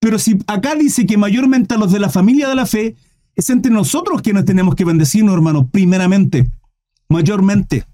Pero 0.00 0.18
si 0.18 0.36
acá 0.48 0.74
dice 0.74 1.06
que 1.06 1.16
mayormente 1.16 1.74
a 1.74 1.78
los 1.78 1.92
de 1.92 2.00
la 2.00 2.10
familia 2.10 2.48
de 2.48 2.56
la 2.56 2.66
fe, 2.66 2.96
es 3.36 3.48
entre 3.48 3.70
nosotros 3.70 4.22
quienes 4.22 4.44
tenemos 4.44 4.74
que 4.74 4.84
bendecirnos, 4.84 5.34
hermano, 5.34 5.68
primeramente, 5.68 6.50
mayormente. 7.08 7.86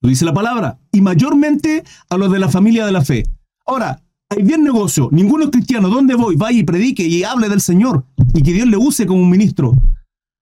Lo 0.00 0.08
dice 0.08 0.24
la 0.24 0.32
palabra. 0.32 0.78
Y 0.90 1.02
mayormente 1.02 1.84
a 2.08 2.16
los 2.16 2.32
de 2.32 2.38
la 2.38 2.48
familia 2.48 2.86
de 2.86 2.92
la 2.92 3.04
fe. 3.04 3.24
Ahora, 3.66 4.02
hay 4.30 4.42
bien 4.42 4.62
negocio, 4.62 5.08
ninguno 5.10 5.44
es 5.44 5.50
cristiano. 5.50 5.88
¿Dónde 5.88 6.14
voy? 6.14 6.36
Vaya 6.36 6.58
y 6.58 6.64
predique 6.64 7.06
y 7.06 7.24
hable 7.24 7.48
del 7.48 7.60
Señor 7.60 8.04
y 8.34 8.42
que 8.42 8.52
Dios 8.52 8.68
le 8.68 8.76
use 8.76 9.06
como 9.06 9.22
un 9.22 9.30
ministro. 9.30 9.72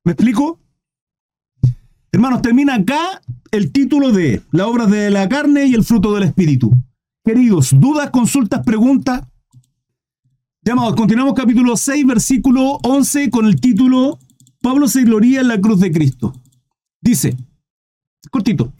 ¿Me 0.04 0.12
explico? 0.12 0.60
Hermanos, 2.12 2.42
termina 2.42 2.74
acá 2.74 3.20
el 3.50 3.72
título 3.72 4.12
de 4.12 4.42
la 4.50 4.66
obra 4.66 4.86
de 4.86 5.10
la 5.10 5.28
carne 5.28 5.66
y 5.66 5.74
el 5.74 5.84
fruto 5.84 6.14
del 6.14 6.24
Espíritu. 6.24 6.72
Queridos, 7.24 7.70
dudas, 7.78 8.10
consultas, 8.10 8.64
preguntas. 8.64 9.22
Llamados, 10.62 10.96
continuamos 10.96 11.34
capítulo 11.34 11.76
6, 11.76 12.06
versículo 12.06 12.78
11 12.82 13.30
con 13.30 13.46
el 13.46 13.60
título 13.60 14.18
Pablo 14.60 14.88
se 14.88 15.04
gloría 15.04 15.42
en 15.42 15.48
la 15.48 15.60
cruz 15.60 15.78
de 15.78 15.92
Cristo. 15.92 16.34
Dice, 17.00 17.36
cortito, 18.32 18.72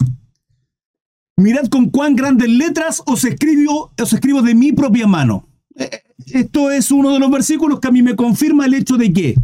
Mirad 1.37 1.67
con 1.69 1.91
cuán 1.91 2.17
grandes 2.17 2.49
letras 2.49 3.03
os 3.07 3.25
escribo, 3.25 3.93
os 4.01 4.13
escribo 4.13 4.43
de 4.43 4.55
mi 4.55 4.73
propia 4.73 5.07
mano. 5.07 5.47
Eh, 5.75 6.03
esto 6.27 6.71
es 6.71 6.91
uno 6.91 7.13
de 7.13 7.19
los 7.19 7.31
versículos 7.31 7.81
que 7.81 7.89
a 7.89 7.93
mí 7.93 8.03
me 8.03 8.17
confirma 8.17 8.65
el 8.65 8.75
hecho 8.75 8.97
de 8.97 9.13
que 9.13 9.35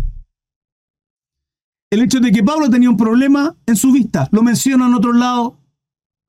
el 1.90 2.00
hecho 2.00 2.20
de 2.20 2.32
que 2.32 2.42
Pablo 2.42 2.70
tenía 2.70 2.88
un 2.88 2.96
problema 2.96 3.54
en 3.66 3.76
su 3.76 3.92
vista. 3.92 4.26
Lo 4.32 4.42
menciona 4.42 4.86
en 4.86 4.94
otro 4.94 5.12
lado. 5.12 5.58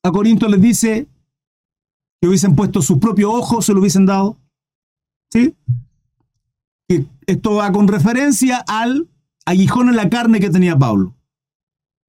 A 0.03 0.11
Corinto 0.11 0.49
les 0.49 0.59
dice 0.59 1.07
que 2.21 2.27
hubiesen 2.27 2.53
puesto 2.53 2.81
sus 2.81 2.97
propios 2.97 3.31
ojos, 3.33 3.65
se 3.65 3.73
lo 3.73 3.79
hubiesen 3.79 4.05
dado. 4.05 4.37
¿Sí? 5.31 5.55
esto 7.25 7.55
va 7.55 7.71
con 7.71 7.87
referencia 7.87 8.63
al 8.67 9.07
aguijón 9.45 9.89
en 9.89 9.95
la 9.95 10.09
carne 10.09 10.41
que 10.41 10.49
tenía 10.49 10.77
Pablo. 10.77 11.15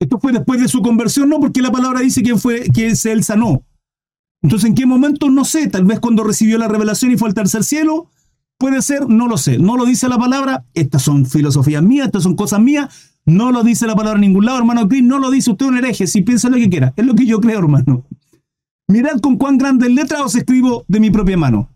Esto 0.01 0.19
fue 0.19 0.33
después 0.33 0.61
de 0.61 0.69
su 0.69 0.83
conversión, 0.83 1.29
no, 1.29 1.41
porque 1.41 1.63
la 1.63 1.73
palabra 1.73 2.01
dice 2.01 2.23
que 2.23 2.37
fue 2.37 2.65
que 2.75 2.87
él 2.89 3.25
sanó. 3.25 3.63
Entonces, 4.43 4.69
¿en 4.69 4.75
qué 4.75 4.85
momento? 4.85 5.31
No 5.31 5.45
sé, 5.45 5.69
tal 5.69 5.85
vez 5.85 6.01
cuando 6.01 6.23
recibió 6.23 6.59
la 6.59 6.69
revelación 6.69 7.13
y 7.13 7.17
fue 7.17 7.29
al 7.29 7.35
tercer 7.35 7.65
cielo, 7.65 8.11
puede 8.59 8.83
ser, 8.83 9.09
no 9.09 9.27
lo 9.27 9.39
sé. 9.39 9.59
No 9.59 9.77
lo 9.77 9.87
dice 9.87 10.09
la 10.09 10.19
palabra, 10.19 10.67
estas 10.75 11.03
son 11.03 11.25
filosofías 11.25 11.83
mías, 11.83 12.07
estas 12.07 12.25
son 12.25 12.37
cosas 12.37 12.61
mías, 12.61 13.15
no 13.25 13.53
lo 13.53 13.63
dice 13.63 13.87
la 13.87 13.97
palabra 13.97 14.19
en 14.19 14.29
ningún 14.29 14.45
lado, 14.45 14.59
hermano 14.59 14.87
Cris, 14.89 15.03
no 15.03 15.19
lo 15.19 15.31
dice 15.31 15.51
usted 15.51 15.67
un 15.67 15.79
hereje, 15.79 16.07
si 16.07 16.23
piensa 16.23 16.51
lo 16.51 16.57
que 16.57 16.69
quiera, 16.69 16.93
es 16.97 17.07
lo 17.07 17.15
que 17.15 17.25
yo 17.25 17.41
creo, 17.41 17.61
hermano. 17.61 18.05
Mirad 18.89 19.21
con 19.21 19.39
cuán 19.39 19.57
grandes 19.57 19.91
letras 19.91 20.21
os 20.21 20.35
escribo 20.35 20.85
de 20.89 21.01
mi 21.01 21.11
propia 21.11 21.39
mano. 21.39 21.71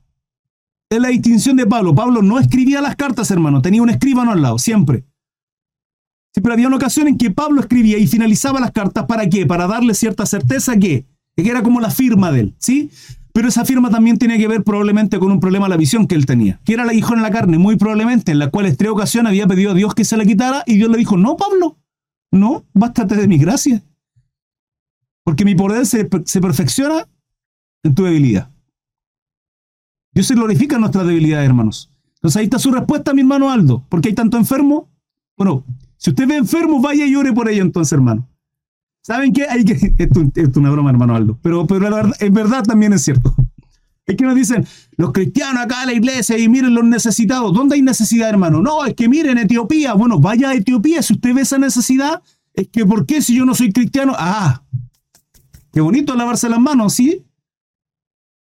Es 0.90 1.00
la 1.00 1.08
distinción 1.08 1.56
de 1.56 1.66
Pablo. 1.66 1.94
Pablo 1.94 2.22
no 2.22 2.38
escribía 2.38 2.80
las 2.80 2.96
cartas, 2.96 3.30
hermano, 3.30 3.62
tenía 3.62 3.82
un 3.82 3.90
escribano 3.90 4.32
al 4.32 4.42
lado, 4.42 4.58
siempre. 4.58 5.04
Pero 6.40 6.52
había 6.52 6.66
una 6.66 6.76
ocasión 6.76 7.08
en 7.08 7.18
que 7.18 7.30
Pablo 7.30 7.60
escribía 7.60 7.98
y 7.98 8.06
finalizaba 8.06 8.60
las 8.60 8.72
cartas, 8.72 9.06
¿para 9.06 9.28
qué? 9.28 9.46
Para 9.46 9.66
darle 9.66 9.94
cierta 9.94 10.26
certeza 10.26 10.76
que, 10.78 11.04
que 11.36 11.48
era 11.48 11.62
como 11.62 11.80
la 11.80 11.90
firma 11.90 12.30
de 12.30 12.40
él, 12.40 12.54
¿sí? 12.58 12.90
Pero 13.32 13.48
esa 13.48 13.64
firma 13.64 13.90
también 13.90 14.18
tenía 14.18 14.36
que 14.36 14.48
ver 14.48 14.64
probablemente 14.64 15.18
con 15.18 15.30
un 15.30 15.38
problema 15.38 15.66
de 15.66 15.70
la 15.70 15.76
visión 15.76 16.06
que 16.06 16.14
él 16.14 16.26
tenía, 16.26 16.60
que 16.64 16.74
era 16.74 16.84
la 16.84 16.90
aguijón 16.90 17.18
en 17.18 17.22
la 17.22 17.30
carne, 17.30 17.58
muy 17.58 17.76
probablemente, 17.76 18.32
en 18.32 18.38
la 18.38 18.50
cual 18.50 18.66
en 18.66 18.76
tres 18.76 18.90
ocasiones 18.90 19.30
había 19.30 19.46
pedido 19.46 19.70
a 19.70 19.74
Dios 19.74 19.94
que 19.94 20.04
se 20.04 20.16
la 20.16 20.24
quitara 20.24 20.64
y 20.66 20.74
Dios 20.76 20.90
le 20.90 20.98
dijo, 20.98 21.16
no, 21.16 21.36
Pablo, 21.36 21.78
no, 22.32 22.64
bástate 22.72 23.16
de 23.16 23.28
mi 23.28 23.38
gracia. 23.38 23.82
Porque 25.24 25.44
mi 25.44 25.54
poder 25.54 25.86
se, 25.86 26.08
se 26.24 26.40
perfecciona 26.40 27.06
en 27.82 27.94
tu 27.94 28.04
debilidad. 28.04 28.50
Dios 30.12 30.26
se 30.26 30.34
glorifica 30.34 30.76
en 30.76 30.80
nuestra 30.80 31.04
debilidad, 31.04 31.44
hermanos. 31.44 31.92
Entonces 32.14 32.38
ahí 32.38 32.44
está 32.44 32.58
su 32.58 32.72
respuesta, 32.72 33.14
mi 33.14 33.20
hermano 33.20 33.50
Aldo. 33.50 33.84
¿Por 33.88 34.00
qué 34.00 34.08
hay 34.08 34.14
tanto 34.14 34.36
enfermo? 34.36 34.88
Bueno, 35.36 35.64
Si 35.98 36.10
usted 36.10 36.26
ve 36.26 36.36
enfermo, 36.36 36.80
vaya 36.80 37.06
y 37.06 37.14
ore 37.14 37.32
por 37.32 37.48
ello 37.48 37.62
entonces, 37.62 37.92
hermano. 37.92 38.26
¿Saben 39.02 39.32
qué? 39.32 39.46
Hay 39.48 39.64
que, 39.64 39.72
esto, 39.98 40.22
es 40.34 40.56
una 40.56 40.70
broma, 40.70 40.90
hermano 40.90 41.14
Aldo, 41.14 41.38
pero, 41.42 41.66
pero 41.66 41.90
la 41.90 42.10
en 42.18 42.34
verdad 42.34 42.62
también 42.62 42.92
es 42.92 43.02
cierto. 43.02 43.34
Es 44.06 44.16
que 44.16 44.24
nos 44.24 44.34
dicen, 44.34 44.66
los 44.96 45.12
cristianos 45.12 45.62
acá 45.62 45.82
a 45.82 45.86
la 45.86 45.92
iglesia 45.92 46.38
y 46.38 46.48
miren 46.48 46.74
los 46.74 46.84
necesitados. 46.84 47.52
¿Dónde 47.52 47.74
hay 47.74 47.82
necesidad, 47.82 48.30
hermano? 48.30 48.62
No, 48.62 48.86
es 48.86 48.94
que 48.94 49.06
miren 49.06 49.36
Etiopía. 49.36 49.92
Bueno, 49.92 50.18
vaya 50.18 50.48
a 50.48 50.54
Etiopía. 50.54 51.02
Si 51.02 51.12
usted 51.12 51.34
ve 51.34 51.42
esa 51.42 51.58
necesidad, 51.58 52.22
es 52.54 52.68
que 52.68 52.86
¿por 52.86 53.04
qué 53.04 53.20
si 53.20 53.36
yo 53.36 53.44
no 53.44 53.54
soy 53.54 53.70
cristiano? 53.70 54.14
Ah, 54.16 54.62
qué 55.72 55.82
bonito 55.82 56.14
lavarse 56.14 56.48
las 56.48 56.58
manos, 56.58 56.94
¿sí? 56.94 57.22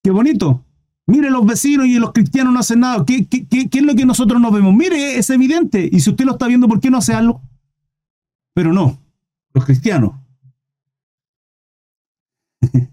Qué 0.05 0.13
bonito. 0.13 0.65
Mire 1.09 1.31
los 1.31 1.45
vecinos 1.47 1.87
y 1.87 1.99
los 1.99 2.13
cristianos 2.13 2.53
no 2.53 2.61
hacen 2.61 2.81
nada. 2.81 3.03
¿Qué, 3.07 3.27
es 3.51 3.83
lo 3.83 3.95
que 3.95 4.05
nosotros 4.05 4.39
no 4.43 4.51
vemos? 4.51 4.75
Mire, 4.75 5.17
es 5.17 5.31
evidente. 5.31 5.89
Y 5.91 6.01
si 6.01 6.11
usted 6.11 6.27
lo 6.27 6.33
está 6.33 6.47
viendo, 6.47 6.69
¿por 6.69 6.81
qué 6.81 6.91
no 6.91 6.99
hace 6.99 7.15
algo? 7.15 7.41
Pero 8.53 8.75
no, 8.75 9.01
los 9.55 9.65
cristianos. 9.65 10.13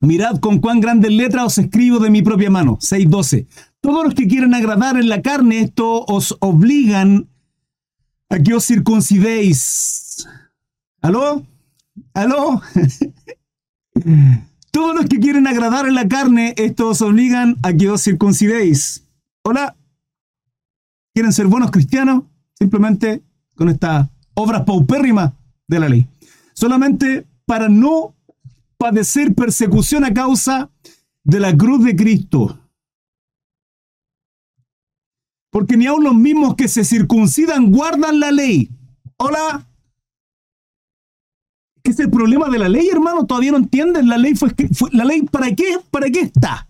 Mirad 0.00 0.38
con 0.38 0.60
cuán 0.60 0.80
grandes 0.80 1.10
letras 1.10 1.46
os 1.46 1.58
escribo 1.58 1.98
de 1.98 2.10
mi 2.10 2.22
propia 2.22 2.48
mano. 2.48 2.76
6.12. 2.76 3.48
Todos 3.80 4.04
los 4.04 4.14
que 4.14 4.28
quieren 4.28 4.54
agradar 4.54 4.96
en 4.96 5.08
la 5.08 5.20
carne, 5.20 5.62
esto 5.62 6.04
os 6.04 6.36
obligan 6.38 7.28
a 8.28 8.38
que 8.38 8.54
os 8.54 8.64
circuncidéis. 8.64 10.28
¿Aló? 11.00 11.44
¿Aló? 12.14 12.62
Todos 14.72 14.96
los 14.96 15.04
que 15.04 15.20
quieren 15.20 15.46
agradar 15.46 15.86
en 15.86 15.94
la 15.94 16.08
carne, 16.08 16.54
esto 16.56 16.88
os 16.88 17.02
obligan 17.02 17.56
a 17.62 17.74
que 17.74 17.90
os 17.90 18.02
circuncidéis. 18.02 19.06
Hola. 19.44 19.76
¿Quieren 21.14 21.32
ser 21.34 21.46
buenos 21.46 21.70
cristianos? 21.70 22.24
Simplemente 22.58 23.22
con 23.54 23.68
esta 23.68 24.10
obra 24.32 24.64
paupérrima 24.64 25.36
de 25.68 25.78
la 25.78 25.90
ley. 25.90 26.08
Solamente 26.54 27.26
para 27.44 27.68
no 27.68 28.16
padecer 28.78 29.34
persecución 29.34 30.06
a 30.06 30.14
causa 30.14 30.70
de 31.22 31.38
la 31.38 31.54
cruz 31.54 31.84
de 31.84 31.94
Cristo. 31.94 32.58
Porque 35.50 35.76
ni 35.76 35.84
aun 35.84 36.02
los 36.02 36.14
mismos 36.14 36.54
que 36.54 36.66
se 36.66 36.82
circuncidan 36.82 37.70
guardan 37.70 38.20
la 38.20 38.30
ley. 38.30 38.70
Hola. 39.18 39.68
¿Qué 41.82 41.90
es 41.90 41.98
el 41.98 42.10
problema 42.10 42.48
de 42.48 42.58
la 42.58 42.68
ley, 42.68 42.88
hermano? 42.88 43.26
Todavía 43.26 43.52
no 43.52 43.58
entienden. 43.58 44.08
La 44.08 44.18
ley 44.18 44.34
fue, 44.34 44.54
fue 44.72 44.88
la 44.92 45.04
ley 45.04 45.22
para 45.22 45.54
qué? 45.54 45.78
¿Para 45.90 46.08
qué 46.10 46.20
está? 46.20 46.68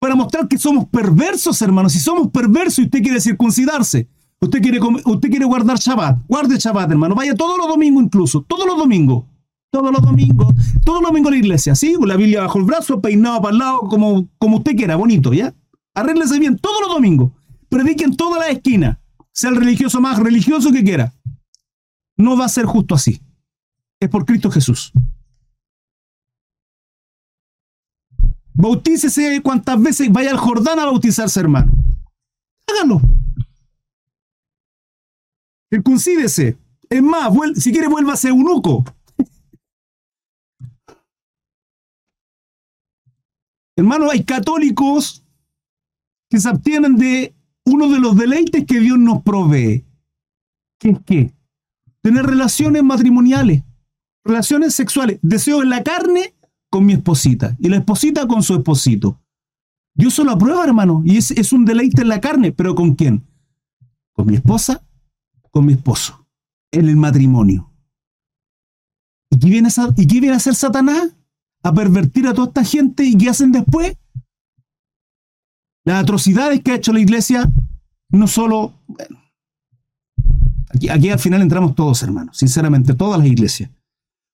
Para 0.00 0.14
mostrar 0.14 0.46
que 0.46 0.58
somos 0.58 0.86
perversos, 0.86 1.60
hermano. 1.60 1.88
Si 1.88 1.98
somos 1.98 2.28
perversos 2.28 2.78
y 2.78 2.82
usted 2.84 3.02
quiere 3.02 3.20
circuncidarse, 3.20 4.08
usted 4.40 4.62
quiere, 4.62 4.78
usted 4.80 5.28
quiere 5.28 5.44
guardar 5.44 5.78
Shabbat, 5.78 6.20
guarde 6.28 6.56
Shabbat, 6.56 6.90
hermano. 6.90 7.14
Vaya 7.14 7.34
todos 7.34 7.58
los 7.58 7.66
domingos 7.66 8.04
incluso, 8.04 8.42
todos 8.42 8.66
los 8.66 8.76
domingos 8.76 9.24
todos 9.70 9.92
los 9.92 10.02
domingos, 10.02 10.54
todos 10.84 11.02
los 11.02 11.10
domingos 11.10 11.28
a 11.28 11.32
la 11.32 11.38
iglesia, 11.38 11.74
¿sí? 11.74 11.94
Con 11.94 12.08
la 12.08 12.16
Biblia 12.16 12.42
bajo 12.42 12.58
el 12.58 12.64
brazo, 12.64 13.00
peinado 13.00 13.42
para 13.42 13.52
el 13.52 13.58
lado, 13.58 13.80
como, 13.80 14.28
como 14.38 14.58
usted 14.58 14.76
quiera, 14.76 14.96
bonito, 14.96 15.32
¿ya? 15.32 15.54
Arréglese 15.94 16.38
bien 16.38 16.56
todos 16.58 16.80
los 16.80 16.90
domingos. 16.90 17.32
Prediquen 17.68 18.16
toda 18.16 18.38
la 18.38 18.48
esquina. 18.48 19.00
Sea 19.32 19.50
el 19.50 19.56
religioso 19.56 20.00
más 20.00 20.18
religioso 20.18 20.72
que 20.72 20.82
quiera. 20.82 21.12
No 22.16 22.36
va 22.36 22.46
a 22.46 22.48
ser 22.48 22.64
justo 22.64 22.94
así. 22.94 23.20
Es 24.00 24.08
por 24.08 24.24
Cristo 24.24 24.50
Jesús. 24.50 24.92
Bautícese 28.54 29.40
cuantas 29.42 29.80
veces 29.80 30.10
vaya 30.10 30.30
al 30.30 30.36
Jordán 30.36 30.78
a 30.78 30.86
bautizarse, 30.86 31.40
hermano. 31.40 31.72
Hágalo. 32.66 33.00
Circuncídese. 35.70 36.58
Es 36.88 37.02
más, 37.02 37.32
si 37.56 37.70
quiere, 37.70 37.88
vuélvase 37.88 38.28
eunuco. 38.28 38.84
Hermano, 43.76 44.10
hay 44.10 44.24
católicos 44.24 45.24
que 46.28 46.40
se 46.40 46.48
abstienen 46.48 46.96
de 46.96 47.34
uno 47.64 47.88
de 47.88 48.00
los 48.00 48.16
deleites 48.16 48.66
que 48.66 48.80
Dios 48.80 48.98
nos 48.98 49.22
provee. 49.22 49.84
¿Qué 50.78 50.90
es 50.90 50.98
qué? 51.06 51.32
Tener 52.00 52.26
relaciones 52.26 52.82
matrimoniales, 52.82 53.62
relaciones 54.28 54.74
sexuales. 54.74 55.18
Deseo 55.22 55.62
en 55.62 55.70
la 55.70 55.82
carne 55.82 56.34
con 56.70 56.86
mi 56.86 56.92
esposita 56.92 57.56
y 57.58 57.68
la 57.68 57.78
esposita 57.78 58.26
con 58.28 58.42
su 58.42 58.54
esposito. 58.54 59.20
Dios 59.94 60.14
solo 60.14 60.30
aprueba, 60.32 60.64
hermano, 60.64 61.02
y 61.04 61.16
es, 61.16 61.52
un 61.52 61.64
deleite 61.64 62.02
en 62.02 62.08
la 62.08 62.20
carne, 62.20 62.52
pero 62.52 62.74
¿con 62.74 62.94
quién? 62.94 63.26
Con 64.12 64.26
mi 64.26 64.36
esposa, 64.36 64.86
con 65.50 65.66
mi 65.66 65.72
esposo, 65.72 66.26
en 66.70 66.88
el 66.88 66.96
matrimonio. 66.96 67.72
¿Y 69.30 69.38
qué 69.38 69.48
viene 69.48 69.68
a, 69.68 69.94
¿y 69.96 70.28
hacer 70.28 70.54
Satanás? 70.54 71.14
a 71.62 71.72
pervertir 71.72 72.26
a 72.26 72.34
toda 72.34 72.48
esta 72.48 72.64
gente 72.64 73.04
y 73.04 73.16
¿qué 73.16 73.28
hacen 73.28 73.52
después? 73.52 73.96
Las 75.84 76.02
atrocidades 76.02 76.62
que 76.62 76.72
ha 76.72 76.76
hecho 76.76 76.92
la 76.92 77.00
iglesia, 77.00 77.50
no 78.10 78.26
solo... 78.26 78.74
aquí, 80.70 80.88
aquí 80.88 81.10
al 81.10 81.18
final 81.18 81.42
entramos 81.42 81.74
todos, 81.74 82.02
hermanos, 82.02 82.36
sinceramente, 82.36 82.94
todas 82.94 83.18
las 83.18 83.28
iglesias. 83.28 83.70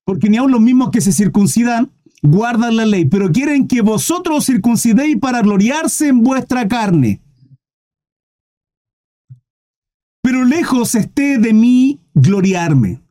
Porque 0.04 0.28
ni 0.28 0.36
aun 0.36 0.50
los 0.50 0.60
mismos 0.60 0.90
que 0.90 1.00
se 1.00 1.12
circuncidan 1.12 1.90
guardan 2.22 2.76
la 2.76 2.86
ley, 2.86 3.04
pero 3.04 3.30
quieren 3.30 3.68
que 3.68 3.82
vosotros 3.82 4.46
circuncidéis 4.46 5.18
para 5.18 5.42
gloriarse 5.42 6.08
en 6.08 6.22
vuestra 6.22 6.66
carne. 6.68 7.20
Pero 10.22 10.44
lejos 10.44 10.94
esté 10.94 11.38
de 11.38 11.52
mí 11.52 12.00
gloriarme 12.14 13.04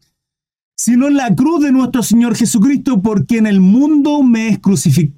sino 0.83 1.07
en 1.07 1.15
la 1.15 1.33
cruz 1.33 1.61
de 1.61 1.71
nuestro 1.71 2.03
Señor 2.03 2.35
Jesucristo, 2.35 3.01
porque 3.01 3.37
en 3.37 3.47
el 3.47 3.61
mundo 3.61 4.21
me 4.23 4.49
es 4.49 4.59
crucificado, 4.59 5.17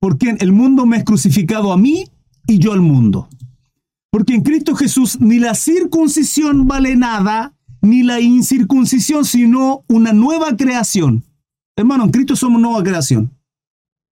porque 0.00 0.36
el 0.38 0.52
mundo 0.52 0.86
me 0.86 0.98
es 0.98 1.04
crucificado 1.04 1.72
a 1.72 1.76
mí 1.76 2.04
y 2.46 2.58
yo 2.58 2.72
al 2.72 2.80
mundo. 2.80 3.28
Porque 4.10 4.34
en 4.34 4.42
Cristo 4.42 4.74
Jesús 4.74 5.18
ni 5.20 5.38
la 5.38 5.54
circuncisión 5.54 6.66
vale 6.66 6.96
nada, 6.96 7.54
ni 7.82 8.02
la 8.02 8.20
incircuncisión, 8.20 9.24
sino 9.24 9.84
una 9.88 10.12
nueva 10.12 10.56
creación. 10.56 11.24
Hermano, 11.76 12.04
en 12.04 12.10
Cristo 12.10 12.36
somos 12.36 12.60
nueva 12.60 12.82
creación, 12.82 13.30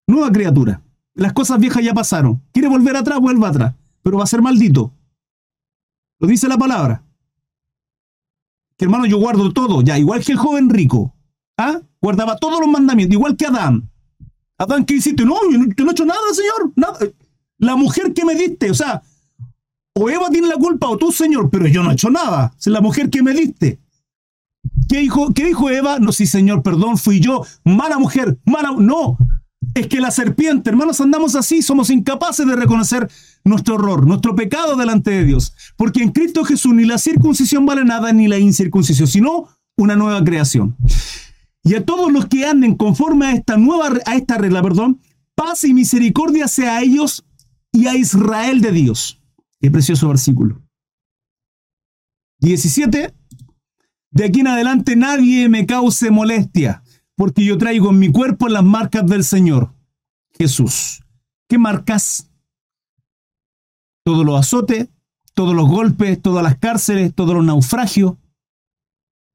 nueva 0.07 0.31
criatura. 0.31 0.83
Las 1.15 1.33
cosas 1.33 1.59
viejas 1.59 1.83
ya 1.83 1.95
pasaron. 1.95 2.43
¿Quiere 2.53 2.69
volver 2.69 2.97
atrás? 2.97 3.21
Vuelva 3.21 3.49
atrás. 3.49 3.75
Pero 4.03 4.19
va 4.19 4.25
a 4.25 4.27
ser 4.27 4.43
maldito. 4.43 4.93
Lo 6.19 6.29
dice 6.29 6.49
la 6.49 6.59
palabra 6.59 7.03
hermano, 8.85 9.07
yo 9.07 9.19
guardo 9.19 9.53
todo, 9.53 9.83
ya, 9.83 9.99
igual 9.99 10.25
que 10.25 10.33
el 10.33 10.39
joven 10.39 10.71
rico. 10.71 11.15
¿Ah? 11.57 11.81
Guardaba 12.01 12.37
todos 12.37 12.61
los 12.61 12.69
mandamientos, 12.69 13.15
igual 13.15 13.37
que 13.37 13.47
Adán. 13.47 13.91
Adán, 14.57 14.85
¿qué 14.85 14.95
hiciste? 14.95 15.25
No, 15.25 15.37
yo 15.51 15.59
no, 15.59 15.91
he 15.91 15.93
hecho 15.93 16.07
nada, 16.07 16.21
Señor. 16.33 16.73
Nada. 16.77 16.99
La 17.59 17.77
mujer 17.77 18.15
que 18.15 18.25
me 18.25 18.35
diste, 18.35 18.71
o 18.71 18.75
sea, 18.75 19.03
o 19.95 20.09
Eva 20.09 20.29
tiene 20.31 20.49
la 20.49 20.57
culpa 20.57 20.89
o 20.89 20.97
tú, 20.97 21.13
Señor, 21.13 21.51
pero 21.51 21.67
yo 21.67 21.83
no 21.83 21.91
he 21.91 21.95
hecho 21.95 22.11
nada. 22.11 22.55
Es 22.59 22.67
la 22.69 22.81
mujer 22.81 23.11
que 23.11 23.23
me 23.23 23.33
diste. 23.33 23.81
¿Qué 24.89 24.99
dijo, 24.99 25.33
¿Qué 25.33 25.47
dijo 25.47 25.71
Eva? 25.71 25.99
No, 25.99 26.13
sí, 26.13 26.27
Señor, 26.27 26.63
perdón, 26.63 26.99
fui 26.99 27.21
yo. 27.21 27.45
Mala 27.65 27.99
mujer, 27.99 28.39
mala. 28.45 28.73
No, 28.79 29.19
es 29.75 29.87
que 29.87 30.01
la 30.01 30.11
serpiente, 30.11 30.71
hermanos, 30.71 31.01
andamos 31.01 31.37
así, 31.37 31.63
somos 31.63 31.91
incapaces 31.91 32.47
de 32.47 32.57
reconocer 32.57 33.09
nuestro 33.45 33.77
error, 33.77 34.07
nuestro 34.07 34.35
pecado 34.35 34.77
delante 34.77 35.11
de 35.11 35.25
Dios. 35.25 35.55
Porque 35.77 36.03
en 36.03 36.11
Cristo 36.13 36.45
Jesús 36.45 36.75
ni 36.75 36.85
la 36.85 36.99
circuncisión 36.99 37.67
vale 37.67 37.85
nada 37.85 38.13
ni 38.13 38.29
la 38.29 38.39
incircuncisión, 38.39 39.07
sino 39.07 39.49
una 39.77 39.97
nueva 39.97 40.23
creación. 40.25 40.77
Y 41.63 41.75
a 41.75 41.85
todos 41.85 42.11
los 42.13 42.27
que 42.27 42.47
anden 42.47 42.75
conforme 42.75 43.27
a 43.27 43.33
esta 43.33 43.57
nueva, 43.57 43.99
a 44.07 44.17
esta 44.17 44.39
regla, 44.39 44.63
perdón, 44.63 45.01
paz 45.35 45.65
y 45.65 45.75
misericordia 45.75 46.49
sea 46.49 46.79
a 46.79 46.83
ellos 46.83 47.25
y 47.73 47.87
a 47.87 47.97
Israel 47.97 48.61
de 48.61 48.73
Dios. 48.73 49.20
Qué 49.61 49.71
precioso 49.71 50.09
versículo. 50.09 50.63
17. 52.41 53.15
De 54.13 54.25
aquí 54.25 54.41
en 54.41 54.49
adelante 54.49 54.97
nadie 54.97 55.49
me 55.49 55.67
cause 55.67 56.11
molestia 56.11 56.83
porque 57.15 57.45
yo 57.45 57.59
traigo 57.59 57.91
en 57.91 57.99
mi 57.99 58.11
cuerpo 58.11 58.49
las 58.49 58.65
marcas 58.65 59.07
del 59.07 59.25
Señor, 59.25 59.75
Jesús. 60.39 61.05
¿Qué 61.49 61.59
marcas? 61.59 62.31
Todos 64.05 64.25
los 64.25 64.41
azotes, 64.41 64.89
todos 65.35 65.55
los 65.55 65.69
golpes, 65.69 66.21
todas 66.23 66.43
las 66.43 66.57
cárceles, 66.57 67.15
todos 67.15 67.35
los 67.35 67.45
naufragios. 67.45 68.15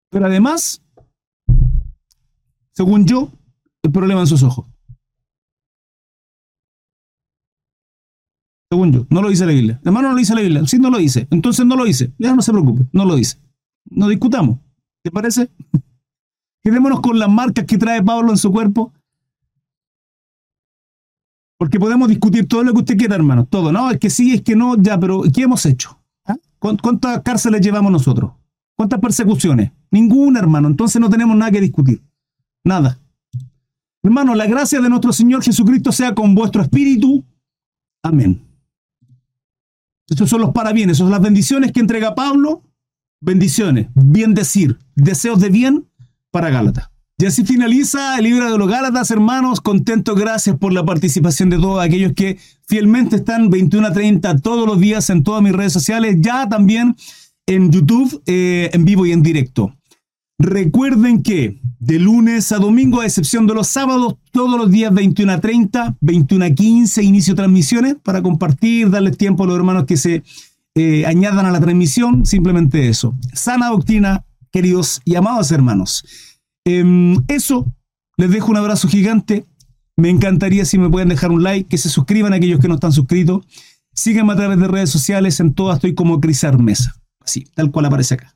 Pero 0.10 0.26
además, 0.26 0.81
según 2.72 3.06
yo, 3.06 3.31
el 3.84 3.91
problema 3.91 4.22
en 4.22 4.27
sus 4.27 4.41
ojos. 4.41 4.65
Según 8.69 8.91
yo, 8.91 9.05
no 9.09 9.21
lo 9.21 9.29
dice 9.29 9.45
la 9.45 9.51
Biblia. 9.51 9.79
Hermano, 9.83 10.09
no 10.09 10.13
lo 10.13 10.19
dice 10.19 10.35
la 10.35 10.41
Biblia. 10.41 10.65
Sí, 10.65 10.79
no 10.79 10.89
lo 10.89 10.97
dice. 10.97 11.27
Entonces 11.29 11.65
no 11.65 11.75
lo 11.75 11.85
dice. 11.85 12.11
Ya 12.17 12.35
no 12.35 12.41
se 12.41 12.51
preocupe, 12.51 12.85
no 12.91 13.05
lo 13.05 13.15
dice. 13.15 13.37
No 13.85 14.07
discutamos. 14.07 14.59
¿Te 15.03 15.11
parece? 15.11 15.49
Quedémonos 16.63 16.99
con 17.01 17.19
las 17.19 17.29
marcas 17.29 17.65
que 17.65 17.77
trae 17.77 18.01
Pablo 18.01 18.31
en 18.31 18.37
su 18.37 18.51
cuerpo. 18.51 18.91
Porque 21.57 21.79
podemos 21.79 22.09
discutir 22.09 22.47
todo 22.47 22.63
lo 22.63 22.73
que 22.73 22.79
usted 22.79 22.97
quiera, 22.97 23.15
hermano. 23.15 23.45
Todo. 23.45 23.71
No, 23.71 23.91
es 23.91 23.99
que 23.99 24.09
sí, 24.09 24.33
es 24.33 24.41
que 24.41 24.55
no, 24.55 24.75
ya, 24.75 24.99
pero 24.99 25.21
¿qué 25.33 25.43
hemos 25.43 25.65
hecho? 25.65 25.99
¿Ah? 26.25 26.35
¿Cuántas 26.59 27.21
cárceles 27.21 27.61
llevamos 27.61 27.91
nosotros? 27.91 28.31
¿Cuántas 28.75 28.99
persecuciones? 28.99 29.71
Ninguna, 29.91 30.39
hermano. 30.39 30.67
Entonces 30.67 30.99
no 30.99 31.09
tenemos 31.09 31.37
nada 31.37 31.51
que 31.51 31.61
discutir. 31.61 32.01
Nada. 32.63 32.99
Hermano, 34.03 34.35
la 34.35 34.47
gracia 34.47 34.81
de 34.81 34.89
nuestro 34.89 35.13
Señor 35.13 35.43
Jesucristo 35.43 35.91
sea 35.91 36.13
con 36.13 36.35
vuestro 36.35 36.61
espíritu. 36.61 37.23
Amén. 38.03 38.41
Estos 40.07 40.30
son 40.30 40.41
los 40.41 40.52
parabienes, 40.52 40.98
son 40.98 41.10
las 41.10 41.22
bendiciones 41.22 41.72
que 41.72 41.80
entrega 41.80 42.15
Pablo. 42.15 42.64
Bendiciones, 43.22 43.88
bien 43.95 44.34
decir, 44.34 44.77
deseos 44.95 45.40
de 45.40 45.49
bien 45.49 45.88
para 46.32 46.49
Gálatas. 46.49 46.90
Y 47.18 47.26
así 47.26 47.45
finaliza 47.45 48.18
el 48.18 48.26
libro 48.26 48.52
de 48.52 48.57
los 48.57 48.68
Gálatas, 48.68 49.10
hermanos. 49.10 49.61
Contento, 49.61 50.15
gracias 50.15 50.57
por 50.57 50.73
la 50.73 50.84
participación 50.84 51.49
de 51.49 51.57
todos 51.57 51.82
aquellos 51.82 52.11
que 52.14 52.38
fielmente 52.68 53.15
están 53.15 53.49
21 53.49 53.88
a 53.88 53.94
30 53.94 54.40
todos 54.40 54.68
los 54.68 54.80
días 54.80 55.10
en 55.10 55.23
todas 55.23 55.41
mis 55.41 55.53
redes 55.53 55.72
sociales, 55.72 56.18
ya 56.19 56.49
también 56.49 56.95
en 57.48 57.72
YouTube, 57.72 58.22
eh, 58.26 58.69
en 58.73 58.84
vivo 58.84 59.06
y 59.06 59.14
en 59.14 59.23
directo. 59.23 59.73
Recuerden 60.38 61.24
que 61.24 61.60
de 61.80 61.99
lunes 61.99 62.52
a 62.52 62.57
domingo, 62.57 62.99
a 62.99 63.06
excepción 63.06 63.48
de 63.48 63.53
los 63.53 63.68
sábados, 63.68 64.16
todos 64.32 64.60
los 64.60 64.70
días 64.70 64.94
21 64.94 65.32
a 65.32 65.40
30, 65.40 65.98
21 66.02 66.45
a 66.45 66.49
15, 66.49 67.03
inicio 67.03 67.36
transmisiones 67.36 67.95
para 68.03 68.22
compartir, 68.22 68.90
darles 68.90 69.18
tiempo 69.18 69.44
a 69.44 69.48
los 69.48 69.56
hermanos 69.56 69.86
que 69.86 69.95
se 69.95 70.24
eh, 70.76 71.06
añadan 71.06 71.45
a 71.45 71.52
la 71.52 71.62
transmisión. 71.62 72.26
Simplemente 72.26 72.90
eso. 72.90 73.16
Sana 73.34 73.70
doctrina, 73.70 74.26
queridos 74.52 75.02
y 75.06 75.16
amados 75.16 75.52
hermanos. 75.52 76.03
Em, 76.66 77.24
eso, 77.28 77.66
les 78.18 78.30
dejo 78.30 78.52
un 78.52 78.57
abrazo 78.57 78.88
gigante. 78.88 79.45
Me 79.95 80.10
encantaría 80.10 80.66
si 80.66 80.78
me 80.78 80.90
pueden 80.90 81.07
dejar 81.07 81.32
un 81.32 81.44
like, 81.44 81.70
que 81.70 81.78
se 81.78 81.90
suscriban 81.90 82.34
a 82.34 82.38
aquellos 82.38 82.60
que 82.60 82.68
no 82.68 82.76
están 82.76 82.91
suscritos. 82.91 83.45
Síganme 83.94 84.34
a 84.34 84.36
través 84.36 84.60
de 84.60 84.68
redes 84.68 84.90
sociales, 84.90 85.40
en 85.40 85.53
todas 85.53 85.78
estoy 85.78 85.94
como 85.95 86.20
Crisar 86.20 86.62
Mesa. 86.62 86.95
Así, 87.22 87.45
tal 87.53 87.72
cual 87.72 87.86
aparece 87.86 88.16
acá. 88.16 88.36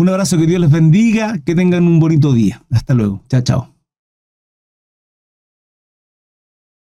Un 0.00 0.08
abrazo, 0.08 0.38
que 0.38 0.46
Dios 0.46 0.62
les 0.62 0.70
bendiga, 0.70 1.40
que 1.44 1.54
tengan 1.54 1.86
un 1.86 2.00
bonito 2.00 2.32
día. 2.32 2.62
Hasta 2.70 2.94
luego. 2.94 3.22
Chao, 3.28 3.42
chao. 3.42 3.79